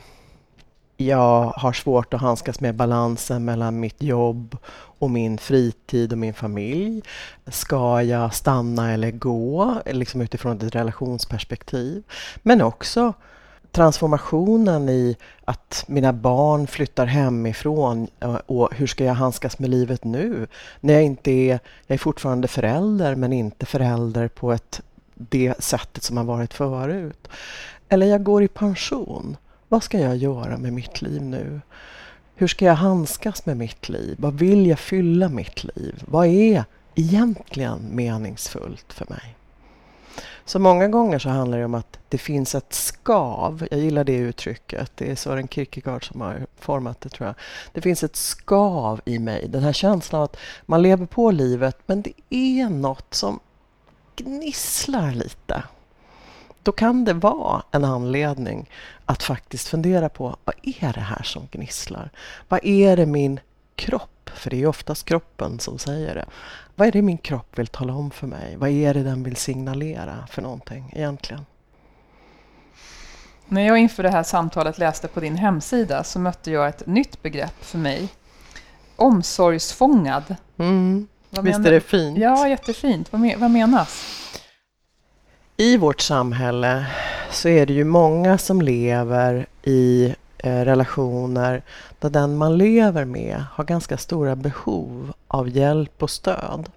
jag 0.97 1.53
har 1.57 1.73
svårt 1.73 2.15
att 2.15 2.21
handskas 2.21 2.61
med 2.61 2.75
balansen 2.75 3.45
mellan 3.45 3.81
mitt 3.81 4.03
jobb 4.03 4.57
och 4.99 5.11
min 5.11 5.39
fritid 5.39 6.13
och 6.13 6.19
min 6.19 6.35
familj. 6.35 7.03
Ska 7.47 8.03
jag 8.03 8.35
stanna 8.35 8.93
eller 8.93 9.11
gå? 9.11 9.75
Liksom 9.87 10.21
utifrån 10.21 10.57
ett 10.57 10.75
relationsperspektiv. 10.75 12.03
Men 12.43 12.63
också 12.63 13.13
transformationen 13.77 14.89
i 14.89 15.17
att 15.45 15.85
mina 15.89 16.13
barn 16.13 16.67
flyttar 16.67 17.07
hemifrån 17.07 18.09
eh, 18.21 18.35
och 18.47 18.75
hur 18.75 18.87
ska 18.87 19.05
jag 19.05 19.15
handskas 19.15 19.59
med 19.59 19.71
livet 19.71 20.05
nu? 20.05 20.47
När 20.81 20.95
jag 20.95 21.03
inte 21.03 21.31
är, 21.31 21.59
jag 21.87 21.95
är 21.95 21.99
fortfarande 21.99 22.49
förälder 22.49 23.15
men 23.15 23.33
inte 23.33 23.67
förälder 23.67 24.29
på 24.29 24.53
ett, 24.53 24.83
det 25.15 25.55
sättet 25.59 26.03
som 26.03 26.17
har 26.17 26.25
varit 26.25 26.55
förut. 26.55 27.29
Eller 27.89 28.07
jag 28.07 28.23
går 28.23 28.43
i 28.43 28.49
pension. 28.49 29.37
Vad 29.69 29.83
ska 29.83 29.99
jag 29.99 30.17
göra 30.17 30.57
med 30.57 30.73
mitt 30.73 31.03
liv 31.03 31.23
nu? 31.23 31.61
Hur 32.35 32.47
ska 32.47 32.65
jag 32.65 32.75
handskas 32.75 33.47
med 33.47 33.57
mitt 33.57 33.89
liv? 33.89 34.17
Vad 34.19 34.35
vill 34.35 34.67
jag 34.67 34.79
fylla 34.79 35.29
mitt 35.29 35.65
liv? 35.65 36.03
Vad 36.07 36.27
är 36.27 36.65
egentligen 36.95 37.89
meningsfullt 37.93 38.93
för 38.93 39.07
mig? 39.09 39.37
Så 40.45 40.59
många 40.59 40.89
gånger 40.89 41.19
så 41.19 41.29
handlar 41.29 41.59
det 41.59 41.65
om 41.65 41.75
att 41.75 41.99
det 42.09 42.19
finns 42.19 42.55
ett 42.55 42.73
skav. 42.73 43.67
Jag 43.71 43.81
gillar 43.81 44.05
det 44.05 44.17
uttrycket. 44.17 44.91
Det 44.95 45.11
är 45.11 45.15
Sören 45.15 45.49
Kierkegaard 45.49 46.09
som 46.09 46.21
har 46.21 46.47
format 46.59 47.01
det 47.01 47.09
tror 47.09 47.27
jag. 47.27 47.35
Det 47.73 47.81
finns 47.81 48.05
ett 48.05 48.17
skav 48.17 49.01
i 49.05 49.19
mig. 49.19 49.49
Den 49.49 49.63
här 49.63 49.73
känslan 49.73 50.21
av 50.21 50.25
att 50.25 50.37
man 50.67 50.83
lever 50.83 51.07
på 51.07 51.31
livet 51.31 51.79
men 51.87 52.03
det 52.03 52.13
är 52.31 52.69
något 52.69 53.15
som 53.15 53.41
gnisslar 54.17 55.13
lite 55.13 55.63
då 56.67 56.73
kan 56.73 57.05
det 57.05 57.13
vara 57.13 57.63
en 57.71 57.85
anledning 57.85 58.71
att 59.05 59.23
faktiskt 59.23 59.69
fundera 59.69 60.09
på 60.09 60.37
vad 60.45 60.55
är 60.63 60.93
det 60.93 61.01
här 61.01 61.23
som 61.23 61.49
gnisslar? 61.51 62.11
Vad 62.49 62.65
är 62.65 62.97
det 62.97 63.07
min 63.07 63.41
kropp, 63.75 64.31
för 64.35 64.51
det 64.51 64.63
är 64.63 64.67
oftast 64.67 65.05
kroppen 65.05 65.59
som 65.59 65.79
säger 65.79 66.15
det. 66.15 66.25
Vad 66.75 66.89
är 66.89 66.93
det 66.93 67.03
min 67.03 67.19
kropp 67.19 67.59
vill 67.59 67.67
tala 67.67 67.95
om 67.95 68.11
för 68.11 68.27
mig? 68.27 68.57
Vad 68.57 68.71
är 68.71 68.95
det 68.95 69.03
den 69.03 69.23
vill 69.23 69.37
signalera 69.37 70.27
för 70.31 70.43
någonting 70.43 70.93
egentligen? 70.97 71.47
När 73.49 73.67
jag 73.67 73.79
inför 73.79 74.03
det 74.03 74.11
här 74.11 74.23
samtalet 74.23 74.79
läste 74.79 75.09
på 75.09 75.21
din 75.21 75.37
hemsida 75.37 76.05
så 76.05 76.19
mötte 76.19 76.51
jag 76.51 76.69
ett 76.69 76.87
nytt 76.87 77.23
begrepp 77.23 77.65
för 77.65 77.79
mig. 77.79 78.09
Omsorgsfångad. 78.97 80.37
Mm. 80.57 81.09
Visst 81.31 81.59
är 81.59 81.71
det 81.71 81.81
fint? 81.81 82.19
Ja, 82.19 82.49
jättefint. 82.49 83.13
Vad, 83.13 83.35
vad 83.37 83.51
menas? 83.51 84.05
I 85.59 85.77
vårt 85.77 86.01
samhälle 86.01 86.87
så 87.31 87.49
är 87.49 87.67
det 87.67 87.73
ju 87.73 87.85
många 87.85 88.39
som 88.39 88.63
lever 88.63 89.47
i 89.63 90.15
eh, 90.39 90.61
relationer 90.61 91.63
där 91.99 92.11
den 92.11 92.37
man 92.37 92.59
lever 92.59 93.05
med 93.05 93.45
har 93.53 93.65
ganska 93.65 93.99
stora 93.99 94.37
behov 94.37 95.13
av 95.29 95.49
hjälp 95.49 96.03
och 96.03 96.11
stöd. 96.11 96.69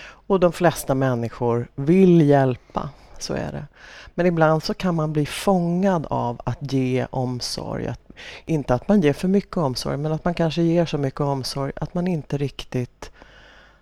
Och 0.00 0.40
de 0.40 0.52
flesta 0.52 0.94
människor 0.94 1.68
vill 1.74 2.20
hjälpa, 2.20 2.90
så 3.18 3.34
är 3.34 3.52
det. 3.52 3.66
Men 4.14 4.26
ibland 4.26 4.62
så 4.62 4.74
kan 4.74 4.94
man 4.94 5.12
bli 5.12 5.26
fångad 5.26 6.06
av 6.10 6.40
att 6.44 6.72
ge 6.72 7.06
omsorg. 7.10 7.86
Att, 7.86 8.00
inte 8.46 8.74
att 8.74 8.88
man 8.88 9.00
ger 9.00 9.12
för 9.12 9.28
mycket 9.28 9.56
omsorg, 9.56 9.96
men 9.96 10.12
att 10.12 10.24
man 10.24 10.34
kanske 10.34 10.62
ger 10.62 10.86
så 10.86 10.98
mycket 10.98 11.20
omsorg 11.20 11.72
att 11.76 11.94
man 11.94 12.06
inte 12.06 12.38
riktigt 12.38 13.10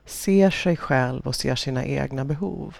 ser 0.07 0.51
sig 0.51 0.77
själv 0.77 1.27
och 1.27 1.35
ser 1.35 1.55
sina 1.55 1.85
egna 1.85 2.25
behov. 2.25 2.77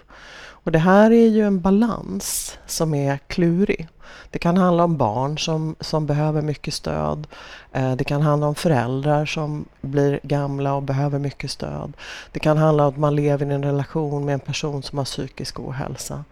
Och 0.67 0.71
det 0.71 0.79
här 0.79 1.11
är 1.11 1.27
ju 1.27 1.47
en 1.47 1.61
balans 1.61 2.57
som 2.65 2.93
är 2.93 3.17
klurig. 3.17 3.87
Det 4.29 4.39
kan 4.39 4.57
handla 4.57 4.83
om 4.83 4.97
barn 4.97 5.37
som, 5.37 5.75
som 5.79 6.05
behöver 6.05 6.41
mycket 6.41 6.73
stöd. 6.73 7.27
Eh, 7.71 7.95
det 7.95 8.03
kan 8.03 8.21
handla 8.21 8.47
om 8.47 8.55
föräldrar 8.55 9.25
som 9.25 9.65
blir 9.81 10.19
gamla 10.23 10.73
och 10.73 10.83
behöver 10.83 11.19
mycket 11.19 11.51
stöd. 11.51 11.93
Det 12.31 12.39
kan 12.39 12.57
handla 12.57 12.83
om 12.83 12.89
att 12.89 12.97
man 12.97 13.15
lever 13.15 13.51
i 13.51 13.53
en 13.53 13.63
relation 13.63 14.25
med 14.25 14.33
en 14.33 14.39
person 14.39 14.83
som 14.83 14.97
har 14.97 15.05
psykisk 15.05 15.59
ohälsa. 15.59 16.23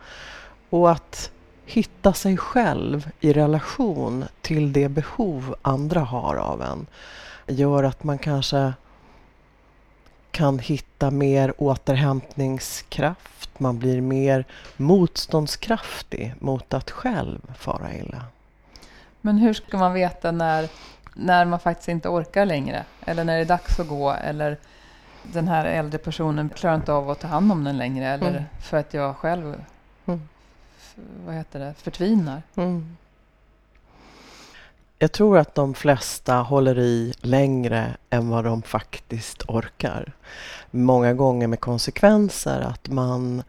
Och 0.70 0.92
att 0.92 1.32
hitta 1.66 2.14
sig 2.14 2.38
själv 2.38 3.10
i 3.20 3.34
relation 3.34 4.26
till 4.42 4.74
det 4.74 4.90
behov 4.90 5.56
andra 5.62 6.00
har 6.00 6.36
av 6.36 6.62
en 6.62 6.88
gör 7.48 7.84
att 7.84 8.04
man 8.04 8.18
kanske 8.18 8.74
kan 10.36 10.60
hitta 10.60 11.12
mer 11.12 11.54
återhämtningskraft. 11.58 13.60
Man 13.60 13.80
blir 13.80 14.02
mer 14.02 14.46
motståndskraftig 14.78 16.34
mot 16.40 16.74
att 16.74 16.92
själv 16.92 17.40
fara 17.58 17.94
illa. 17.94 18.22
Men 19.22 19.38
hur 19.38 19.54
ska 19.54 19.78
man 19.78 19.94
veta 19.94 20.32
när, 20.32 20.70
när 21.14 21.46
man 21.46 21.60
faktiskt 21.60 21.90
inte 21.90 22.10
orkar 22.10 22.46
längre? 22.46 22.84
Eller 23.06 23.24
när 23.24 23.36
det 23.36 23.42
är 23.42 23.46
dags 23.46 23.80
att 23.80 23.88
gå? 23.88 24.12
Eller 24.12 24.58
den 25.24 25.48
här 25.48 25.66
äldre 25.66 25.98
personen 25.98 26.50
klarar 26.50 26.76
inte 26.76 26.94
av 26.94 27.10
att 27.10 27.20
ta 27.20 27.28
hand 27.28 27.52
om 27.52 27.64
den 27.64 27.78
längre? 27.78 28.08
Eller 28.08 28.30
mm. 28.30 28.44
för 28.62 28.78
att 28.78 28.94
jag 28.94 29.16
själv 29.16 29.56
mm. 30.06 30.22
vad 31.26 31.36
heter 31.36 31.60
det, 31.60 31.74
förtvinar? 31.78 32.42
Mm. 32.56 32.98
Jag 35.00 35.12
tror 35.12 35.38
att 35.38 35.56
de 35.56 35.74
flesta 35.74 36.36
håller 36.36 36.80
i 36.80 37.14
längre 37.22 37.98
än 38.10 38.30
vad 38.30 38.44
de 38.44 38.62
faktiskt 38.62 39.44
orkar. 39.48 40.14
Många 40.72 41.14
gånger 41.14 41.48
med 41.48 41.60
konsekvenser 41.60 42.62
att 42.62 42.88
man 42.88 43.44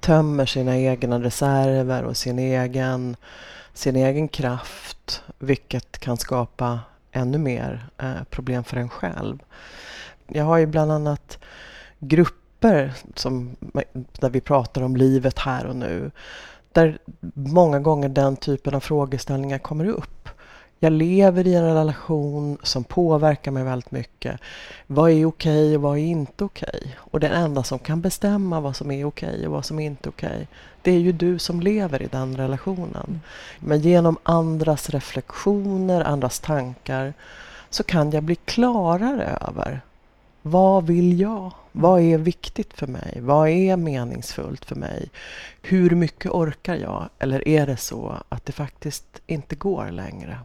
tömmer 0.00 0.46
sina 0.46 0.78
egna 0.78 1.20
reserver 1.20 2.02
och 2.02 2.16
sin 2.16 2.38
egen, 2.38 3.16
sin 3.72 3.96
egen 3.96 4.28
kraft 4.28 5.22
vilket 5.38 5.98
kan 5.98 6.16
skapa 6.16 6.80
ännu 7.12 7.38
mer 7.38 7.86
eh, 7.98 8.22
problem 8.30 8.64
för 8.64 8.76
en 8.76 8.88
själv. 8.88 9.38
Jag 10.26 10.44
har 10.44 10.58
ju 10.58 10.66
bland 10.66 10.92
annat 10.92 11.38
grupper 11.98 12.92
som, 13.14 13.56
där 13.92 14.30
vi 14.30 14.40
pratar 14.40 14.82
om 14.82 14.96
livet 14.96 15.38
här 15.38 15.66
och 15.66 15.76
nu 15.76 16.10
där 16.72 16.98
många 17.34 17.80
gånger 17.80 18.08
den 18.08 18.36
typen 18.36 18.74
av 18.74 18.80
frågeställningar 18.80 19.58
kommer 19.58 19.84
upp. 19.88 20.28
Jag 20.84 20.92
lever 20.92 21.46
i 21.46 21.54
en 21.54 21.64
relation 21.64 22.58
som 22.62 22.84
påverkar 22.84 23.50
mig 23.50 23.64
väldigt 23.64 23.90
mycket. 23.90 24.40
Vad 24.86 25.10
är 25.10 25.24
okej 25.24 25.76
och 25.76 25.82
vad 25.82 25.98
är 25.98 26.02
inte 26.02 26.44
okej? 26.44 26.96
Och 26.96 27.20
den 27.20 27.32
enda 27.32 27.62
som 27.62 27.78
kan 27.78 28.00
bestämma 28.00 28.60
vad 28.60 28.76
som 28.76 28.90
är 28.90 29.04
okej 29.04 29.46
och 29.46 29.52
vad 29.52 29.64
som 29.64 29.78
inte 29.78 30.08
är 30.08 30.10
okej, 30.10 30.48
det 30.82 30.90
är 30.90 30.98
ju 30.98 31.12
du 31.12 31.38
som 31.38 31.60
lever 31.60 32.02
i 32.02 32.06
den 32.06 32.36
relationen. 32.36 33.04
Mm. 33.08 33.20
Men 33.60 33.80
genom 33.80 34.16
andras 34.22 34.90
reflektioner, 34.90 36.00
andras 36.00 36.40
tankar, 36.40 37.14
så 37.70 37.82
kan 37.82 38.10
jag 38.10 38.22
bli 38.22 38.34
klarare 38.34 39.38
över 39.40 39.80
vad 40.42 40.86
vill 40.86 41.20
jag? 41.20 41.52
Vad 41.72 42.00
är 42.00 42.18
viktigt 42.18 42.74
för 42.74 42.86
mig? 42.86 43.18
Vad 43.20 43.48
är 43.48 43.76
meningsfullt 43.76 44.64
för 44.64 44.76
mig? 44.76 45.10
Hur 45.62 45.90
mycket 45.90 46.30
orkar 46.30 46.74
jag? 46.74 47.08
Eller 47.18 47.48
är 47.48 47.66
det 47.66 47.76
så 47.76 48.16
att 48.28 48.46
det 48.46 48.52
faktiskt 48.52 49.20
inte 49.26 49.54
går 49.56 49.90
längre? 49.90 50.38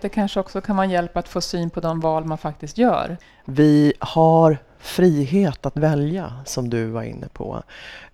Det 0.00 0.08
kanske 0.08 0.40
också 0.40 0.60
kan 0.60 0.76
vara 0.76 0.86
hjälp 0.86 1.16
att 1.16 1.28
få 1.28 1.40
syn 1.40 1.70
på 1.70 1.80
de 1.80 2.00
val 2.00 2.24
man 2.24 2.38
faktiskt 2.38 2.78
gör. 2.78 3.16
Vi 3.44 3.92
har 3.98 4.58
frihet 4.78 5.66
att 5.66 5.76
välja, 5.76 6.32
som 6.44 6.70
du 6.70 6.86
var 6.86 7.02
inne 7.02 7.28
på. 7.28 7.62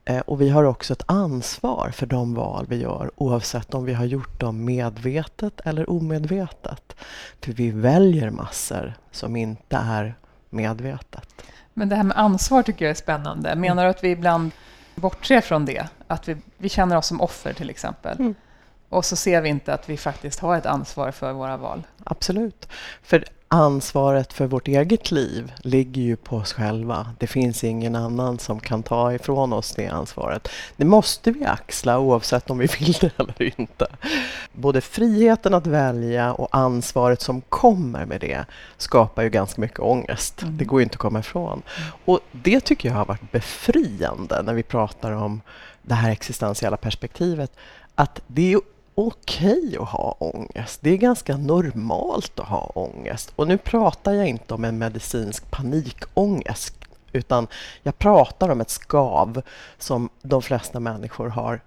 Eh, 0.05 0.21
och 0.21 0.41
vi 0.41 0.49
har 0.49 0.65
också 0.65 0.93
ett 0.93 1.03
ansvar 1.07 1.91
för 1.95 2.07
de 2.07 2.35
val 2.35 2.67
vi 2.69 2.77
gör 2.77 3.11
oavsett 3.17 3.75
om 3.75 3.85
vi 3.85 3.95
har 3.95 4.05
gjort 4.05 4.41
dem 4.41 4.65
medvetet 4.65 5.61
eller 5.65 5.91
omedvetet. 5.91 6.97
För 7.41 7.53
vi 7.53 7.71
väljer 7.71 8.31
massor 8.31 8.95
som 9.11 9.37
inte 9.37 9.77
är 9.77 10.15
medvetet. 10.51 11.45
Men 11.75 11.89
det 11.89 11.97
här 11.97 12.03
med 12.03 12.19
ansvar 12.19 12.63
tycker 12.63 12.85
jag 12.85 12.91
är 12.91 12.95
spännande. 12.95 13.55
Menar 13.57 13.85
du 13.85 13.91
att 13.91 14.05
vi 14.05 14.11
ibland 14.11 14.51
bortser 14.95 15.41
från 15.41 15.65
det? 15.65 15.87
Att 16.07 16.29
vi, 16.29 16.37
vi 16.59 16.69
känner 16.69 16.97
oss 16.97 17.07
som 17.07 17.21
offer 17.21 17.53
till 17.53 17.71
exempel? 17.71 18.17
Mm. 18.19 18.35
Och 18.93 19.05
så 19.05 19.17
ser 19.17 19.41
vi 19.41 19.49
inte 19.49 19.75
att 19.75 19.89
vi 19.89 19.97
faktiskt 19.97 20.41
har 20.41 20.57
ett 20.57 20.67
ansvar 20.67 21.11
för 21.11 21.33
våra 21.33 21.57
val. 21.57 21.83
Absolut. 22.05 22.69
För 23.03 23.25
ansvaret 23.49 24.33
för 24.33 24.47
vårt 24.47 24.69
eget 24.69 25.11
liv 25.11 25.53
ligger 25.59 26.03
ju 26.03 26.17
på 26.17 26.37
oss 26.37 26.53
själva. 26.53 27.07
Det 27.19 27.27
finns 27.27 27.65
ingen 27.65 27.97
annan 27.97 28.39
som 28.39 28.61
kan 28.61 28.83
ta 28.83 29.13
ifrån 29.13 29.53
oss 29.53 29.73
det 29.73 29.89
ansvaret. 29.89 30.49
Det 30.77 30.85
måste 30.85 31.31
vi 31.31 31.45
axla 31.45 31.99
oavsett 31.99 32.51
om 32.51 32.59
vi 32.59 32.67
vill 32.67 32.93
det 32.93 33.19
eller 33.19 33.61
inte. 33.61 33.87
Både 34.53 34.81
friheten 34.81 35.55
att 35.55 35.67
välja 35.67 36.33
och 36.33 36.49
ansvaret 36.51 37.21
som 37.21 37.41
kommer 37.41 38.07
med 38.07 38.21
det 38.21 38.45
skapar 38.77 39.23
ju 39.23 39.31
ganska 39.31 39.61
mycket 39.61 39.81
ångest. 39.81 40.43
Mm. 40.43 40.57
Det 40.57 40.65
går 40.65 40.81
ju 40.81 40.85
inte 40.85 40.95
att 40.95 40.99
komma 40.99 41.19
ifrån. 41.19 41.63
Och 42.05 42.21
det 42.33 42.61
tycker 42.61 42.89
jag 42.89 42.97
har 42.97 43.05
varit 43.05 43.33
befriande 43.33 44.43
när 44.43 44.55
vi 44.55 44.63
pratar 44.63 45.13
om 45.13 45.41
det 45.83 45.95
här 45.95 46.11
existentiella 46.11 46.77
perspektivet. 46.77 47.53
Att 47.95 48.21
det 48.27 48.53
är 48.53 48.61
okej 48.95 49.59
okay 49.59 49.77
att 49.77 49.89
ha 49.89 50.17
ångest. 50.19 50.79
Det 50.83 50.91
är 50.91 50.97
ganska 50.97 51.37
normalt 51.37 52.41
att 52.41 52.49
ha 52.49 52.73
ångest. 52.75 53.33
Och 53.37 53.49
nu 53.49 53.59
pratar 53.59 54.13
jag 54.13 54.29
inte 54.29 54.55
om 54.55 54.65
en 54.65 54.79
medicinsk 54.79 55.51
panikångest 55.51 56.75
utan 57.13 57.47
jag 57.83 57.99
pratar 57.99 58.49
om 58.49 58.61
ett 58.61 58.71
skav 58.71 59.43
som 59.79 60.09
de 60.23 60.43
flesta 60.43 60.81
människor 60.81 61.29
har 61.29 61.61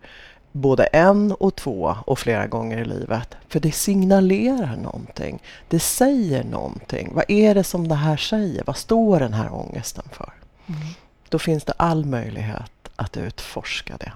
både 0.52 0.84
en 0.84 1.32
och 1.32 1.56
två 1.56 1.96
och 2.06 2.20
flera 2.20 2.48
gånger 2.48 2.78
i 2.78 2.86
livet. 2.86 3.36
För 3.48 3.60
det 3.60 3.72
signalerar 3.72 4.76
någonting. 4.76 5.42
Det 5.70 5.80
säger 5.80 6.44
någonting. 6.44 7.12
Vad 7.14 7.26
är 7.28 7.56
det 7.56 7.64
som 7.64 7.88
det 7.88 7.96
här 7.96 8.18
säger? 8.18 8.64
Vad 8.66 8.78
står 8.78 9.20
den 9.20 9.34
här 9.34 9.54
ångesten 9.54 10.06
för? 10.12 10.34
Mm. 10.68 10.82
Då 11.30 11.40
finns 11.40 11.64
det 11.64 11.74
all 11.78 12.06
möjlighet 12.06 12.72
att 12.96 13.18
utforska 13.18 13.98
det. 14.00 14.12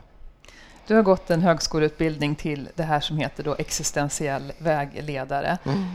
Du 0.89 0.95
har 0.95 1.03
gått 1.03 1.29
en 1.29 1.41
högskoleutbildning 1.41 2.35
till 2.35 2.69
det 2.75 2.83
här 2.83 2.99
som 2.99 3.17
heter 3.17 3.43
då 3.43 3.55
existentiell 3.59 4.53
vägledare. 4.57 5.57
Mm. 5.63 5.85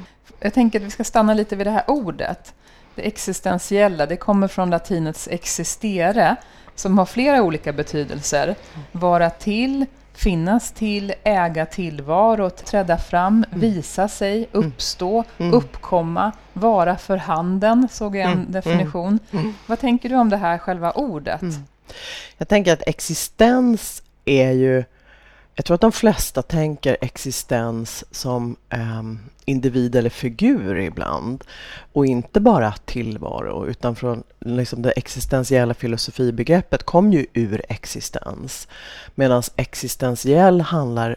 Jag 0.41 0.55
tänker 0.55 0.81
att 0.81 0.87
vi 0.87 0.91
ska 0.91 1.05
stanna 1.05 1.35
lite 1.35 1.57
vid 1.57 1.67
det 1.67 1.71
här 1.71 1.85
ordet. 1.87 2.55
Det 2.95 3.03
existentiella, 3.07 4.07
det 4.07 4.17
kommer 4.17 4.49
från 4.49 4.71
latinets 4.71 5.29
existere, 5.29 6.37
som 6.75 6.99
har 6.99 7.07
flera 7.07 7.43
olika 7.43 7.73
betydelser. 7.73 8.55
Vara 8.93 9.31
till, 9.31 9.87
finnas 10.13 10.73
till, 10.73 11.15
äga 11.25 11.67
tillvaro, 11.67 12.51
träda 12.51 12.99
fram, 12.99 13.45
mm. 13.49 13.61
visa 13.61 14.09
sig, 14.09 14.37
mm. 14.37 14.67
uppstå, 14.67 15.25
mm. 15.39 15.55
uppkomma, 15.55 16.33
vara 16.53 16.97
för 16.97 17.17
handen, 17.17 17.89
såg 17.91 18.17
jag 18.17 18.31
en 18.31 18.53
definition. 18.53 19.19
Vad 19.67 19.81
tänker 19.81 20.09
du 20.09 20.15
om 20.15 20.31
det 20.31 20.37
här 20.37 20.59
själva 20.59 20.93
ordet? 20.93 21.43
Jag 22.39 22.49
tänker 22.49 22.73
att 22.73 22.83
existens 22.87 24.04
är 24.25 24.53
ju 24.53 24.85
jag 25.57 25.65
tror 25.65 25.75
att 25.75 25.81
de 25.81 25.93
flesta 25.93 26.43
tänker 26.43 26.97
existens 27.01 28.05
som 28.11 28.57
um, 28.71 29.21
individ 29.45 29.97
eller 29.97 30.11
figur 30.11 30.79
ibland. 30.79 31.45
Och 31.93 32.07
inte 32.07 32.41
bara 32.41 32.73
tillvaro, 32.73 33.67
utan 33.67 33.97
från 33.97 34.23
liksom 34.39 34.83
det 34.83 34.91
existentiella 34.91 35.75
filosofibegreppet 35.75 36.83
kom 36.83 37.13
ju 37.13 37.27
ur 37.33 37.63
existens. 37.69 38.69
Medan 39.15 39.43
existentiell 39.57 40.61
handlar 40.61 41.17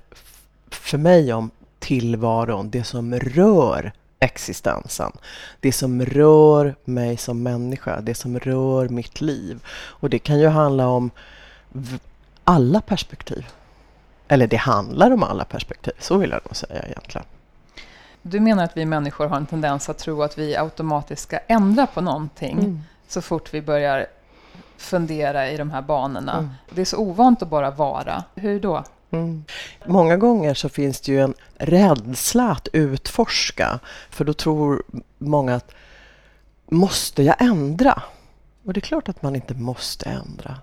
för 0.70 0.98
mig 0.98 1.34
om 1.34 1.52
tillvaron, 1.80 2.70
det 2.70 2.84
som 2.84 3.20
rör 3.20 3.91
existensen. 4.20 5.12
Det 5.60 5.72
som 5.72 6.06
rör 6.06 6.76
mig 6.86 7.17
som 7.17 7.43
människa, 7.43 8.02
det 8.02 8.15
som 8.15 8.39
rör 8.39 8.89
mitt 8.89 9.22
liv. 9.22 9.60
Och 9.70 10.10
det 10.10 10.20
kan 10.20 10.39
ju 10.39 10.48
handla 10.48 10.88
om 10.88 11.12
alla 12.47 12.81
perspektiv. 12.81 13.47
Eller 14.27 14.47
det 14.47 14.57
handlar 14.57 15.12
om 15.12 15.23
alla 15.23 15.45
perspektiv, 15.45 15.93
så 15.99 16.17
vill 16.17 16.29
jag 16.29 16.41
nog 16.45 16.55
säga 16.55 16.83
egentligen. 16.88 17.27
Du 18.21 18.39
menar 18.39 18.63
att 18.63 18.77
vi 18.77 18.86
människor 18.86 19.27
har 19.27 19.38
en 19.38 19.45
tendens 19.45 19.89
att 19.89 19.97
tro 19.97 20.23
att 20.23 20.38
vi 20.38 20.55
automatiskt 20.57 21.21
ska 21.21 21.39
ändra 21.47 21.88
på 21.88 22.01
någonting 22.01 22.60
mm. 22.60 22.81
så 23.07 23.21
fort 23.21 23.53
vi 23.53 23.62
börjar 23.62 24.07
fundera 24.77 25.49
i 25.49 25.57
de 25.57 25.71
här 25.71 25.81
banorna. 25.81 26.38
Mm. 26.38 26.49
Det 26.69 26.81
är 26.81 26.86
så 26.86 26.97
ovant 26.97 27.41
att 27.41 27.49
bara 27.49 27.71
vara. 27.71 28.23
Hur 28.36 28.60
då? 28.60 28.83
Mm. 29.12 29.45
Många 29.86 30.17
gånger 30.17 30.53
så 30.53 30.69
finns 30.69 31.01
det 31.01 31.12
ju 31.12 31.21
en 31.21 31.33
rädsla 31.57 32.51
att 32.51 32.67
utforska. 32.73 33.79
För 34.10 34.25
då 34.25 34.33
tror 34.33 34.83
många 35.17 35.55
att 35.55 35.71
måste 36.65 37.23
jag 37.23 37.36
ändra? 37.41 38.01
Och 38.65 38.73
det 38.73 38.79
är 38.79 38.81
klart 38.81 39.10
att 39.10 39.21
man 39.21 39.36
inte 39.36 39.53
måste 39.53 40.10
ändra. 40.10 40.57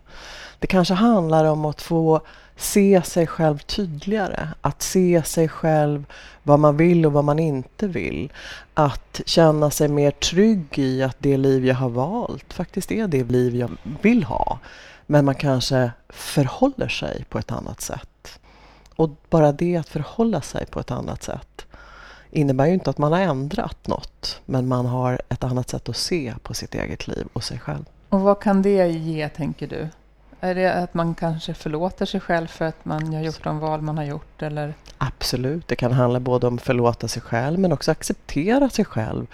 Det 0.65 0.69
kanske 0.69 0.95
handlar 0.95 1.45
om 1.45 1.65
att 1.65 1.83
få 1.83 2.21
se 2.57 3.03
sig 3.03 3.27
själv 3.27 3.59
tydligare. 3.59 4.49
Att 4.61 4.83
se 4.83 5.23
sig 5.23 5.49
själv, 5.49 6.05
vad 6.43 6.59
man 6.59 6.77
vill 6.77 7.07
och 7.07 7.13
vad 7.13 7.25
man 7.25 7.39
inte 7.39 7.87
vill. 7.87 8.33
Att 8.75 9.21
känna 9.27 9.71
sig 9.71 9.89
mer 9.89 10.11
trygg 10.11 10.79
i 10.79 11.03
att 11.03 11.17
det 11.19 11.37
liv 11.37 11.67
jag 11.67 11.75
har 11.75 11.89
valt 11.89 12.53
faktiskt 12.53 12.93
är 12.93 13.07
det 13.07 13.25
liv 13.25 13.57
jag 13.57 13.71
vill 14.03 14.25
ha. 14.25 14.59
Men 15.07 15.25
man 15.25 15.35
kanske 15.35 15.91
förhåller 16.09 16.89
sig 16.89 17.25
på 17.29 17.39
ett 17.39 17.53
annat 17.53 17.81
sätt. 17.81 18.39
Och 18.97 19.11
bara 19.31 19.53
det 19.53 19.77
att 19.77 19.89
förhålla 19.89 20.41
sig 20.41 20.67
på 20.67 20.81
ett 20.81 20.91
annat 20.91 21.23
sätt 21.23 21.67
innebär 22.31 22.67
ju 22.67 22.75
inte 22.75 22.91
att 22.91 22.99
man 22.99 23.13
har 23.13 23.21
ändrat 23.21 23.87
något. 23.87 24.41
Men 24.45 24.69
man 24.69 24.87
har 24.87 25.21
ett 25.29 25.45
annat 25.45 25.71
sätt 25.71 25.89
att 25.89 25.97
se 25.97 26.35
på 26.43 26.55
sitt 26.55 26.75
eget 26.75 27.09
liv 27.09 27.27
och 27.33 27.45
sig 27.45 27.59
själv. 27.59 27.85
Och 28.09 28.21
vad 28.21 28.41
kan 28.41 28.63
det 28.63 28.89
ge, 28.89 29.29
tänker 29.29 29.67
du? 29.67 29.89
Är 30.45 30.55
det 30.55 30.75
att 30.75 30.95
man 30.95 31.15
kanske 31.15 31.55
förlåter 31.55 32.07
sig 32.07 32.21
själv 32.21 32.47
för 32.47 32.65
att 32.65 32.85
man 32.85 33.15
har 33.15 33.23
gjort 33.23 33.45
de 33.45 33.59
val 33.59 33.83
man 33.83 33.99
har 33.99 34.05
gjort? 34.05 34.43
Eller? 34.43 34.75
Absolut, 34.99 35.69
det 35.69 35.77
kan 35.77 35.93
handla 35.93 36.21
både 36.21 36.47
om 36.47 36.59
förlåta 36.59 37.09
sig 37.09 37.23
själv 37.23 37.59
men 37.59 37.73
också 37.73 37.91
acceptera 37.91 38.71
sig 38.71 38.85
själv 38.85 39.27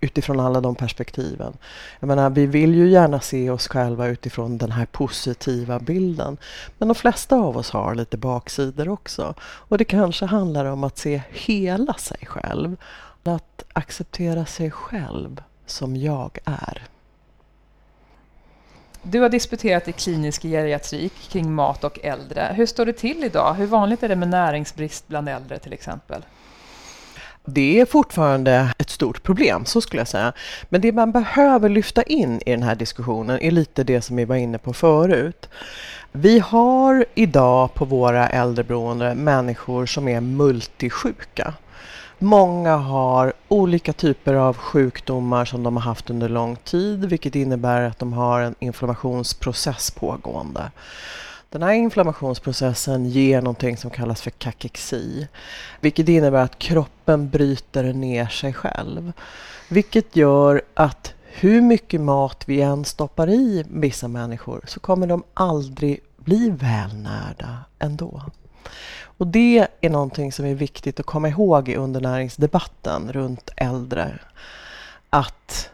utifrån 0.00 0.40
alla 0.40 0.60
de 0.60 0.74
perspektiven. 0.74 1.52
Jag 2.00 2.06
menar, 2.06 2.30
vi 2.30 2.46
vill 2.46 2.74
ju 2.74 2.88
gärna 2.88 3.20
se 3.20 3.50
oss 3.50 3.68
själva 3.68 4.06
utifrån 4.06 4.58
den 4.58 4.72
här 4.72 4.86
positiva 4.86 5.78
bilden. 5.78 6.36
Men 6.78 6.88
de 6.88 6.94
flesta 6.94 7.36
av 7.36 7.56
oss 7.56 7.70
har 7.70 7.94
lite 7.94 8.16
baksidor 8.16 8.88
också. 8.88 9.34
Och 9.40 9.78
det 9.78 9.84
kanske 9.84 10.26
handlar 10.26 10.64
om 10.64 10.84
att 10.84 10.98
se 10.98 11.22
hela 11.30 11.94
sig 11.94 12.26
själv. 12.26 12.76
Att 13.22 13.64
acceptera 13.72 14.46
sig 14.46 14.70
själv 14.70 15.42
som 15.66 15.96
jag 15.96 16.38
är. 16.44 16.82
Du 19.02 19.20
har 19.20 19.28
disputerat 19.28 19.88
i 19.88 19.92
klinisk 19.92 20.42
geriatrik 20.42 21.12
kring 21.30 21.52
mat 21.52 21.84
och 21.84 21.98
äldre. 22.02 22.52
Hur 22.56 22.66
står 22.66 22.86
det 22.86 22.92
till 22.92 23.24
idag? 23.24 23.54
Hur 23.54 23.66
vanligt 23.66 24.02
är 24.02 24.08
det 24.08 24.16
med 24.16 24.28
näringsbrist 24.28 25.08
bland 25.08 25.28
äldre 25.28 25.58
till 25.58 25.72
exempel? 25.72 26.22
Det 27.44 27.80
är 27.80 27.86
fortfarande 27.86 28.74
ett 28.78 28.90
stort 28.90 29.22
problem, 29.22 29.64
så 29.64 29.80
skulle 29.80 30.00
jag 30.00 30.08
säga. 30.08 30.32
Men 30.68 30.80
det 30.80 30.92
man 30.92 31.12
behöver 31.12 31.68
lyfta 31.68 32.02
in 32.02 32.40
i 32.46 32.50
den 32.50 32.62
här 32.62 32.74
diskussionen 32.74 33.40
är 33.40 33.50
lite 33.50 33.84
det 33.84 34.02
som 34.02 34.16
vi 34.16 34.24
var 34.24 34.36
inne 34.36 34.58
på 34.58 34.72
förut. 34.72 35.48
Vi 36.12 36.38
har 36.38 37.06
idag 37.14 37.74
på 37.74 37.84
våra 37.84 38.28
äldreboenden 38.28 39.18
människor 39.18 39.86
som 39.86 40.08
är 40.08 40.20
multisjuka. 40.20 41.54
Många 42.20 42.76
har 42.76 43.32
olika 43.48 43.92
typer 43.92 44.34
av 44.34 44.56
sjukdomar 44.56 45.44
som 45.44 45.62
de 45.62 45.76
har 45.76 45.82
haft 45.82 46.10
under 46.10 46.28
lång 46.28 46.56
tid 46.56 47.04
vilket 47.04 47.34
innebär 47.34 47.82
att 47.82 47.98
de 47.98 48.12
har 48.12 48.40
en 48.40 48.54
inflammationsprocess 48.58 49.90
pågående. 49.90 50.70
Den 51.50 51.62
här 51.62 51.72
inflammationsprocessen 51.72 53.06
ger 53.06 53.42
någonting 53.42 53.76
som 53.76 53.90
kallas 53.90 54.22
för 54.22 54.30
kakexi, 54.30 55.28
vilket 55.80 56.08
innebär 56.08 56.42
att 56.42 56.58
kroppen 56.58 57.28
bryter 57.28 57.92
ner 57.92 58.26
sig 58.26 58.52
själv. 58.52 59.12
Vilket 59.68 60.16
gör 60.16 60.62
att 60.74 61.14
hur 61.24 61.60
mycket 61.60 62.00
mat 62.00 62.44
vi 62.46 62.60
än 62.60 62.84
stoppar 62.84 63.30
i 63.30 63.64
vissa 63.70 64.08
människor 64.08 64.60
så 64.66 64.80
kommer 64.80 65.06
de 65.06 65.22
aldrig 65.34 66.00
bli 66.16 66.50
välnärda 66.50 67.58
ändå. 67.78 68.22
Och 69.18 69.26
det 69.26 69.68
är 69.80 69.90
någonting 69.90 70.32
som 70.32 70.44
är 70.44 70.54
viktigt 70.54 71.00
att 71.00 71.06
komma 71.06 71.28
ihåg 71.28 71.68
i 71.68 71.76
undernäringsdebatten 71.76 73.12
runt 73.12 73.50
äldre. 73.56 74.18
Att 75.10 75.70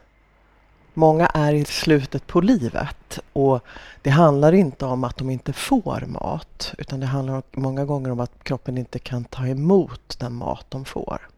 många 0.95 1.27
är 1.27 1.53
i 1.53 1.65
slutet 1.65 2.27
på 2.27 2.41
livet 2.41 3.19
och 3.33 3.61
det 4.03 4.11
handlar 4.11 4.53
inte 4.53 4.85
om 4.85 5.05
att 5.05 5.17
de 5.17 5.31
inte 5.31 5.53
får 5.53 6.05
mat 6.07 6.75
utan 6.79 7.01
det 7.01 7.07
handlar 7.07 7.43
många 7.51 7.85
gånger 7.85 8.11
om 8.11 8.21
att 8.21 8.45
kroppen 8.45 8.79
inte 8.79 8.99
kan 8.99 9.25
ta 9.25 9.47
emot 9.47 10.17
den 10.19 10.33
mat 10.35 10.67
de 10.69 10.85
får. 10.85 11.29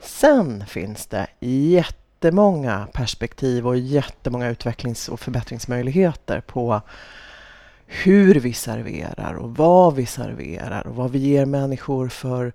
Sen 0.00 0.66
finns 0.66 1.06
det 1.06 1.26
jättemånga 1.40 2.88
perspektiv 2.92 3.66
och 3.66 3.76
jättemånga 3.76 4.48
utvecklings 4.48 5.08
och 5.08 5.20
förbättringsmöjligheter 5.20 6.40
på 6.40 6.80
hur 7.86 8.34
vi 8.34 8.52
serverar 8.52 9.34
och 9.34 9.56
vad 9.56 9.94
vi 9.94 10.06
serverar 10.06 10.86
och 10.86 10.94
vad 10.94 11.10
vi 11.10 11.18
ger 11.18 11.44
människor 11.44 12.08
för 12.08 12.52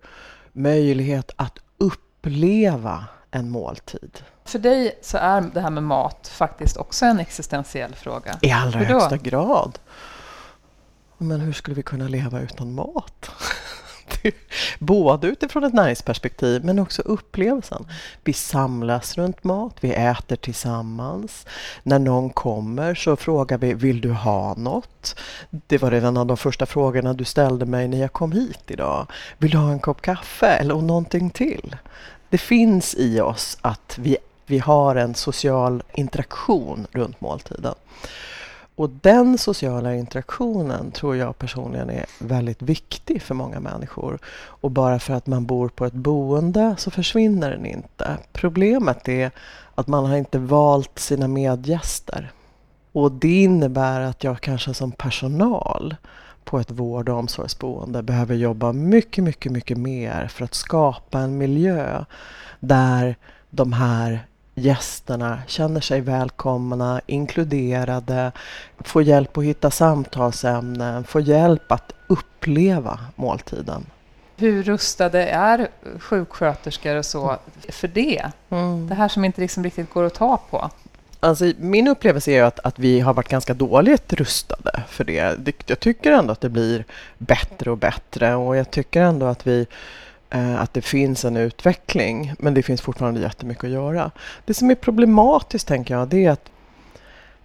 möjlighet 0.52 1.32
att 1.36 1.60
uppleva 1.78 3.06
en 3.32 3.50
måltid. 3.50 4.24
För 4.46 4.60
dig 4.60 5.00
så 5.02 5.17
är 5.17 5.41
det 5.41 5.62
här 5.62 5.70
med 5.70 5.84
mat 5.84 6.28
faktiskt 6.28 6.78
också 6.78 7.06
en 7.06 7.20
existentiell 7.20 7.96
fråga. 7.96 8.39
I 8.41 8.52
allra 8.52 8.80
högsta 8.80 9.17
grad. 9.17 9.80
Men 11.17 11.39
hur 11.39 11.54
skulle 11.54 11.76
vi 11.76 11.84
kunna 11.84 12.08
leva 12.08 12.39
utan 12.41 12.74
mat? 12.74 13.32
Både 14.80 15.28
utifrån 15.28 15.63
ett 15.63 15.74
näringsperspektiv 15.74 16.65
men 16.65 16.80
också 16.80 17.02
upplevelsen. 17.02 17.86
Vi 18.24 18.34
samlas 18.34 19.17
runt 19.17 19.43
mat, 19.43 19.76
vi 19.82 19.93
äter 19.93 20.36
tillsammans. 20.36 21.45
När 21.84 22.00
någon 22.00 22.30
kommer 22.30 22.95
så 22.95 23.15
frågar 23.15 23.58
vi, 23.58 23.74
vill 23.74 24.02
du 24.02 24.12
ha 24.12 24.56
något? 24.56 25.15
Det 25.50 25.78
var 25.78 25.91
redan 25.91 26.12
en 26.12 26.17
av 26.17 26.26
de 26.26 26.38
första 26.38 26.65
frågorna 26.65 27.13
du 27.13 27.24
ställde 27.24 27.65
mig 27.65 27.88
när 27.88 27.97
jag 27.97 28.13
kom 28.13 28.32
hit 28.32 28.63
idag. 28.67 29.08
Vill 29.38 29.52
du 29.52 29.58
ha 29.58 29.71
en 29.71 29.80
kopp 29.80 30.02
kaffe 30.02 30.47
eller 30.47 30.76
någonting 30.76 31.30
till? 31.30 31.76
Det 32.30 32.38
finns 32.38 32.95
i 32.95 33.21
oss 33.21 33.58
att 33.62 33.97
vi, 34.00 34.17
vi 34.45 34.60
har 34.60 34.95
en 34.95 35.15
social 35.15 35.84
interaktion 35.93 36.88
runt 36.91 37.21
måltiden. 37.21 37.76
Och 38.82 38.89
den 38.89 39.38
sociala 39.38 39.96
interaktionen 39.96 40.91
tror 40.91 41.15
jag 41.15 41.38
personligen 41.38 41.89
är 41.89 42.06
väldigt 42.20 42.62
viktig 42.62 43.22
för 43.22 43.36
många 43.36 43.60
människor. 43.60 44.20
Och 44.26 44.72
bara 44.72 45.00
för 45.00 45.13
att 45.13 45.28
man 45.28 45.46
bor 45.46 45.70
på 45.70 45.86
ett 45.86 45.94
boende 45.94 46.76
så 46.78 46.91
försvinner 46.91 47.52
den 47.52 47.65
inte. 47.65 48.17
Problemet 48.34 49.08
är 49.08 49.32
att 49.76 49.88
man 49.88 50.06
har 50.06 50.17
inte 50.17 50.39
valt 50.39 51.00
sina 51.00 51.28
medgäster. 51.28 52.32
Och 52.91 53.12
det 53.12 53.44
innebär 53.44 54.02
att 54.02 54.24
jag 54.24 54.41
kanske 54.41 54.74
som 54.74 54.91
personal 54.91 55.96
på 56.44 56.60
ett 56.60 56.72
vård 56.72 57.10
och 57.10 57.17
omsorgsboende 57.17 58.04
behöver 58.04 58.36
jobba 58.36 58.74
mycket, 58.74 59.24
mycket, 59.24 59.52
mycket 59.52 59.78
mer 59.78 60.28
för 60.28 60.46
att 60.46 60.54
skapa 60.54 61.20
en 61.20 61.38
miljö 61.38 62.06
där 62.60 63.15
de 63.50 63.74
här 63.74 64.26
gästerna 64.56 65.40
känner 65.48 65.82
sig 65.82 66.02
välkomna, 66.02 67.02
inkluderade, 67.06 68.32
får 68.80 69.04
hjälp 69.04 69.38
att 69.38 69.44
hitta 69.44 69.72
samtalsämnen, 69.72 71.04
får 71.04 71.22
hjälp 71.22 71.72
att 71.72 71.94
uppleva 72.08 73.00
måltiden. 73.16 73.86
Hur 74.38 74.64
rustade 74.64 75.26
är 75.26 75.68
sjuksköterskor 76.00 76.96
och 76.96 77.06
så 77.06 77.38
för 77.70 77.88
det? 77.88 78.32
Mm. 78.50 78.88
Det 78.90 78.96
här 78.96 79.08
som 79.08 79.26
inte 79.26 79.42
liksom 79.42 79.64
riktigt 79.64 79.94
går 79.94 80.04
att 80.04 80.14
ta 80.14 80.38
på. 80.50 80.70
Alltså, 81.20 81.54
min 81.58 81.88
upplevelse 81.88 82.32
är 82.32 82.44
att, 82.44 82.60
att 82.60 82.80
vi 82.80 83.00
har 83.00 83.14
varit 83.14 83.30
ganska 83.30 83.54
dåligt 83.54 84.14
rustade 84.14 84.84
för 84.88 85.04
det. 85.04 85.54
Jag 85.66 85.80
tycker 85.80 86.12
ändå 86.12 86.32
att 86.32 86.42
det 86.42 86.50
blir 86.50 86.86
bättre 87.18 87.72
och 87.72 87.78
bättre 87.78 88.36
och 88.36 88.58
jag 88.58 88.72
tycker 88.72 89.02
ändå 89.02 89.26
att 89.26 89.48
vi 89.48 89.68
Eh, 90.34 90.62
att 90.62 90.74
det 90.74 90.82
finns 90.82 91.26
en 91.26 91.38
utveckling, 91.38 92.34
men 92.39 92.54
det 92.54 92.63
finns 92.63 92.82
fortfarande 92.82 93.22
jättemycket 93.22 93.63
att 93.63 93.70
göra. 93.70 94.12
Det 94.46 94.54
som 94.54 94.72
är 94.72 94.76
problematiskt, 94.76 95.67
tänker 95.67 95.94
jag, 95.94 96.08
det 96.08 96.26
är 96.26 96.32
att, 96.32 96.52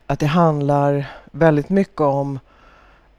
att 0.07 0.19
det 0.19 0.27
handlar 0.27 1.07
väldigt 1.31 1.69
mycket 1.69 2.01
om 2.01 2.39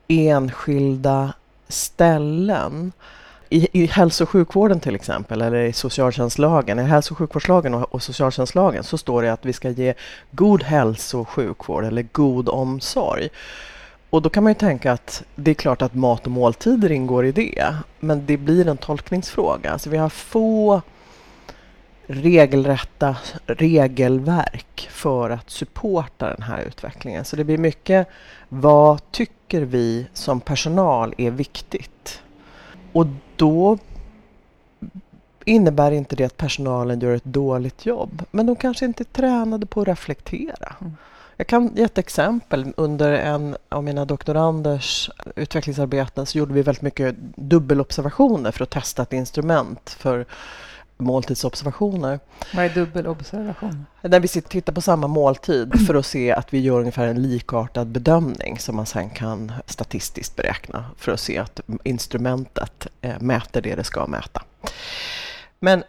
enskilda 0.08 1.34
ställen 1.68 2.92
i, 3.50 3.84
i 3.84 3.86
hälso 3.86 4.24
och 4.24 4.30
sjukvården 4.30 4.80
till 4.80 4.96
exempel, 4.96 5.42
eller 5.42 5.64
i 5.64 5.74
socialtjänstlagen, 5.74 6.80
i 6.80 6.84
hälso 6.84 7.14
och 7.14 7.18
sjukvårdslagen 7.18 7.74
och, 7.74 7.94
och 7.94 8.04
socialtjänstlagen 8.04 8.84
så 8.84 8.98
står 8.98 9.22
det 9.22 9.34
att 9.34 9.46
vi 9.46 9.54
ska 9.54 9.70
ge 9.70 9.94
god 10.32 10.64
hälso 10.64 11.20
och 11.20 11.30
sjukvård 11.30 11.84
eller 11.84 12.06
god 12.12 12.50
omsorg. 12.50 13.30
Och 14.18 14.24
då 14.24 14.30
kan 14.30 14.44
man 14.44 14.52
ju 14.52 14.56
tänka 14.56 14.92
att 14.92 15.24
det 15.36 15.52
är 15.52 15.56
klart 15.56 15.82
att 15.82 15.94
mat 15.94 16.26
och 16.26 16.32
måltider 16.32 16.92
ingår 16.92 17.26
i 17.26 17.32
det, 17.32 17.76
men 18.00 18.26
det 18.26 18.38
blir 18.38 18.68
en 18.68 18.78
tolkningsfråga. 18.78 19.78
Så 19.78 19.90
vi 19.90 19.98
har 19.98 20.10
få 20.10 20.82
regelrätta 22.08 23.18
regelverk 23.46 24.88
för 24.92 25.30
att 25.30 25.50
supporta 25.50 26.30
den 26.30 26.42
här 26.42 26.62
utvecklingen. 26.62 27.26
Så 27.26 27.36
det 27.36 27.44
blir 27.44 27.58
mycket 27.58 28.08
vad 28.50 29.12
tycker 29.12 29.62
vi 29.62 30.08
som 30.14 30.40
personal 30.40 31.14
är 31.18 31.32
viktigt? 31.32 32.22
Och 32.94 33.08
då 33.36 33.78
innebär 35.46 35.92
inte 35.92 36.16
det 36.16 36.24
att 36.24 36.38
personalen 36.38 37.00
gör 37.00 37.16
ett 37.16 37.24
dåligt 37.24 37.86
jobb. 37.86 38.24
Men 38.32 38.46
de 38.46 38.56
kanske 38.56 38.86
inte 38.86 39.04
är 39.04 39.06
tränade 39.06 39.66
på 39.66 39.82
att 39.82 39.88
reflektera. 39.88 40.76
Mm. 40.82 40.94
Jag 41.38 41.48
kan 41.48 41.76
ge 41.76 41.84
ett 41.84 41.98
exempel. 41.98 42.74
Under 42.78 43.12
en 43.12 43.58
av 43.70 43.84
mina 43.84 44.06
doktoranders 44.06 45.10
utvecklingsarbeten 45.36 46.26
så 46.26 46.38
gjorde 46.38 46.54
vi 46.54 46.62
väldigt 46.62 46.82
mycket 46.82 47.16
dubbelobservationer 47.36 48.52
för 48.52 48.64
att 48.64 48.70
testa 48.70 49.02
ett 49.02 49.14
instrument 49.14 49.90
för 49.90 50.26
måltidsobservationer. 50.98 52.20
Vad 52.54 52.66
är 52.66 52.70
dubbelobservation? 52.70 53.86
När 54.02 54.20
vi 54.20 54.28
tittar 54.28 54.74
på 54.74 54.82
samma 54.82 55.08
måltid 55.08 55.80
för 55.88 55.96
att 55.96 56.06
se 56.06 56.32
att 56.32 56.54
vi 56.54 56.60
gör 56.60 56.80
ungefär 56.80 57.08
en 57.08 57.22
likartad 57.22 57.88
bedömning 57.88 58.60
som 58.60 58.76
man 58.76 58.86
sen 58.86 59.10
kan 59.10 59.52
statistiskt 59.66 60.36
beräkna 60.36 60.86
för 60.98 61.12
att 61.12 61.20
se 61.20 61.38
att 61.38 61.60
instrumentet 61.84 62.88
eh, 63.02 63.20
mäter 63.20 63.62
det 63.62 63.76
det 63.76 63.84
ska 63.84 64.08
mäta. 64.08 64.44
Men 65.60 65.84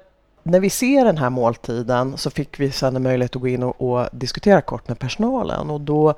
när 0.48 0.60
vi 0.60 0.70
ser 0.70 1.04
den 1.04 1.18
här 1.18 1.30
måltiden 1.30 2.16
så 2.16 2.30
fick 2.30 2.60
vi 2.60 2.70
sen 2.70 2.96
en 2.96 3.02
möjlighet 3.02 3.36
att 3.36 3.42
gå 3.42 3.48
in 3.48 3.62
och, 3.62 3.90
och 3.90 4.08
diskutera 4.12 4.60
kort 4.60 4.88
med 4.88 4.98
personalen 4.98 5.70
och 5.70 5.80
då 5.80 6.14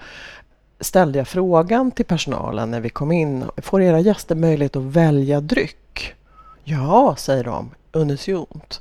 ställde 0.80 1.18
jag 1.18 1.28
frågan 1.28 1.90
till 1.90 2.04
personalen 2.04 2.70
när 2.70 2.80
vi 2.80 2.88
kom 2.88 3.12
in. 3.12 3.44
Får 3.56 3.82
era 3.82 4.00
gäster 4.00 4.34
möjlighet 4.34 4.76
att 4.76 4.82
välja 4.82 5.40
dryck? 5.40 6.14
Ja, 6.64 7.14
säger 7.18 7.44
de 7.44 7.70
unisont. 7.92 8.80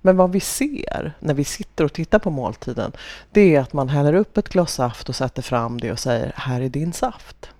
Men 0.00 0.16
vad 0.16 0.32
vi 0.32 0.40
ser 0.40 1.12
när 1.18 1.34
vi 1.34 1.44
sitter 1.44 1.84
och 1.84 1.92
tittar 1.92 2.18
på 2.18 2.30
måltiden, 2.30 2.92
det 3.30 3.54
är 3.56 3.60
att 3.60 3.72
man 3.72 3.88
häller 3.88 4.14
upp 4.14 4.38
ett 4.38 4.48
glas 4.48 4.72
saft 4.72 5.08
och 5.08 5.16
sätter 5.16 5.42
fram 5.42 5.80
det 5.80 5.92
och 5.92 5.98
säger 5.98 6.32
här 6.36 6.60
är 6.60 6.68
din 6.68 6.92
saft. 6.92 7.50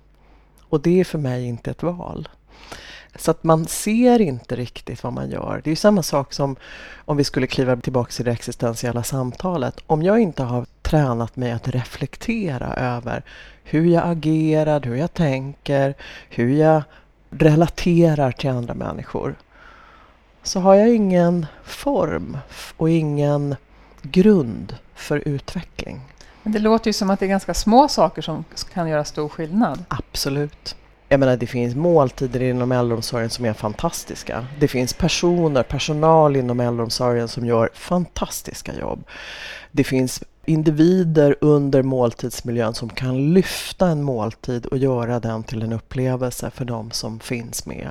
Och 0.69 0.81
det 0.81 0.99
är 0.99 1.03
för 1.03 1.17
mig 1.17 1.45
inte 1.45 1.71
ett 1.71 1.83
val. 1.83 2.29
Så 3.15 3.31
att 3.31 3.43
man 3.43 3.67
ser 3.67 4.21
inte 4.21 4.55
riktigt 4.55 5.03
vad 5.03 5.13
man 5.13 5.29
gör. 5.29 5.61
Det 5.63 5.71
är 5.71 5.75
samma 5.75 6.03
sak 6.03 6.33
som 6.33 6.55
om 6.95 7.17
vi 7.17 7.23
skulle 7.23 7.47
kliva 7.47 7.75
tillbaka 7.75 8.11
till 8.11 8.25
det 8.25 8.31
existentiella 8.31 9.03
samtalet. 9.03 9.75
Om 9.87 10.03
jag 10.03 10.19
inte 10.19 10.43
har 10.43 10.65
tränat 10.81 11.35
mig 11.35 11.51
att 11.51 11.67
reflektera 11.67 12.73
över 12.73 13.23
hur 13.63 13.85
jag 13.85 14.03
agerar, 14.05 14.81
hur 14.81 14.95
jag 14.95 15.13
tänker, 15.13 15.93
hur 16.29 16.53
jag 16.53 16.83
relaterar 17.29 18.31
till 18.31 18.49
andra 18.49 18.73
människor 18.73 19.35
så 20.43 20.59
har 20.59 20.75
jag 20.75 20.95
ingen 20.95 21.45
form 21.63 22.37
och 22.77 22.89
ingen 22.89 23.55
grund 24.01 24.75
för 24.95 25.27
utveckling. 25.27 26.01
Men 26.43 26.53
det 26.53 26.59
låter 26.59 26.87
ju 26.87 26.93
som 26.93 27.09
att 27.09 27.19
det 27.19 27.25
är 27.25 27.29
ganska 27.29 27.53
små 27.53 27.87
saker 27.87 28.21
som 28.21 28.43
kan 28.73 28.89
göra 28.89 29.03
stor 29.03 29.29
skillnad. 29.29 29.83
Absolut. 29.87 30.75
Jag 31.11 31.19
menar, 31.19 31.37
det 31.37 31.47
finns 31.47 31.75
måltider 31.75 32.41
inom 32.43 32.71
äldreomsorgen 32.71 33.29
som 33.29 33.45
är 33.45 33.53
fantastiska. 33.53 34.47
Det 34.59 34.67
finns 34.67 34.93
personer, 34.93 35.63
personal 35.63 36.35
inom 36.35 36.59
äldreomsorgen 36.59 37.27
som 37.27 37.45
gör 37.45 37.69
fantastiska 37.73 38.79
jobb. 38.79 39.03
Det 39.71 39.83
finns 39.83 40.23
individer 40.45 41.35
under 41.41 41.83
måltidsmiljön 41.83 42.73
som 42.73 42.89
kan 42.89 43.33
lyfta 43.33 43.87
en 43.87 44.03
måltid 44.03 44.65
och 44.65 44.77
göra 44.77 45.19
den 45.19 45.43
till 45.43 45.61
en 45.61 45.73
upplevelse 45.73 46.51
för 46.51 46.65
de 46.65 46.91
som 46.91 47.19
finns 47.19 47.65
med. 47.65 47.89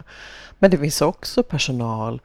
Men 0.58 0.70
det 0.70 0.78
finns 0.78 1.02
också 1.02 1.42
personal 1.42 2.20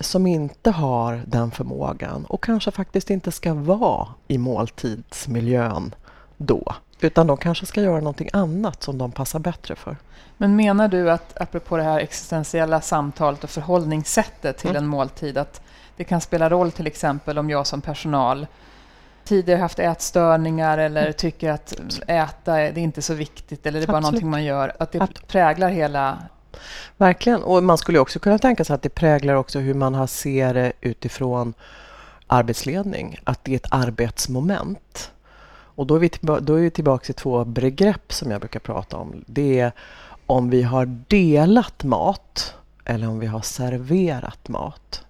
som 0.00 0.26
inte 0.26 0.70
har 0.70 1.22
den 1.26 1.50
förmågan 1.50 2.24
och 2.24 2.44
kanske 2.44 2.70
faktiskt 2.70 3.10
inte 3.10 3.32
ska 3.32 3.54
vara 3.54 4.08
i 4.28 4.38
måltidsmiljön 4.38 5.94
då. 6.36 6.74
Utan 7.00 7.26
de 7.26 7.36
kanske 7.36 7.66
ska 7.66 7.82
göra 7.82 7.98
någonting 7.98 8.30
annat 8.32 8.82
som 8.82 8.98
de 8.98 9.12
passar 9.12 9.38
bättre 9.38 9.76
för. 9.76 9.96
Men 10.36 10.56
menar 10.56 10.88
du 10.88 11.10
att, 11.10 11.40
apropå 11.40 11.76
det 11.76 11.82
här 11.82 12.00
existentiella 12.00 12.80
samtalet 12.80 13.44
och 13.44 13.50
förhållningssättet 13.50 14.58
till 14.58 14.70
mm. 14.70 14.82
en 14.82 14.88
måltid, 14.88 15.38
att 15.38 15.60
det 15.96 16.04
kan 16.04 16.20
spela 16.20 16.50
roll 16.50 16.72
till 16.72 16.86
exempel 16.86 17.38
om 17.38 17.50
jag 17.50 17.66
som 17.66 17.80
personal 17.80 18.46
tidigare 19.24 19.60
haft 19.60 19.78
ätstörningar 19.78 20.78
eller 20.78 21.02
mm. 21.02 21.12
tycker 21.12 21.50
att 21.50 21.80
äta 22.06 22.52
det 22.54 22.60
är 22.60 22.78
inte 22.78 23.02
så 23.02 23.14
viktigt 23.14 23.66
eller 23.66 23.78
det 23.80 23.84
är 23.84 23.86
bara 23.86 23.96
Absolut. 23.96 24.12
någonting 24.12 24.30
man 24.30 24.44
gör, 24.44 24.72
att 24.78 24.92
det 24.92 25.26
präglar 25.26 25.70
hela 25.70 26.18
Verkligen, 26.96 27.42
och 27.42 27.62
man 27.62 27.78
skulle 27.78 27.98
också 27.98 28.18
kunna 28.18 28.38
tänka 28.38 28.64
sig 28.64 28.74
att 28.74 28.82
det 28.82 28.88
präglar 28.88 29.34
också 29.34 29.58
hur 29.58 29.74
man 29.74 30.08
ser 30.08 30.54
det 30.54 30.72
utifrån 30.80 31.54
arbetsledning, 32.26 33.18
att 33.24 33.44
det 33.44 33.52
är 33.52 33.56
ett 33.56 33.66
arbetsmoment. 33.70 35.10
Och 35.80 35.86
då 35.86 35.94
är 35.94 35.98
vi, 35.98 36.08
tillba 36.08 36.40
då 36.40 36.54
är 36.54 36.60
vi 36.60 36.70
tillbaka 36.70 37.04
till 37.04 37.14
två 37.14 37.44
begrepp 37.44 38.12
som 38.12 38.30
jag 38.30 38.40
brukar 38.40 38.60
prata 38.60 38.96
om. 38.96 39.24
Det 39.26 39.60
är 39.60 39.72
om 40.26 40.50
vi 40.50 40.62
har 40.62 40.86
delat 41.08 41.84
mat 41.84 42.54
eller 42.84 43.08
om 43.08 43.18
vi 43.18 43.26
har 43.26 43.40
serverat 43.40 44.48
mat. 44.48 45.04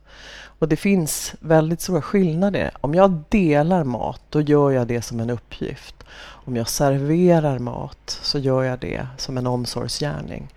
Och 0.59 0.68
det 0.68 0.76
finns 0.76 1.35
väldigt 1.40 1.80
stora 1.80 2.02
skillnader. 2.02 2.70
Om 2.80 2.94
jag 2.94 3.22
delar 3.28 3.85
mat, 3.85 4.20
då 4.28 4.40
gör 4.40 4.70
jag 4.70 4.87
det 4.87 5.02
som 5.02 5.20
en 5.20 5.30
uppgift. 5.30 6.04
Om 6.18 6.56
jag 6.56 6.68
serverar 6.68 7.59
mat 7.59 8.18
så 8.22 8.38
gör 8.38 8.62
jag 8.62 8.78
det 8.78 9.06
som 9.16 9.38
en 9.38 9.46
omsorgsgärning. 9.46 10.48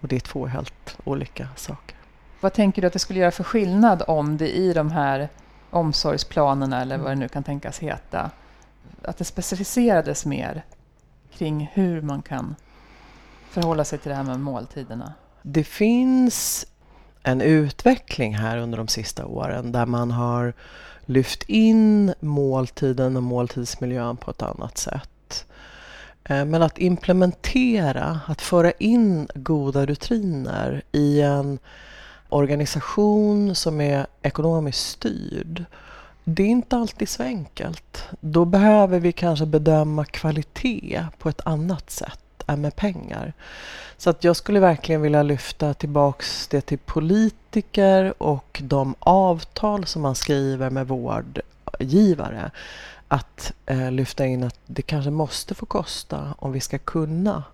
Och 0.00 0.08
det 0.08 0.16
är 0.16 0.20
två 0.20 0.46
helt 0.46 0.96
olika 1.04 1.48
saker. 1.56 1.96
Vad 2.40 2.52
tänker 2.52 2.82
du 2.82 2.86
att 2.86 2.92
det 2.92 2.98
skulle 2.98 3.20
göra 3.20 3.30
för 3.30 3.44
skillnad 3.44 4.02
om 4.06 4.36
det 4.36 4.48
i 4.48 4.72
de 4.72 4.90
här 4.90 5.28
omsorgsplanerna 5.70 6.82
eller 6.82 6.98
vad 6.98 7.10
det 7.10 7.16
nu 7.16 7.28
kan 7.28 7.42
tänkas 7.42 7.78
heta, 7.78 8.30
att 9.06 9.16
det 9.16 9.24
specificerades 9.24 10.26
mer 10.26 10.64
kring 11.32 11.70
hur 11.72 12.02
man 12.02 12.22
kan 12.22 12.54
förhålla 13.50 13.84
sig 13.84 13.98
till 13.98 14.08
det 14.08 14.14
här 14.14 14.24
med 14.24 14.40
måltiderna? 14.40 15.12
Det 15.42 15.64
finns 15.64 16.66
en 17.22 17.40
utveckling 17.40 18.34
här 18.36 18.58
under 18.58 18.78
de 18.78 18.88
sista 18.88 19.26
åren 19.26 19.72
där 19.72 19.86
man 19.86 20.10
har 20.10 20.52
lyft 21.06 21.42
in 21.42 22.14
måltiden 22.20 23.16
och 23.16 23.22
måltidsmiljön 23.22 24.16
på 24.16 24.30
ett 24.30 24.42
annat 24.42 24.78
sätt. 24.78 25.46
Eh, 26.24 26.44
men 26.44 26.62
att 26.62 26.78
implementera, 26.78 28.20
att 28.26 28.42
föra 28.42 28.70
in 28.70 29.28
goda 29.34 29.86
rutiner 29.86 30.82
i 30.92 31.20
en 31.20 31.58
organisation 32.28 33.54
som 33.54 33.80
är 33.80 34.06
ekonomiskt 34.22 34.86
styrd, 34.86 35.64
det 36.24 36.42
är 36.42 36.48
inte 36.48 36.76
alltid 36.76 37.08
så 37.08 37.22
enkelt. 37.22 38.04
Då 38.20 38.44
behöver 38.44 39.00
vi 39.00 39.12
kanske 39.12 39.46
bedöma 39.46 40.04
kvalitet 40.04 41.06
på 41.18 41.28
ett 41.28 41.40
annat 41.44 41.90
sätt 41.90 42.42
än 42.46 42.60
med 42.60 42.76
pengar. 42.76 43.32
Så 43.96 44.10
att 44.10 44.24
jag 44.24 44.36
skulle 44.36 44.60
verkligen 44.60 45.02
vilja 45.02 45.22
lyfta 45.22 45.74
tillbaks 45.74 46.48
det 46.48 46.60
till 46.60 46.78
politiker 46.78 48.22
och 48.22 48.60
de 48.64 48.94
avtal 48.98 49.86
som 49.86 50.02
man 50.02 50.14
skriver 50.14 50.70
med 50.70 50.88
vårdgivare 50.88 52.50
att 53.08 53.52
eh, 53.66 53.90
lyfta 53.90 54.26
in 54.26 54.44
att 54.44 54.58
det 54.66 54.82
kanske 54.82 55.10
måste 55.10 55.54
få 55.54 55.66
kosta 55.66 56.34
om 56.38 56.52
vi 56.52 56.60
ska 56.60 56.78
kunna 56.78 57.44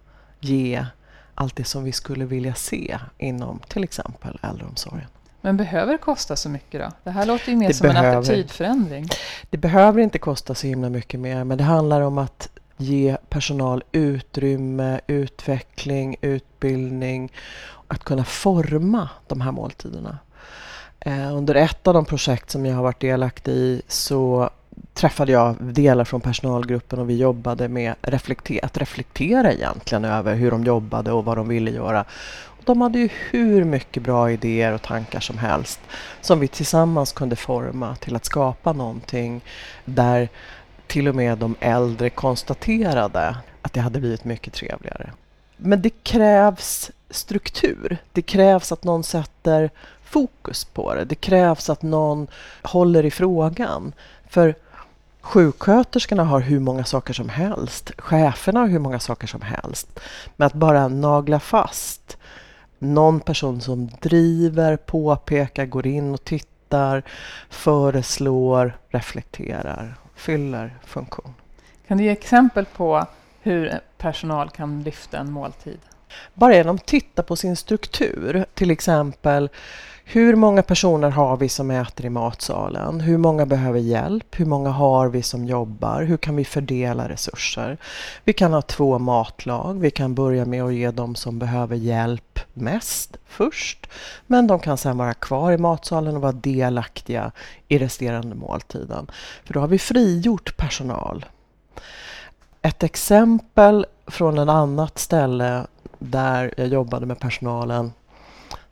ge 0.41 0.87
allt 1.35 1.57
det 1.57 1.65
som 1.65 1.85
vi 1.85 1.93
skulle 1.93 2.25
vilja 2.25 2.55
se 2.55 2.99
inom 3.19 3.61
till 3.69 3.85
exempel 3.85 4.39
äldreomsorgen. 4.43 5.09
Men 5.49 5.57
behöver 5.57 5.93
det 5.93 5.99
kosta 5.99 6.37
så 6.37 6.49
mycket 6.49 6.81
då? 6.81 6.89
Det 7.05 7.11
här 7.11 7.27
låter 7.27 7.51
ju 7.51 7.57
mer 7.57 7.69
Det 7.69 7.75
som 7.75 7.87
en 7.87 7.95
behöver. 7.95 8.19
attitydförändring. 8.19 9.09
Det 9.51 9.57
behöver 9.59 10.01
inte 10.01 10.19
kosta 10.19 10.55
så 10.55 10.67
himla 10.67 10.89
mycket 10.89 11.21
mer 11.21 11.45
men 11.45 11.59
det 11.59 11.65
handlar 11.65 12.01
om 12.01 12.19
att 12.19 12.49
ge 12.77 13.17
personal 13.29 13.85
utrymme, 13.93 15.01
utveckling, 15.07 16.17
utbildning. 16.21 17.33
Att 17.89 18.05
kunna 18.05 18.25
forma 18.25 19.09
de 19.27 19.41
här 19.41 19.53
måltiderna. 19.53 20.19
Eh, 21.01 21.37
under 21.37 21.55
ett 21.55 21.87
av 21.87 21.95
de 21.95 22.05
projekt 22.05 22.51
som 22.51 22.67
jag 22.67 22.77
har 22.77 22.83
varit 22.83 23.01
delaktig 23.01 23.53
i 23.53 23.83
så 23.89 24.51
träffade 24.95 25.33
jag 25.33 25.57
delar 25.61 26.05
från 26.05 26.21
personalgruppen 26.21 26.99
och 26.99 27.11
vi 27.11 27.17
jobbade 27.17 27.69
med 27.69 27.95
reflekter 28.03 28.65
att 28.65 28.79
reflektera 28.79 29.53
egentligen 29.53 30.05
över 30.05 30.35
hur 30.35 30.51
de 30.51 30.65
jobbade 30.65 31.13
och 31.13 31.25
vad 31.25 31.37
de 31.37 31.49
ville 31.49 31.71
göra. 31.71 32.05
De 32.69 32.81
hade 32.81 32.99
ju 32.99 33.09
hur 33.31 33.65
mycket 33.65 34.03
bra 34.03 34.31
idéer 34.31 34.73
och 34.73 34.83
tankar 34.83 35.21
som 35.21 35.39
helst 35.39 35.81
som 36.21 36.41
vi 36.41 36.49
tillsammans 36.49 37.13
kunde 37.13 37.37
forma 37.37 37.97
till 37.97 38.17
att 38.17 38.25
skapa 38.25 38.73
någonting 38.73 39.41
där 39.85 40.29
till 40.87 41.09
och 41.09 41.15
med 41.15 41.39
de 41.39 41.57
äldre 41.61 42.11
konstaterade 42.11 43.37
att 43.63 43.73
det 43.73 43.81
hade 43.81 44.01
blivit 44.01 44.25
mycket 44.25 44.53
trevligare. 44.53 45.11
Men 45.57 45.83
det 45.83 45.91
krävs 46.03 46.91
struktur. 47.11 47.99
Det 48.13 48.23
krävs 48.23 48.73
att 48.73 48.85
någon 48.85 49.05
sätter 49.05 49.71
fokus 50.05 50.65
på 50.65 50.95
det. 50.95 51.05
Det 51.05 51.15
krävs 51.15 51.71
att 51.71 51.83
någon 51.83 52.27
håller 52.63 53.05
i 53.05 53.11
frågan. 53.11 53.93
För 54.29 54.55
sjuksköterskorna 55.21 56.25
har 56.25 56.41
hur 56.41 56.61
många 56.61 56.85
saker 56.85 57.15
som 57.15 57.29
helst. 57.29 57.93
Cheferna 57.99 58.61
har 58.61 58.69
hur 58.69 58.79
många 58.79 59.01
saker 59.01 59.27
som 59.27 59.43
helst. 59.43 60.01
Men 60.37 60.47
att 60.47 60.55
bara 60.55 60.89
nagla 60.89 61.41
fast 61.41 62.18
någon 62.79 63.21
person 63.21 63.61
som 63.61 63.91
driver, 64.01 64.77
påpekar, 64.77 65.67
går 65.67 65.87
in 65.87 66.15
och 66.15 66.25
tittar, 66.25 67.03
föreslår, 67.51 68.79
reflekterar, 68.89 69.95
fyller 70.15 70.79
funktion. 70.85 71.35
Kan 71.89 71.99
du 71.99 72.05
ge 72.05 72.11
exempel 72.11 72.65
på 72.65 73.07
hur 73.43 73.81
personal 73.99 74.51
kan 74.51 74.83
lyfta 74.83 75.19
en 75.19 75.33
måltid? 75.33 75.79
Bara 76.35 76.55
genom 76.55 76.77
att 76.77 76.87
titta 76.87 77.23
på 77.23 77.37
sin 77.37 77.57
struktur, 77.57 78.45
till 78.55 78.71
exempel 78.71 79.49
hur 80.11 80.37
många 80.37 80.63
personer 80.63 81.11
har 81.11 81.37
vi 81.37 81.49
som 81.49 81.71
äter 81.71 82.07
i 82.07 82.11
matsalen? 82.11 83.01
Hur 83.01 83.19
många 83.19 83.47
behöver 83.47 83.79
hjälp? 83.79 84.41
Hur 84.41 84.47
många 84.47 84.71
har 84.71 85.09
vi 85.09 85.23
som 85.23 85.45
jobbar? 85.45 86.03
Hur 86.03 86.17
kan 86.17 86.37
vi 86.37 86.45
fördela 86.45 87.09
resurser? 87.09 87.79
Vi 88.25 88.33
kan 88.33 88.53
ha 88.53 88.63
två 88.63 88.99
matlag. 88.99 89.81
Vi 89.81 89.91
kan 89.91 90.15
börja 90.15 90.45
med 90.45 90.63
att 90.63 90.75
ge 90.75 90.91
dem 90.91 91.15
som 91.15 91.39
behöver 91.39 91.77
hjälp 91.77 92.41
mest 92.55 93.17
först. 93.27 93.87
Men 94.27 94.47
de 94.47 94.59
kan 94.59 94.79
sedan 94.79 94.99
vara 94.99 95.15
kvar 95.15 95.53
i 95.53 95.59
matsalen 95.59 96.17
och 96.17 96.23
vara 96.23 96.33
delaktiga 96.33 97.33
i 97.69 97.79
resterande 97.79 98.35
måltiden. 98.37 99.11
För 99.45 99.55
då 99.55 99.61
har 99.61 99.69
vi 99.69 99.79
frigjort 99.79 100.57
personal. 100.57 101.27
Ett 102.63 102.83
exempel 102.83 103.87
från 104.07 104.39
ett 104.39 104.49
annat 104.49 104.99
ställe 104.99 105.67
där 105.99 106.55
jag 106.57 106.69
jobbade 106.69 107.07
med 107.07 107.19
personalen 107.19 107.93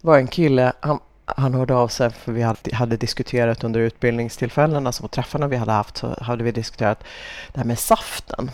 var 0.01 0.19
en 0.19 0.29
kille, 0.29 0.73
han, 0.81 0.99
han 1.27 1.55
hörde 1.55 1.75
av 1.75 1.89
sig 1.89 2.11
för 2.11 2.33
vi 2.33 2.43
hade, 2.73 2.97
diskuterat 2.97 3.65
under 3.65 3.81
utbildningstillfällena, 3.81 4.93
så 4.93 5.09
träffarna 5.09 5.49
vi 5.49 5.57
hade 5.57 5.73
haft, 5.73 5.97
så 5.97 6.17
hade 6.21 6.45
vi 6.45 6.53
diskuterat 6.53 7.05
det 7.53 7.61
här 7.61 7.67
med 7.67 7.79
saften. 7.79 8.51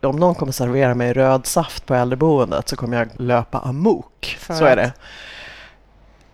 Om 0.00 0.16
någon 0.16 0.34
kommer 0.34 0.52
servera 0.52 0.94
mig 0.94 1.12
röd 1.12 1.46
saft 1.46 1.86
på 1.86 1.94
äldreboendet 1.94 2.68
så 2.68 2.76
kommer 2.76 2.96
jag 2.96 3.08
löpa 3.16 3.58
amok. 3.58 4.36
För 4.40 4.54
så 4.54 4.64
är 4.64 4.76
det. 4.76 4.92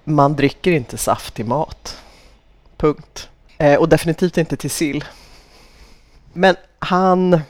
Man 0.05 0.37
dricker 0.37 0.73
inte 0.73 0.97
saft 0.97 1.35
till 1.35 1.47
mat. 1.47 2.03
Punkt. 2.77 3.29
Eh, 3.59 3.79
och 3.79 3.89
definitivt 3.89 4.39
inte 4.39 4.57
till 4.57 4.71
sill. 4.71 5.05
Men 6.33 6.57
han, 6.79 7.41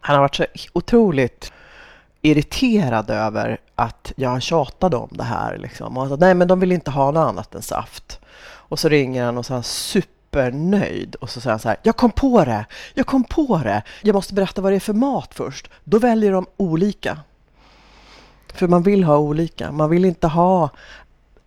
han 0.00 0.16
har 0.16 0.20
varit 0.20 0.34
så 0.34 0.46
otroligt 0.72 1.52
irriterad 2.22 3.10
över 3.10 3.58
att 3.74 4.12
jag 4.16 4.42
tjatade 4.42 4.96
om 4.96 5.08
det 5.10 5.24
här. 5.24 5.58
Liksom. 5.58 5.96
Och 5.96 6.02
han 6.02 6.10
sa, 6.10 6.16
nej 6.16 6.34
men 6.34 6.48
de 6.48 6.60
vill 6.60 6.72
inte 6.72 6.90
ha 6.90 7.10
något 7.10 7.28
annat 7.28 7.54
än 7.54 7.62
saft. 7.62 8.20
Och 8.44 8.78
så 8.78 8.88
ringer 8.88 9.24
han 9.24 9.38
och 9.38 9.46
så 9.46 9.52
är 9.52 9.56
han 9.56 9.62
supernöjd. 9.62 11.14
Och 11.14 11.30
så 11.30 11.40
säger 11.40 11.52
han 11.52 11.60
så 11.60 11.68
här, 11.68 11.76
jag 11.82 11.96
kom 11.96 12.10
på 12.10 12.44
det, 12.44 12.64
jag 12.94 13.06
kom 13.06 13.24
på 13.24 13.60
det. 13.64 13.82
Jag 14.02 14.14
måste 14.14 14.34
berätta 14.34 14.62
vad 14.62 14.72
det 14.72 14.76
är 14.76 14.80
för 14.80 14.92
mat 14.92 15.34
först. 15.34 15.70
Då 15.84 15.98
väljer 15.98 16.32
de 16.32 16.46
olika. 16.56 17.18
För 18.54 18.68
man 18.68 18.82
vill 18.82 19.04
ha 19.04 19.16
olika. 19.16 19.72
Man 19.72 19.90
vill 19.90 20.04
inte 20.04 20.26
ha 20.26 20.70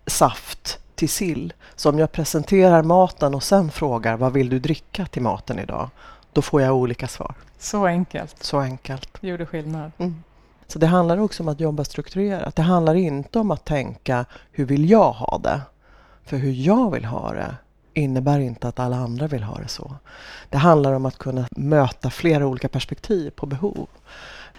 saft 0.08 0.80
till 0.96 1.10
sill. 1.10 1.54
Så 1.76 1.90
om 1.90 2.00
jag 2.00 2.12
presenterar 2.12 2.84
maten 2.84 3.36
och 3.36 3.44
sen 3.44 3.72
frågar 3.72 4.18
vad 4.18 4.34
vill 4.34 4.50
du 4.50 4.60
dricka 4.60 5.06
till 5.06 5.22
maten 5.22 5.60
idag? 5.60 5.90
Då 6.34 6.42
får 6.42 6.62
jag 6.62 6.76
olika 6.76 7.08
svar. 7.08 7.34
Så 7.60 7.86
enkelt. 7.86 8.36
Så 8.44 8.60
enkelt. 8.60 9.10
Det 9.22 9.28
gjorde 9.28 9.46
skillnad. 9.46 9.92
Mm. 9.98 10.24
Så 10.68 10.80
det 10.80 10.88
handlar 10.88 11.18
också 11.18 11.44
om 11.44 11.50
att 11.50 11.60
jobba 11.60 11.84
strukturerat. 11.84 12.56
Det 12.56 12.62
handlar 12.62 12.96
inte 12.96 13.40
om 13.40 13.52
att 13.52 13.66
tänka 13.66 14.26
hur 14.52 14.66
vill 14.66 14.90
jag 14.90 15.12
ha 15.12 15.38
det? 15.38 15.62
För 16.26 16.38
hur 16.38 16.52
jag 16.52 16.92
vill 16.92 17.06
ha 17.06 17.34
det 17.34 17.56
innebär 17.94 18.40
inte 18.40 18.68
att 18.68 18.80
alla 18.80 18.96
andra 18.96 19.28
vill 19.28 19.44
ha 19.44 19.58
det 19.58 19.68
så. 19.68 19.96
Det 20.50 20.58
handlar 20.58 20.94
om 20.94 21.06
att 21.06 21.18
kunna 21.18 21.48
möta 21.52 22.10
flera 22.10 22.48
olika 22.48 22.68
perspektiv 22.68 23.30
på 23.32 23.46
behov. 23.46 23.88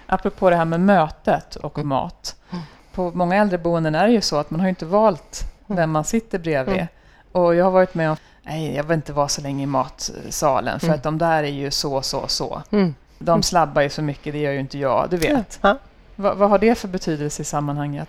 Apropå 0.06 0.50
det 0.50 0.56
här 0.56 0.64
med 0.64 0.80
mötet 0.80 1.56
och 1.56 1.78
Mm. 1.78 1.88
mat. 1.88 2.36
Mm. 2.50 2.64
På 2.92 3.10
många 3.14 3.36
äldreboenden 3.36 3.94
är 3.94 4.06
det 4.06 4.12
ju 4.12 4.20
så 4.20 4.36
att 4.36 4.50
man 4.50 4.60
har 4.60 4.68
inte 4.68 4.86
valt 4.86 5.40
vem 5.66 5.90
man 5.90 6.04
sitter 6.04 6.38
bredvid. 6.38 6.74
Mm. 6.74 6.86
Och 7.32 7.54
jag 7.54 7.64
har 7.64 7.70
varit 7.72 7.94
med 7.94 8.10
om, 8.10 8.16
nej 8.42 8.74
jag 8.76 8.84
vill 8.84 8.94
inte 8.94 9.12
vara 9.12 9.28
så 9.28 9.40
länge 9.42 9.62
i 9.62 9.66
matsalen 9.66 10.80
för 10.80 10.86
Mm. 10.86 10.96
att 10.96 11.02
de 11.02 11.18
där 11.18 11.42
är 11.42 11.48
ju 11.48 11.70
så, 11.70 12.02
så, 12.02 12.28
så. 12.28 12.62
Mm. 12.70 12.94
De 13.18 13.42
slabbar 13.42 13.82
ju 13.82 13.88
så 13.90 14.02
mycket, 14.02 14.32
det 14.32 14.38
gör 14.38 14.52
ju 14.52 14.60
inte 14.60 14.78
jag, 14.78 15.06
du 15.10 15.16
vet. 15.16 15.58
Ja. 15.62 15.78
Vad, 16.16 16.36
vad 16.36 16.50
har 16.50 16.58
det 16.58 16.74
för 16.74 16.88
betydelse 16.88 17.42
i 17.42 17.44
sammanhanget? 17.44 18.08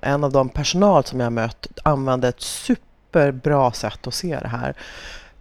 En 0.00 0.24
av 0.24 0.32
de 0.32 0.48
personal 0.48 1.04
som 1.04 1.20
jag 1.20 1.32
mött 1.32 1.66
använde 1.82 2.28
ett 2.28 2.40
superbra 2.40 3.72
sätt 3.72 4.06
att 4.06 4.14
se 4.14 4.38
det 4.40 4.48
här. 4.48 4.74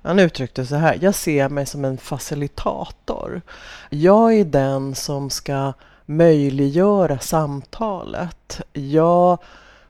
Han 0.01 0.19
uttryckte 0.19 0.65
så 0.65 0.75
här, 0.75 0.97
jag 1.01 1.15
ser 1.15 1.49
mig 1.49 1.65
som 1.65 1.85
en 1.85 1.97
facilitator. 1.97 3.41
Jag 3.89 4.33
är 4.33 4.45
den 4.45 4.95
som 4.95 5.29
ska 5.29 5.73
möjliggöra 6.05 7.19
samtalet. 7.19 8.61
Jag 8.73 9.37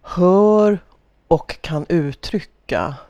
hör 0.02 0.80
och 1.28 1.62
kan 1.62 1.86
uttrycka 1.90 2.53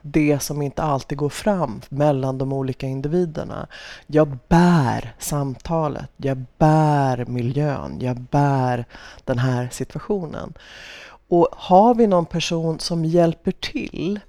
det 0.01 0.39
som 0.41 0.61
inte 0.61 0.83
alltid 0.83 1.17
går 1.17 1.29
fram 1.29 1.81
mellan 1.89 2.37
de 2.37 2.53
olika 2.53 2.87
individerna. 2.87 3.67
Jag 4.07 4.37
bär 4.47 5.15
samtalet, 5.19 6.09
jag 6.17 6.45
bär 6.57 7.25
miljön, 7.25 7.97
jag 8.01 8.19
bär 8.19 8.85
den 9.23 9.37
här 9.37 9.69
situationen. 9.71 10.53
Och 11.27 11.47
har 11.51 11.95
vi 11.95 12.07
någon 12.07 12.25
person 12.25 12.79
som 12.79 13.05
hjälper 13.05 13.51
till 13.51 14.19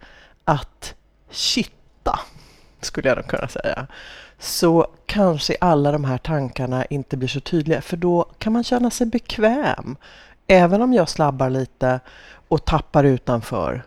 att 0.45 0.95
kitta, 1.31 2.21
skulle 2.81 3.09
jag 3.09 3.17
nog 3.17 3.27
kunna 3.27 3.49
säga, 3.49 3.87
så 4.39 4.87
kanske 5.07 5.57
alla 5.61 5.93
de 5.93 6.05
här 6.05 6.19
tankarna 6.19 6.85
inte 6.85 7.17
blir 7.17 7.29
så 7.29 7.41
tydliga. 7.41 7.83
För 7.83 7.97
då 7.97 8.25
kan 8.39 8.53
man 8.53 8.65
känna 8.65 8.91
sig 8.91 9.07
bekväm. 9.07 9.97
Även 10.47 10.83
om 10.83 10.93
jag 10.93 11.09
slabbar 11.09 11.51
lite 11.51 12.01
och 12.49 12.65
tappar 12.65 13.05
utanför 13.05 13.83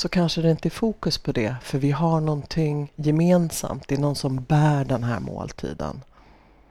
så 0.00 0.08
kanske 0.08 0.42
det 0.42 0.50
inte 0.50 0.68
är 0.68 0.70
fokus 0.70 1.18
på 1.18 1.32
det. 1.32 1.56
För 1.62 1.78
vi 1.78 1.90
har 1.90 2.20
någonting 2.20 2.92
gemensamt. 2.96 3.88
Det 3.88 3.94
är 3.94 3.98
någon 3.98 4.14
som 4.16 4.42
bär 4.42 4.84
den 4.84 5.04
här 5.04 5.20
måltiden. 5.20 6.02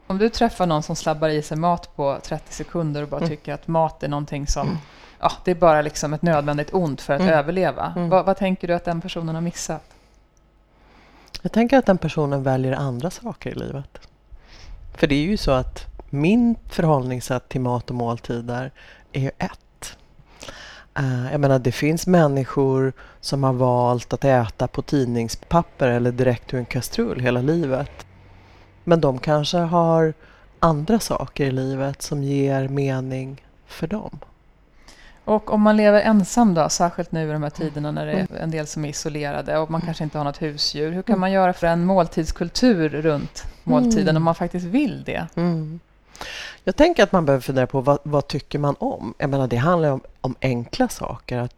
Om 0.08 0.18
du 0.18 0.30
träffar 0.30 0.66
någon 0.66 0.84
som 0.84 0.96
slabbar 0.96 1.30
i 1.30 1.42
sig 1.42 1.58
mat 1.58 1.96
på 1.96 2.20
30 2.24 2.54
sekunder 2.54 3.02
och 3.02 3.08
bara 3.10 3.18
Mm. 3.18 3.30
tycker 3.30 3.54
att 3.54 3.68
mat 3.68 4.04
är 4.04 4.08
någonting 4.08 4.48
som 4.48 4.78
ja, 5.20 5.32
det 5.46 5.52
är 5.52 5.56
bara 5.56 5.82
liksom 5.82 6.14
ett 6.14 6.22
nödvändigt 6.22 6.74
ont 6.74 7.02
för 7.02 7.14
att 7.14 7.22
Mm. 7.22 7.34
överleva. 7.34 7.94
Mm. 7.96 8.10
Vad, 8.10 8.26
vad 8.26 8.38
tänker 8.38 8.68
du 8.68 8.74
att 8.74 8.86
den 8.86 9.02
personen 9.02 9.36
har 9.36 9.42
missat? 9.42 9.84
Jag 11.42 11.52
tänker 11.52 11.78
att 11.78 11.86
den 11.86 11.98
personen 11.98 12.44
väljer 12.44 12.74
andra 12.74 13.10
saker 13.10 13.50
i 13.50 13.56
livet. 13.56 14.00
För 14.98 15.08
det 15.08 15.16
är 15.16 15.24
ju 15.26 15.38
så 15.38 15.52
att 15.52 15.86
min 16.10 16.56
förhållningssätt 16.70 17.50
till 17.50 17.62
mat 17.62 17.90
och 17.90 17.96
måltider 17.96 18.72
är 19.14 19.32
ett. 19.38 19.60
Eh, 21.00 21.32
jag 21.32 21.40
menar, 21.40 21.60
det 21.60 21.72
finns 21.72 22.08
människor 22.08 22.94
som 23.22 23.44
har 23.44 23.54
valt 23.54 24.14
att 24.14 24.26
äta 24.26 24.68
på 24.68 24.82
tidningspapper 24.82 25.88
eller 25.88 26.12
direkt 26.12 26.54
ur 26.54 26.58
en 26.58 26.66
kastrull 26.66 27.20
hela 27.20 27.42
livet. 27.42 27.92
Men 28.84 29.02
de 29.02 29.18
kanske 29.20 29.58
har 29.58 30.14
andra 30.60 31.00
saker 31.00 31.46
i 31.46 31.52
livet 31.52 32.02
som 32.02 32.24
ger 32.24 32.68
mening 32.68 33.42
för 33.68 33.88
dem. 33.88 34.20
Och 35.26 35.54
om 35.54 35.62
man 35.62 35.78
lever 35.78 36.02
ensam 36.02 36.54
då, 36.54 36.70
särskilt 36.70 37.12
nu 37.12 37.30
i 37.30 37.32
de 37.34 37.44
här 37.44 37.50
tiderna 37.50 37.92
när 37.92 38.06
det 38.06 38.12
är 38.14 38.28
en 38.40 38.52
del 38.52 38.68
som 38.68 38.86
är 38.86 38.90
isolerade 38.90 39.58
och 39.58 39.72
man 39.72 39.82
kanske 39.82 40.04
inte 40.04 40.18
har 40.18 40.26
något 40.26 40.42
husdjur. 40.42 40.92
Hur 40.92 41.02
kan 41.02 41.14
Mm. 41.14 41.20
man 41.22 41.32
göra 41.32 41.54
för 41.54 41.68
en 41.68 41.86
måltidskultur 41.86 42.90
runt 42.90 43.44
måltiden 43.64 44.02
Mm. 44.10 44.18
om 44.18 44.24
man 44.24 44.36
faktiskt 44.36 44.66
vill 44.66 45.04
det? 45.04 45.28
Mm. 45.36 45.80
Jag 46.64 46.76
tänker 46.76 47.04
att 47.04 47.12
man 47.12 47.26
behöver 47.26 47.42
fundera 47.42 47.68
på 47.68 47.82
vad, 47.82 48.00
vad 48.04 48.28
tycker 48.28 48.60
man 48.60 48.76
om? 48.80 49.14
Jag 49.18 49.30
menar, 49.30 49.48
det 49.48 49.58
handlar 49.58 49.92
om, 49.92 50.02
om 50.22 50.36
enkla 50.42 50.90
saker. 50.90 51.38
Att 51.38 51.56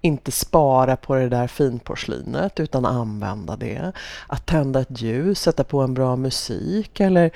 inte 0.00 0.32
spara 0.32 0.96
på 0.96 1.14
det 1.14 1.28
där 1.28 1.46
finporslinet 1.46 2.60
utan 2.60 2.86
använda 2.86 3.56
det. 3.56 3.92
Att 4.26 4.46
tända 4.46 4.80
ett 4.80 5.00
ljus, 5.00 5.40
sätta 5.40 5.64
på 5.64 5.80
en 5.80 5.94
bra 5.94 6.16
musik 6.16 7.00
eller 7.00 7.30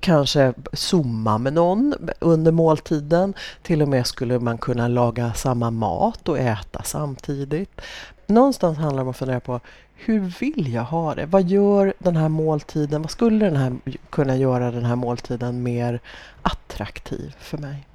kanske 0.00 0.54
zooma 0.72 1.38
med 1.38 1.52
någon 1.52 1.94
under 2.18 2.52
måltiden. 2.52 3.34
Till 3.62 3.82
och 3.82 3.88
med 3.88 4.06
skulle 4.06 4.38
man 4.38 4.58
kunna 4.58 4.88
laga 4.88 5.32
samma 5.32 5.70
mat 5.70 6.28
och 6.28 6.38
äta 6.38 6.82
samtidigt. 6.82 7.80
Någonstans 8.26 8.78
handlar 8.78 8.96
det 8.96 9.02
om 9.02 9.10
att 9.10 9.16
fundera 9.16 9.40
på 9.40 9.60
hur 10.04 10.20
vill 10.20 10.72
jag 10.72 10.84
ha 10.84 11.14
det? 11.14 11.26
Vad 11.26 11.48
gör 11.48 11.94
den 11.98 12.16
här 12.16 12.28
måltiden? 12.28 13.02
Vad 13.02 13.10
skulle 13.10 13.44
den 13.44 13.56
här 13.56 13.76
kunna 14.10 14.36
göra 14.36 14.70
den 14.70 14.84
här 14.84 14.96
måltiden 14.96 15.62
mer 15.62 16.00
attraktiv 16.42 17.34
för 17.38 17.58
mig? 17.58 17.86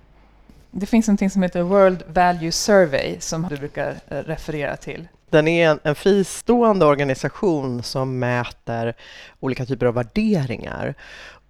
Det 0.71 0.85
finns 0.85 1.07
något 1.07 1.31
som 1.31 1.43
heter 1.43 1.61
World 1.61 2.03
Value 2.07 2.51
Survey 2.51 3.19
som 3.19 3.47
du 3.49 3.57
brukar 3.57 3.95
eh, 4.07 4.17
referera 4.17 4.77
till. 4.77 5.07
Den 5.29 5.47
är 5.47 5.69
en, 5.69 5.79
en 5.83 5.95
fristående 5.95 6.85
organisation 6.85 7.83
som 7.83 8.19
mäter 8.19 8.93
olika 9.39 9.65
typer 9.65 9.85
av 9.85 9.93
värderingar. 9.93 10.95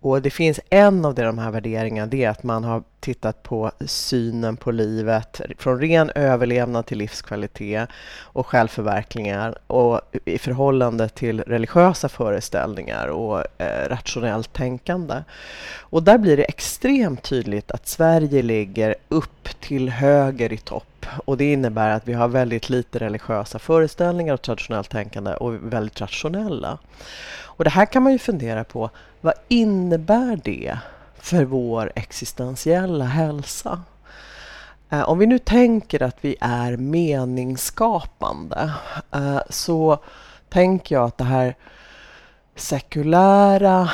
Och 0.05 0.21
det 0.21 0.29
finns 0.29 0.59
en 0.69 1.05
av 1.05 1.15
de 1.15 1.37
här 1.37 1.51
värderingarna, 1.51 2.07
det 2.07 2.23
är 2.23 2.29
att 2.29 2.43
man 2.43 2.63
har 2.63 2.83
tittat 2.99 3.43
på 3.43 3.71
synen 3.85 4.57
på 4.57 4.71
livet 4.71 5.41
från 5.57 5.81
ren 5.81 6.11
överlevnad 6.15 6.85
till 6.85 6.97
livskvalitet 6.97 7.89
och 8.21 8.47
självförverkligingar 8.47 9.57
och 9.67 10.01
i 10.25 10.37
förhållande 10.37 11.09
till 11.09 11.41
religiösa 11.41 12.09
föreställningar 12.09 13.07
och 13.07 13.61
eh, 13.61 13.89
rationellt 13.89 14.53
tänkande. 14.53 15.23
Och 15.79 16.03
där 16.03 16.17
blir 16.17 16.37
det 16.37 16.43
extremt 16.43 17.23
tydligt 17.23 17.71
att 17.71 17.87
Sverige 17.87 18.41
ligger 18.41 18.95
upp 19.07 19.49
till 19.59 19.89
höger 19.89 20.53
i 20.53 20.57
topp 20.57 21.05
och 21.25 21.37
det 21.37 21.51
innebär 21.51 21.89
att 21.89 22.07
vi 22.07 22.13
har 22.13 22.27
väldigt 22.27 22.69
lite 22.69 22.99
religiösa 22.99 23.59
föreställningar 23.59 24.33
och 24.33 24.41
traditionellt 24.41 24.89
tänkande 24.89 25.33
och 25.33 25.53
väldigt 25.73 26.01
rationella. 26.01 26.77
Och 27.57 27.63
det 27.63 27.69
här 27.69 27.85
kan 27.85 28.03
man 28.03 28.11
ju 28.11 28.19
fundera 28.19 28.63
på, 28.63 28.89
vad 29.25 29.33
innebär 29.47 30.39
det 30.43 30.77
för 31.19 31.45
vår 31.45 31.91
existentiella 31.95 33.05
hälsa? 33.05 33.81
Eh, 34.89 35.09
om 35.09 35.19
vi 35.19 35.25
nu 35.25 35.39
tänker 35.39 36.03
att 36.03 36.17
vi 36.21 36.35
är 36.41 36.77
meningsskapande 36.77 38.73
eh, 39.11 39.39
så 39.49 39.97
tänker 40.49 40.95
jag 40.95 41.05
att 41.05 41.17
det 41.17 41.23
här 41.23 41.55
sekulära 42.55 43.89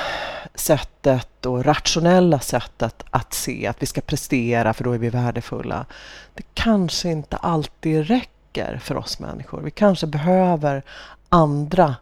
sättet 0.54 1.46
och 1.46 1.66
rationella 1.66 2.40
sättet 2.40 3.04
att 3.10 3.34
se 3.34 3.68
att 3.68 3.82
vi 3.82 3.86
ska 3.86 4.02
prestera 4.02 4.74
för 4.74 4.84
då 4.84 4.92
är 4.92 4.98
vi 4.98 5.10
värdefulla. 5.10 5.86
Det 6.34 6.44
kanske 6.54 7.10
inte 7.10 7.38
alltid 7.38 8.08
räcker 8.08 8.80
för 8.84 8.98
oss 8.98 9.20
människor. 9.20 9.62
Vi 9.62 9.72
kanske 9.72 10.08
behöver 10.08 10.84
andra 11.30 11.96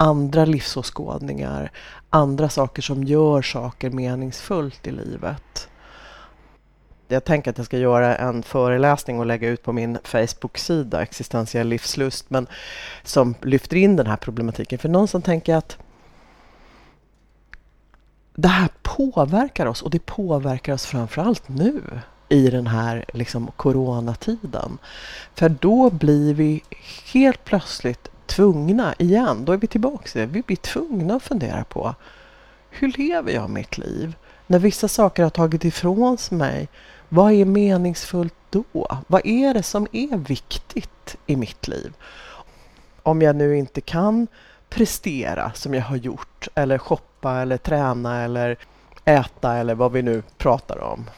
andra 0.00 0.44
livsåskådningar, 0.44 1.70
andra 2.10 2.48
saker 2.48 2.82
som 2.82 3.04
gör 3.04 3.42
saker 3.42 3.90
meningsfullt 3.90 4.86
i 4.86 4.90
livet. 4.90 5.68
Jag 7.08 7.24
tänker 7.24 7.50
att 7.50 7.58
jag 7.58 7.66
ska 7.66 7.78
göra 7.78 8.16
en 8.16 8.42
föreläsning 8.42 9.18
och 9.18 9.26
lägga 9.26 9.48
ut 9.48 9.62
på 9.62 9.72
min 9.72 9.98
Facebook-sida, 10.04 11.02
Existentiell 11.02 11.68
livslust, 11.68 12.30
men 12.30 12.46
som 13.02 13.34
lyfter 13.42 13.76
in 13.76 13.96
den 13.96 14.06
här 14.06 14.16
problematiken. 14.16 14.78
För 14.78 14.88
någonstans 14.88 15.24
tänker 15.24 15.52
jag 15.52 15.58
att 15.58 15.78
det 18.34 18.48
här 18.48 18.68
påverkar 18.82 19.66
oss 19.66 19.82
och 19.82 19.90
det 19.90 20.06
påverkar 20.06 20.72
oss 20.72 20.86
framförallt 20.86 21.48
nu 21.48 21.82
i 22.28 22.50
den 22.50 22.66
här 22.66 23.04
liksom, 23.14 23.50
coronatiden. 23.56 24.78
För 25.34 25.48
då 25.48 25.90
blir 25.90 26.34
vi 26.34 26.62
helt 27.12 27.44
plötsligt 27.44 28.08
tvungna 28.30 28.94
igen, 28.98 29.44
då 29.44 29.52
är 29.52 29.56
vi 29.56 29.66
tillbaka 29.66 30.18
i 30.18 30.20
det. 30.20 30.26
Vi 30.26 30.42
blir 30.42 30.56
tvungna 30.56 31.14
att 31.14 31.22
fundera 31.22 31.64
på 31.64 31.94
hur 32.70 32.88
lever 32.88 33.32
jag 33.32 33.50
mitt 33.50 33.78
liv? 33.78 34.16
När 34.46 34.58
vissa 34.58 34.88
saker 34.88 35.22
har 35.22 35.30
tagit 35.30 35.64
ifrån 35.64 36.18
mig, 36.30 36.68
vad 37.08 37.32
är 37.32 37.44
meningsfullt 37.44 38.34
då? 38.50 38.64
Vad 39.06 39.26
är 39.26 39.54
det 39.54 39.62
som 39.62 39.86
är 39.92 40.16
viktigt 40.16 41.16
i 41.26 41.36
mitt 41.36 41.68
liv? 41.68 41.92
Om 43.02 43.22
jag 43.22 43.36
nu 43.36 43.56
inte 43.56 43.80
kan 43.80 44.26
prestera 44.68 45.52
som 45.54 45.74
jag 45.74 45.82
har 45.82 45.96
gjort 45.96 46.48
eller 46.54 46.78
shoppa 46.78 47.40
eller 47.40 47.56
träna 47.56 48.22
eller 48.22 48.56
äta 49.04 49.56
eller 49.56 49.74
vad 49.74 49.92
vi 49.92 50.02
nu 50.02 50.22
pratar 50.38 50.78
om. 50.78 51.10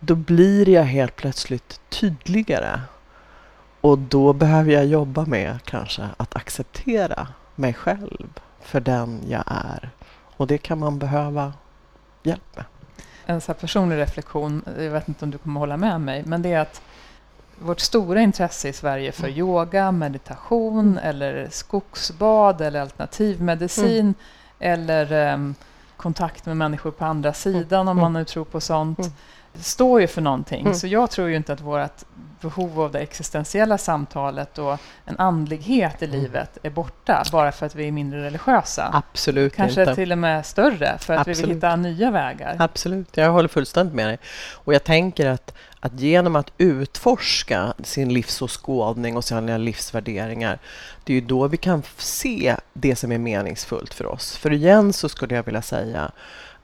Då 0.00 0.14
blir 0.14 0.68
jag 0.68 0.82
helt 0.82 1.16
plötsligt 1.16 1.80
tydligare 1.88 2.80
och 3.80 3.98
då 3.98 4.32
behöver 4.32 4.72
jag 4.72 4.86
jobba 4.86 5.26
med 5.26 5.58
kanske 5.64 6.08
att 6.16 6.36
acceptera 6.36 7.28
mig 7.54 7.74
själv 7.74 8.40
för 8.60 8.80
den 8.80 9.20
jag 9.28 9.44
är. 9.46 9.90
Och 10.36 10.46
det 10.46 10.58
kan 10.58 10.78
man 10.78 10.98
behöva 10.98 11.52
hjälp 12.22 12.56
med. 12.56 12.64
En 13.26 13.40
så 13.40 13.54
personlig 13.54 13.96
reflektion, 13.96 14.62
jag 14.78 14.90
vet 14.90 15.08
inte 15.08 15.24
om 15.24 15.30
du 15.30 15.38
kommer 15.38 15.60
hålla 15.60 15.76
med 15.76 16.00
mig, 16.00 16.22
men 16.26 16.42
det 16.42 16.52
är 16.52 16.60
att 16.60 16.82
vårt 17.58 17.80
stora 17.80 18.20
intresse 18.20 18.68
i 18.68 18.72
Sverige 18.72 19.12
för 19.12 19.28
mm. 19.28 19.38
yoga, 19.38 19.92
meditation 19.92 20.88
mm. 20.88 20.98
eller 21.04 21.48
skogsbad 21.50 22.60
eller 22.60 22.80
alternativmedicin 22.80 24.00
mm. 24.00 24.14
eller 24.58 25.32
um, 25.34 25.54
kontakt 25.96 26.46
med 26.46 26.56
människor 26.56 26.90
på 26.90 27.04
andra 27.04 27.32
sidan 27.32 27.88
om 27.88 27.98
mm. 27.98 28.02
man 28.02 28.12
nu 28.12 28.24
tror 28.24 28.44
på 28.44 28.60
sånt, 28.60 28.98
mm. 28.98 29.12
Står 29.62 30.00
ju 30.00 30.06
för 30.06 30.20
någonting. 30.20 30.74
Så 30.74 30.86
jag 30.86 31.10
tror 31.10 31.28
ju 31.28 31.36
inte 31.36 31.52
att 31.52 31.60
vårt 31.60 32.04
behov 32.40 32.80
av 32.80 32.92
det 32.92 32.98
existentiella 32.98 33.78
samtalet 33.78 34.58
och 34.58 34.78
en 35.04 35.18
andlighet 35.18 36.02
i 36.02 36.04
mm. 36.04 36.20
livet 36.20 36.58
är 36.62 36.70
borta 36.70 37.24
bara 37.32 37.52
för 37.52 37.66
att 37.66 37.74
vi 37.74 37.88
är 37.88 37.92
mindre 37.92 38.22
religiösa. 38.24 38.90
Absolut 38.92 39.54
Kanske 39.54 39.80
inte. 39.80 39.94
till 39.94 40.12
och 40.12 40.18
med 40.18 40.46
större 40.46 40.98
för 40.98 41.14
att 41.14 41.20
Absolut. 41.20 41.38
vi 41.38 41.42
vill 41.42 41.54
hitta 41.54 41.76
nya 41.76 42.10
vägar. 42.10 42.56
Absolut, 42.58 43.16
jag 43.16 43.32
håller 43.32 43.48
fullständigt 43.48 43.94
med 43.94 44.08
dig. 44.08 44.18
Och 44.52 44.74
jag 44.74 44.84
tänker 44.84 45.26
att, 45.26 45.54
att 45.80 46.00
genom 46.00 46.36
att 46.36 46.52
utforska 46.58 47.74
sin 47.84 48.12
livsåskådning 48.12 49.16
och 49.16 49.24
sina 49.24 49.58
livsvärderingar, 49.58 50.58
det 51.04 51.12
är 51.12 51.14
ju 51.14 51.26
då 51.26 51.48
vi 51.48 51.56
kan 51.56 51.82
se 51.96 52.56
det 52.72 52.96
som 52.96 53.12
är 53.12 53.18
meningsfullt 53.18 53.94
för 53.94 54.06
oss. 54.06 54.36
För 54.36 54.52
igen 54.52 54.92
så 54.92 55.08
skulle 55.08 55.34
jag 55.34 55.42
vilja 55.42 55.62
säga 55.62 56.10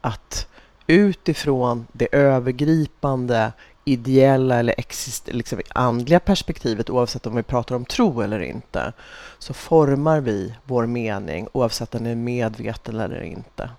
att 0.00 0.48
utifrån 0.86 1.86
det 1.92 2.08
övergripande 2.12 3.52
ideella 3.84 4.58
eller 4.58 4.74
exist, 4.78 5.28
liksom 5.32 5.60
andliga 5.68 6.20
perspektivet 6.20 6.90
oavsett 6.90 7.26
om 7.26 7.36
vi 7.36 7.42
pratar 7.42 7.74
om 7.74 7.84
tro 7.84 8.20
eller 8.20 8.40
inte 8.40 8.92
så 9.38 9.54
formar 9.54 10.20
vi 10.20 10.54
vår 10.64 10.86
mening 10.86 11.48
oavsett 11.52 11.94
om 11.94 12.04
den 12.04 12.12
är 12.12 12.16
medveten 12.16 13.00
eller 13.00 13.22
inte. 13.22 13.70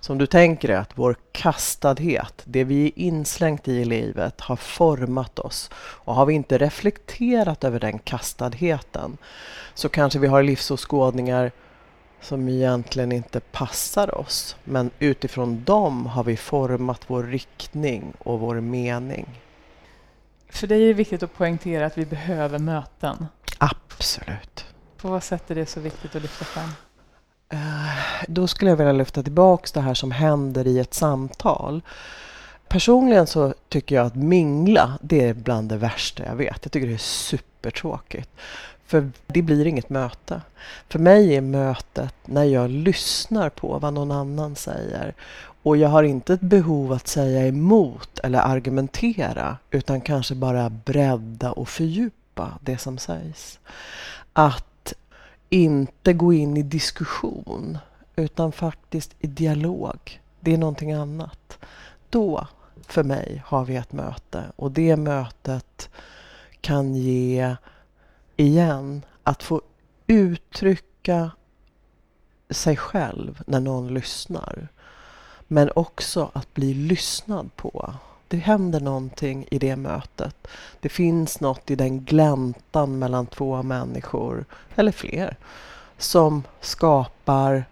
Så 0.00 0.12
om 0.12 0.18
du 0.18 0.26
tänker 0.26 0.68
dig 0.68 0.76
att 0.76 0.90
vår 0.94 1.16
kastadhet, 1.32 2.42
det 2.44 2.64
vi 2.64 2.86
är 2.86 2.98
inslängt 2.98 3.68
i 3.68 3.72
i 3.72 3.84
livet, 3.84 4.40
har 4.40 4.56
format 4.56 5.38
oss. 5.38 5.70
Och 5.74 6.14
har 6.14 6.26
vi 6.26 6.34
inte 6.34 6.58
reflekterat 6.58 7.64
över 7.64 7.80
den 7.80 7.98
kastadheten 7.98 9.16
så 9.74 9.88
kanske 9.88 10.18
vi 10.18 10.26
har 10.26 10.42
livsåskådningar 10.42 11.52
som 12.22 12.48
egentligen 12.48 13.12
inte 13.12 13.40
passar 13.40 14.18
oss. 14.18 14.56
Men 14.64 14.90
utifrån 14.98 15.64
dem 15.64 16.06
har 16.06 16.24
vi 16.24 16.36
format 16.36 17.00
vår 17.06 17.22
riktning 17.22 18.12
och 18.18 18.40
vår 18.40 18.60
mening. 18.60 19.40
För 20.48 20.66
dig 20.66 20.82
är 20.82 20.86
det 20.86 20.94
viktigt 20.94 21.22
att 21.22 21.34
poängtera 21.34 21.86
att 21.86 21.98
vi 21.98 22.06
behöver 22.06 22.58
möten. 22.58 23.26
Absolut. 23.58 24.64
På 24.96 25.08
vad 25.08 25.22
sätt 25.22 25.50
är 25.50 25.54
det 25.54 25.66
så 25.66 25.80
viktigt 25.80 26.16
att 26.16 26.22
lyfta 26.22 26.44
fram? 26.44 26.68
Uh, 27.52 28.24
då 28.28 28.46
skulle 28.46 28.70
jag 28.70 28.76
vilja 28.76 28.92
lyfta 28.92 29.22
tillbaks 29.22 29.72
det 29.72 29.80
här 29.80 29.94
som 29.94 30.10
händer 30.10 30.66
i 30.66 30.78
ett 30.78 30.94
samtal. 30.94 31.82
Personligen 32.68 33.26
så 33.26 33.54
tycker 33.68 33.94
jag 33.94 34.06
att 34.06 34.14
mingla, 34.14 34.98
det 35.02 35.28
är 35.28 35.34
bland 35.34 35.68
det 35.68 35.76
värsta 35.76 36.24
jag 36.24 36.36
vet. 36.36 36.58
Jag 36.62 36.72
tycker 36.72 36.86
det 36.86 36.94
är 36.94 36.98
supertråkigt. 36.98 38.30
För 38.92 39.10
det 39.26 39.42
blir 39.42 39.66
inget 39.66 39.90
möte. 39.90 40.40
För 40.88 40.98
mig 40.98 41.36
är 41.36 41.40
mötet 41.40 42.14
när 42.24 42.44
jag 42.44 42.70
lyssnar 42.70 43.50
på 43.50 43.78
vad 43.78 43.92
någon 43.92 44.10
annan 44.10 44.56
säger. 44.56 45.14
Och 45.62 45.76
jag 45.76 45.88
har 45.88 46.02
inte 46.02 46.34
ett 46.34 46.40
behov 46.40 46.92
att 46.92 47.08
säga 47.08 47.46
emot 47.46 48.18
eller 48.18 48.38
argumentera 48.38 49.56
utan 49.70 50.00
kanske 50.00 50.34
bara 50.34 50.70
bredda 50.70 51.52
och 51.52 51.68
fördjupa 51.68 52.58
det 52.60 52.78
som 52.78 52.98
sägs. 52.98 53.58
Att 54.32 54.92
inte 55.50 56.12
gå 56.12 56.32
in 56.32 56.56
i 56.56 56.62
diskussion 56.62 57.78
utan 58.16 58.52
faktiskt 58.52 59.14
i 59.20 59.26
dialog. 59.26 60.20
Det 60.40 60.54
är 60.54 60.58
någonting 60.58 60.92
annat. 60.92 61.58
Då, 62.10 62.46
för 62.86 63.02
mig, 63.02 63.42
har 63.46 63.64
vi 63.64 63.76
ett 63.76 63.92
möte 63.92 64.44
och 64.56 64.70
det 64.70 64.96
mötet 64.96 65.90
kan 66.60 66.94
ge 66.94 67.56
igen, 68.36 69.02
att 69.22 69.42
få 69.42 69.62
uttrycka 70.06 71.30
sig 72.50 72.76
själv 72.76 73.42
när 73.46 73.60
någon 73.60 73.94
lyssnar. 73.94 74.68
Men 75.48 75.70
också 75.74 76.30
att 76.34 76.54
bli 76.54 76.74
lyssnad 76.74 77.56
på. 77.56 77.94
Det 78.28 78.36
händer 78.36 78.80
någonting 78.80 79.46
i 79.50 79.58
det 79.58 79.76
mötet. 79.76 80.48
Det 80.80 80.88
finns 80.88 81.40
något 81.40 81.70
i 81.70 81.76
den 81.76 82.04
gläntan 82.04 82.98
mellan 82.98 83.26
två 83.26 83.62
människor, 83.62 84.44
eller 84.74 84.92
fler, 84.92 85.36
som 85.98 86.42
skapar 86.60 87.64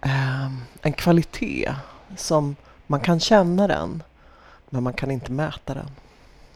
eh, 0.00 0.46
en 0.82 0.92
kvalitet 0.92 1.74
som 2.16 2.56
man 2.86 3.00
kan 3.00 3.20
känna 3.20 3.66
den, 3.66 4.02
men 4.70 4.82
man 4.82 4.92
kan 4.92 5.10
inte 5.10 5.32
mäta 5.32 5.74
den. 5.74 5.90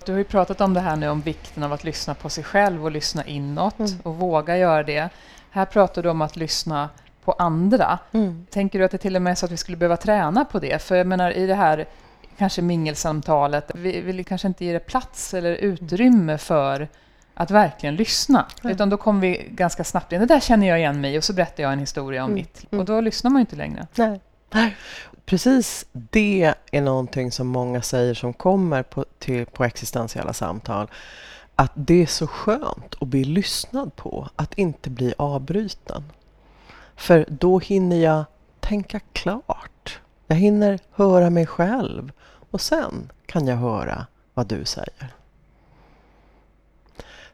Du 0.09 0.13
har 0.13 0.19
ju 0.19 0.25
pratat 0.25 0.61
om 0.61 0.75
det 0.75 0.81
här 0.81 0.97
nu 0.97 1.09
om 1.09 1.21
vikten 1.21 1.63
av 1.63 1.73
att 1.73 1.85
lyssna 1.85 2.15
på 2.15 2.29
sig 2.29 2.45
själv 2.45 2.85
och 2.85 2.91
lyssna 2.91 3.25
inåt 3.25 3.79
mm. 3.79 3.93
och 4.03 4.17
våga 4.17 4.57
göra 4.57 4.83
det. 4.83 5.09
Här 5.51 5.65
pratar 5.65 6.03
du 6.03 6.09
om 6.09 6.23
att 6.23 6.37
lyssna 6.37 6.89
på 7.25 7.33
andra. 7.33 7.99
Mm. 8.13 8.47
Tänker 8.51 8.79
du 8.79 8.85
att 8.85 8.91
det 8.91 8.99
till 8.99 9.17
och 9.17 9.23
med 9.23 9.31
är 9.31 9.35
så 9.35 9.47
att 9.47 9.53
vi 9.53 9.57
skulle 9.57 9.77
behöva 9.77 9.97
träna 9.97 10.45
på 10.45 10.59
det? 10.59 10.83
För 10.83 10.97
jag 10.97 11.07
menar 11.07 11.31
i 11.31 11.47
det 11.47 11.55
här 11.55 11.89
kanske 12.39 12.63
mingelsamtalet, 12.63 13.71
vi 13.75 14.01
vill 14.01 14.25
kanske 14.25 14.49
inte 14.49 14.65
ge 14.65 14.73
det 14.73 14.81
plats 14.81 15.35
eller 15.35 15.53
utrymme 15.53 16.39
för 16.39 16.89
att 17.35 17.51
verkligen 17.51 17.97
lyssna. 17.97 18.47
Mm. 18.63 18.75
Utan 18.75 18.91
då 18.91 18.97
kommer 18.97 19.21
vi 19.21 19.49
ganska 19.51 19.85
snabbt 19.85 20.13
in, 20.13 20.21
det 20.21 20.27
där 20.27 20.41
känner 20.41 20.69
jag 20.69 20.79
igen 20.79 21.01
mig 21.01 21.19
och 21.19 21.25
så 21.25 21.33
berättar 21.33 21.63
jag 21.63 21.73
en 21.73 21.79
historia 21.79 22.25
om 22.25 22.31
mm. 22.31 22.35
mitt. 22.35 22.65
Och 22.71 22.85
då 22.85 23.01
lyssnar 23.01 23.31
man 23.31 23.41
ju 23.41 23.43
inte 23.43 23.57
längre. 23.57 23.87
Nej. 23.95 24.21
Nej. 24.51 24.77
Precis 25.25 25.87
det 25.93 26.55
är 26.73 26.81
någonting 26.81 27.33
som 27.33 27.47
många 27.47 27.83
säger 27.83 28.15
som 28.15 28.33
kommer 28.33 28.83
på, 28.83 29.05
till, 29.19 29.47
på 29.47 29.65
existentiella 29.65 30.33
samtal. 30.33 30.91
Att 31.55 31.73
det 31.75 32.03
är 32.03 32.07
så 32.07 32.27
skönt 32.27 32.95
att 33.01 33.09
bli 33.09 33.25
lyssnad 33.25 33.97
på, 33.97 34.29
att 34.37 34.55
inte 34.59 34.91
bli 34.91 35.15
avbruten. 35.19 36.05
För 36.97 37.27
då 37.29 37.59
hinner 37.59 37.97
jag 37.97 38.25
tänka 38.61 39.01
klart. 39.13 40.01
Jag 40.27 40.37
hinner 40.37 40.79
höra 40.93 41.31
mig 41.31 41.47
själv 41.47 42.13
och 42.51 42.61
sen 42.61 43.13
kan 43.27 43.47
jag 43.47 43.57
höra 43.57 44.07
vad 44.35 44.47
du 44.47 44.65
säger. 44.65 45.15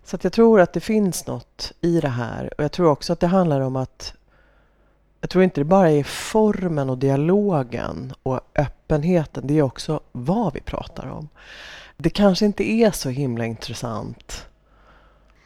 Så 0.04 0.18
jag 0.22 0.32
tror 0.32 0.60
att 0.60 0.72
det 0.72 0.80
finns 0.80 1.26
något 1.26 1.72
i 1.80 2.00
det 2.00 2.08
här 2.08 2.54
och 2.58 2.64
jag 2.64 2.72
tror 2.72 2.90
också 2.90 3.12
att 3.12 3.20
det 3.20 3.26
handlar 3.26 3.60
om 3.60 3.76
att 3.76 4.14
jag 5.24 5.30
tror 5.30 5.44
inte 5.44 5.60
det 5.60 5.64
bara 5.64 5.90
är 5.90 6.04
formen 6.04 6.90
och 6.90 6.98
dialogen 6.98 8.12
och 8.22 8.40
öppenheten, 8.54 9.46
det 9.46 9.58
är 9.58 9.62
också 9.62 10.00
vad 10.12 10.54
vi 10.54 10.60
pratar 10.60 11.06
om. 11.06 11.28
Det 11.96 12.10
kanske 12.10 12.46
inte 12.46 12.64
är 12.70 12.90
så 12.90 13.08
himla 13.08 13.46
intressant 13.46 14.46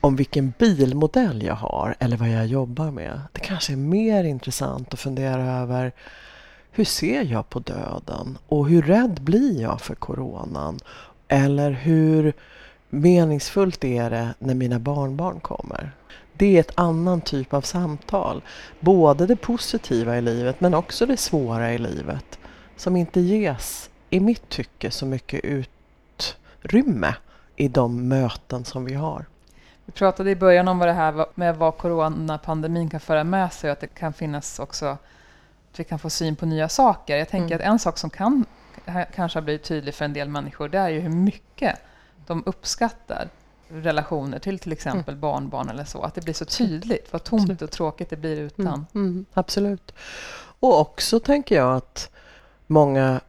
om 0.00 0.16
vilken 0.16 0.52
bilmodell 0.58 1.42
jag 1.42 1.54
har 1.54 1.96
eller 1.98 2.16
vad 2.16 2.28
jag 2.28 2.46
jobbar 2.46 2.90
med. 2.90 3.20
Det 3.32 3.40
kanske 3.40 3.72
är 3.72 3.76
mer 3.76 4.24
intressant 4.24 4.94
att 4.94 5.00
fundera 5.00 5.42
över 5.42 5.92
hur 6.70 6.84
ser 6.84 7.24
jag 7.24 7.48
på 7.48 7.58
döden 7.58 8.38
och 8.48 8.68
hur 8.68 8.82
rädd 8.82 9.22
blir 9.22 9.62
jag 9.62 9.80
för 9.80 9.94
coronan? 9.94 10.80
Eller 11.28 11.70
hur 11.70 12.32
meningsfullt 12.88 13.84
är 13.84 14.10
det 14.10 14.34
när 14.38 14.54
mina 14.54 14.78
barnbarn 14.78 15.40
kommer? 15.40 15.92
Det 16.38 16.56
är 16.56 16.60
ett 16.60 16.72
annan 16.74 17.20
typ 17.20 17.54
av 17.54 17.60
samtal. 17.60 18.42
Både 18.80 19.26
det 19.26 19.36
positiva 19.36 20.18
i 20.18 20.20
livet 20.20 20.60
men 20.60 20.74
också 20.74 21.06
det 21.06 21.16
svåra 21.16 21.72
i 21.72 21.78
livet 21.78 22.38
som 22.76 22.96
inte 22.96 23.20
ges, 23.20 23.90
i 24.10 24.20
mitt 24.20 24.48
tycke, 24.48 24.90
så 24.90 25.06
mycket 25.06 25.40
utrymme 25.44 27.14
i 27.56 27.68
de 27.68 28.08
möten 28.08 28.64
som 28.64 28.84
vi 28.84 28.94
har. 28.94 29.24
Vi 29.84 29.92
pratade 29.92 30.30
i 30.30 30.36
början 30.36 30.68
om 30.68 30.78
vad 30.78 30.88
det 30.88 30.92
här 30.92 31.26
med 31.34 31.56
vad 31.56 31.76
coronapandemin 31.76 32.90
kan 32.90 33.00
föra 33.00 33.24
med 33.24 33.52
sig 33.52 33.70
och 33.70 33.72
att 33.72 33.80
det 33.80 33.86
kan 33.86 34.12
finnas 34.12 34.58
också 34.58 34.86
att 35.72 35.80
vi 35.80 35.84
kan 35.84 35.98
få 35.98 36.10
syn 36.10 36.36
på 36.36 36.46
nya 36.46 36.68
saker. 36.68 37.16
Jag 37.16 37.28
tänker 37.28 37.54
mm. 37.54 37.66
att 37.66 37.72
en 37.72 37.78
sak 37.78 37.98
som 37.98 38.10
kan 38.10 38.44
kanske 39.14 39.38
ha 39.38 39.44
blivit 39.44 39.64
tydlig 39.64 39.94
för 39.94 40.04
en 40.04 40.12
del 40.12 40.28
människor 40.28 40.68
det 40.68 40.78
är 40.78 40.88
ju 40.88 41.00
hur 41.00 41.10
mycket 41.10 41.78
de 42.26 42.42
uppskattar 42.46 43.28
relationer 43.68 44.38
till 44.38 44.58
till 44.58 44.72
exempel 44.72 45.14
mm. 45.14 45.20
barnbarn 45.20 45.68
eller 45.68 45.84
så. 45.84 46.02
Att 46.02 46.14
det 46.14 46.20
blir 46.20 46.34
så 46.34 46.44
tydligt 46.44 47.12
vad 47.12 47.24
tomt 47.24 47.42
absolut. 47.42 47.62
och 47.62 47.70
tråkigt 47.70 48.10
det 48.10 48.16
blir 48.16 48.36
utan. 48.36 48.86
Mm, 48.94 49.06
mm, 49.06 49.26
absolut. 49.34 49.94
Och 50.60 50.80
också 50.80 51.20
tänker 51.20 51.54
jag 51.54 51.76
att 51.76 52.10
många 52.66 53.20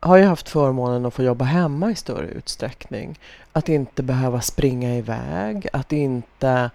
har 0.00 0.16
ju 0.16 0.24
haft 0.24 0.48
förmånen 0.48 1.06
att 1.06 1.14
få 1.14 1.22
jobba 1.22 1.44
hemma 1.44 1.90
i 1.90 1.94
större 1.94 2.26
utsträckning. 2.26 3.18
Att 3.52 3.68
inte 3.68 4.02
behöva 4.02 4.40
springa 4.40 4.96
iväg, 4.96 5.68
att 5.72 5.92
inte 5.92 6.70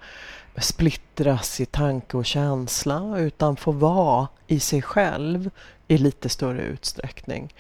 splittras 0.58 1.62
i 1.62 1.66
tanke 1.66 2.18
och 2.18 2.26
känsla 2.26 3.18
utan 3.18 3.56
få 3.56 3.72
vara 3.72 4.28
i 4.48 4.60
sig 4.60 4.82
själv 4.82 5.50
i 5.88 5.98
lite 5.98 6.30
större 6.30 6.62
utsträckning. 6.62 7.54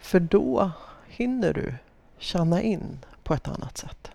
För 0.00 0.20
då 0.20 0.70
hinner 1.08 1.52
du 1.52 1.74
känna 2.18 2.62
in 2.62 2.98
på 3.22 3.34
ett 3.34 3.48
annat 3.48 3.78
sätt. 3.78 4.10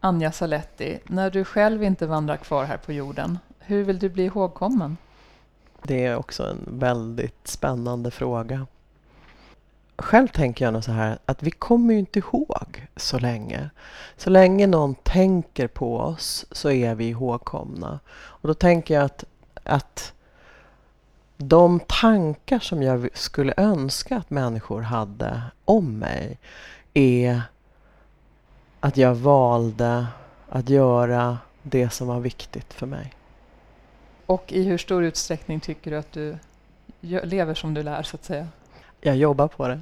Anja 0.00 0.32
Saletti, 0.32 0.98
när 1.06 1.30
du 1.30 1.44
själv 1.44 1.82
inte 1.82 2.06
vandrar 2.06 2.36
kvar 2.36 2.64
här 2.64 2.76
på 2.76 2.92
jorden, 2.92 3.38
hur 3.58 3.84
vill 3.84 3.98
du 3.98 4.08
bli 4.08 4.24
ihågkommen? 4.24 4.96
Det 5.82 6.04
är 6.04 6.16
också 6.16 6.42
en 6.42 6.78
väldigt 6.78 7.48
spännande 7.48 8.10
fråga. 8.10 8.66
Själv 9.96 10.28
tänker 10.28 10.64
jag 10.64 10.74
nog 10.74 10.84
så 10.84 10.92
här 10.92 11.18
att 11.24 11.42
vi 11.42 11.50
kommer 11.50 11.92
ju 11.94 11.98
inte 11.98 12.18
ihåg 12.18 12.86
så 12.96 13.18
länge. 13.18 13.70
Så 14.16 14.30
länge 14.30 14.66
någon 14.66 14.94
tänker 14.94 15.68
på 15.68 15.98
oss 15.98 16.46
så 16.50 16.70
är 16.70 16.94
vi 16.94 17.08
ihågkomna. 17.08 18.00
Och 18.10 18.48
då 18.48 18.54
tänker 18.54 18.94
jag 18.94 19.04
att, 19.04 19.24
att 19.64 20.12
de 21.36 21.80
tankar 21.80 22.58
som 22.58 22.82
jag 22.82 23.08
skulle 23.14 23.54
önska 23.56 24.16
att 24.16 24.30
människor 24.30 24.80
hade 24.80 25.42
om 25.64 25.98
mig 25.98 26.38
är 26.94 27.42
att 28.80 28.96
jag 28.96 29.14
valde 29.14 30.06
att 30.48 30.68
göra 30.68 31.38
det 31.62 31.90
som 31.90 32.08
var 32.08 32.20
viktigt 32.20 32.74
för 32.74 32.86
mig. 32.86 33.14
Och 34.26 34.52
i 34.52 34.62
hur 34.62 34.78
stor 34.78 35.04
utsträckning 35.04 35.60
tycker 35.60 35.90
du 35.90 35.96
att 35.96 36.12
du 36.12 36.36
lever 37.00 37.54
som 37.54 37.74
du 37.74 37.82
lär, 37.82 38.02
så 38.02 38.16
att 38.16 38.24
säga? 38.24 38.48
Jag 39.00 39.16
jobbar 39.16 39.48
på 39.48 39.68
det. 39.68 39.80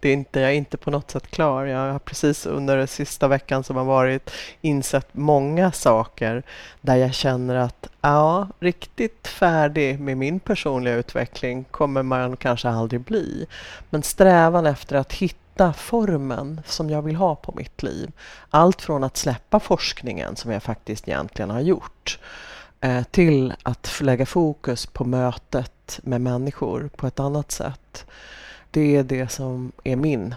det 0.00 0.08
är 0.08 0.12
inte, 0.12 0.40
jag 0.40 0.50
är 0.50 0.54
inte 0.54 0.76
på 0.76 0.90
något 0.90 1.10
sätt 1.10 1.26
klar. 1.26 1.64
Jag 1.64 1.92
har 1.92 1.98
precis 1.98 2.46
under 2.46 2.76
den 2.76 2.88
sista 2.88 3.28
veckan 3.28 3.64
som 3.64 3.76
har 3.76 3.84
varit 3.84 4.30
insett 4.60 5.08
många 5.12 5.72
saker 5.72 6.42
där 6.80 6.96
jag 6.96 7.14
känner 7.14 7.54
att 7.54 7.88
ja, 8.00 8.48
riktigt 8.60 9.28
färdig 9.28 10.00
med 10.00 10.16
min 10.16 10.40
personliga 10.40 10.94
utveckling 10.94 11.64
kommer 11.64 12.02
man 12.02 12.36
kanske 12.36 12.68
aldrig 12.68 13.00
bli. 13.00 13.46
Men 13.90 14.02
strävan 14.02 14.66
efter 14.66 14.96
att 14.96 15.12
hitta 15.12 15.45
hitta 15.56 15.72
formen 15.72 16.60
som 16.66 16.90
jag 16.90 17.02
vill 17.02 17.16
ha 17.16 17.34
på 17.34 17.52
mitt 17.56 17.82
liv. 17.82 18.12
Allt 18.50 18.82
från 18.82 19.04
att 19.04 19.16
släppa 19.16 19.60
forskningen 19.60 20.36
som 20.36 20.50
jag 20.50 20.62
faktiskt 20.62 21.08
egentligen 21.08 21.50
har 21.50 21.60
gjort 21.60 22.18
eh, 22.80 23.02
till 23.10 23.54
att 23.62 24.00
lägga 24.00 24.26
fokus 24.26 24.86
på 24.86 25.04
mötet 25.04 26.00
med 26.02 26.20
människor 26.20 26.90
på 26.96 27.06
ett 27.06 27.20
annat 27.20 27.52
sätt. 27.52 28.06
Det 28.70 28.96
är 28.96 29.04
det 29.04 29.28
som 29.28 29.72
är 29.84 29.96
min 29.96 30.34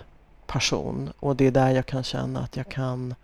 passion 0.47 1.09
och 1.19 1.35
det 1.35 1.47
är 1.47 1.51
där 1.51 1.69
jag 1.69 1.85
kan 1.85 2.03
känna 2.03 2.39
att 2.39 2.57
jag 2.57 2.69
kan 2.69 3.15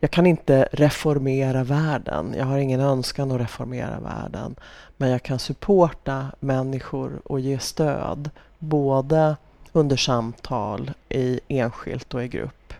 jag 0.00 0.10
kan 0.10 0.26
inte 0.26 0.68
reformera 0.72 1.64
världen. 1.64 2.34
Jag 2.36 2.44
har 2.44 2.58
ingen 2.58 2.80
önskan 2.80 3.32
att 3.32 3.40
reformera 3.40 4.00
världen. 4.00 4.54
Men 4.96 5.10
jag 5.10 5.22
kan 5.22 5.38
supporta 5.38 6.26
människor 6.40 7.22
och 7.24 7.40
ge 7.40 7.58
stöd. 7.58 8.30
Både 8.58 9.36
under 9.76 9.96
samtal 9.96 10.90
i 11.08 11.40
enskilt 11.48 12.14
och 12.14 12.24
i 12.24 12.28
grupp. 12.28 12.74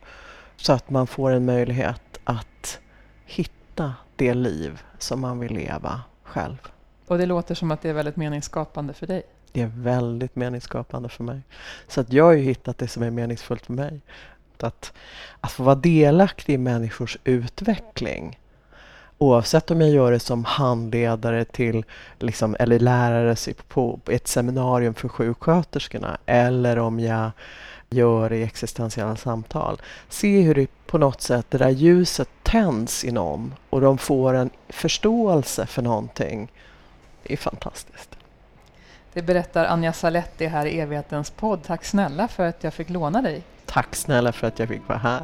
Så 0.57 0.72
att 0.72 0.90
man 0.90 1.07
får 1.07 1.30
en 1.30 1.45
möjlighet 1.45 2.18
att 2.24 2.78
hitta 3.26 3.95
det 4.16 4.34
liv 4.34 4.82
som 4.99 5.20
man 5.20 5.38
vill 5.38 5.55
leva 5.55 6.01
själv. 6.22 6.57
Och 7.07 7.18
det 7.18 7.26
låter 7.26 7.55
som 7.55 7.70
att 7.70 7.82
det 7.82 7.88
är 7.88 7.92
väldigt 7.92 8.16
meningsskapande 8.16 8.95
för 8.95 9.07
dig? 9.07 9.22
Det 9.53 9.61
är 9.61 9.70
väldigt 9.74 10.36
meningsskapande 10.36 11.09
för 11.09 11.24
mig. 11.24 11.40
Så 11.88 12.01
att 12.01 12.12
jag 12.12 12.24
har 12.24 12.32
ju 12.32 12.42
hittat 12.42 12.78
det 12.78 12.88
som 12.88 13.03
är 13.03 13.11
meningsfullt 13.11 13.66
för 13.66 13.72
mig. 13.72 14.01
Att, 14.59 14.92
att 15.40 15.53
få 15.53 15.62
vara 15.62 15.74
delaktig 15.74 16.55
i 16.55 16.59
människors 16.59 17.18
utveckling 17.24 18.38
Oavsett 19.25 19.70
om 19.70 19.81
jag 19.81 19.91
gör 19.91 20.12
det 20.12 20.20
som 20.20 20.45
handledare 20.45 21.45
till, 21.45 21.85
liksom, 22.18 22.57
eller 22.59 22.79
lärare 22.79 23.55
på 23.68 24.01
ett 24.07 24.29
seminarium 24.29 24.95
för 24.95 25.09
sjuksköterskorna 25.09 26.18
eller 26.27 26.79
om 26.79 27.01
jag 27.01 27.31
gör 27.91 28.31
det 28.31 28.37
i 28.37 28.43
existentiella 28.43 29.16
samtal. 29.16 29.81
Se 30.09 30.41
hur 30.41 30.55
det 30.55 30.66
på 30.87 30.99
något 30.99 31.20
sätt, 31.20 31.47
det 31.49 31.59
där 31.59 31.70
ljuset 31.70 32.29
tänds 32.43 33.05
i 33.05 33.12
någon 33.12 33.55
och 33.70 33.81
de 33.81 33.99
får 33.99 34.35
en 34.35 34.51
förståelse 34.68 35.66
för 35.66 35.83
någonting. 35.83 36.53
Det 37.22 37.33
är 37.33 37.37
fantastiskt. 37.37 38.16
Det 39.12 39.22
berättar 39.22 39.64
Anja 39.64 39.93
Saletti 39.93 40.47
här 40.47 40.66
i 40.66 40.81
Evighetens 40.81 41.31
podd. 41.31 41.62
Tack 41.62 41.85
snälla 41.85 42.29
för 42.29 42.47
att 42.47 42.64
jag 42.64 42.75
fick 42.75 42.91
låna 42.91 43.22
dig. 43.22 43.43
Tack 43.66 43.95
snälla 43.95 44.33
för 44.33 44.47
att 44.47 44.59
jag 44.59 44.68
fick 44.68 44.89
vara 44.89 44.99
här. 44.99 45.22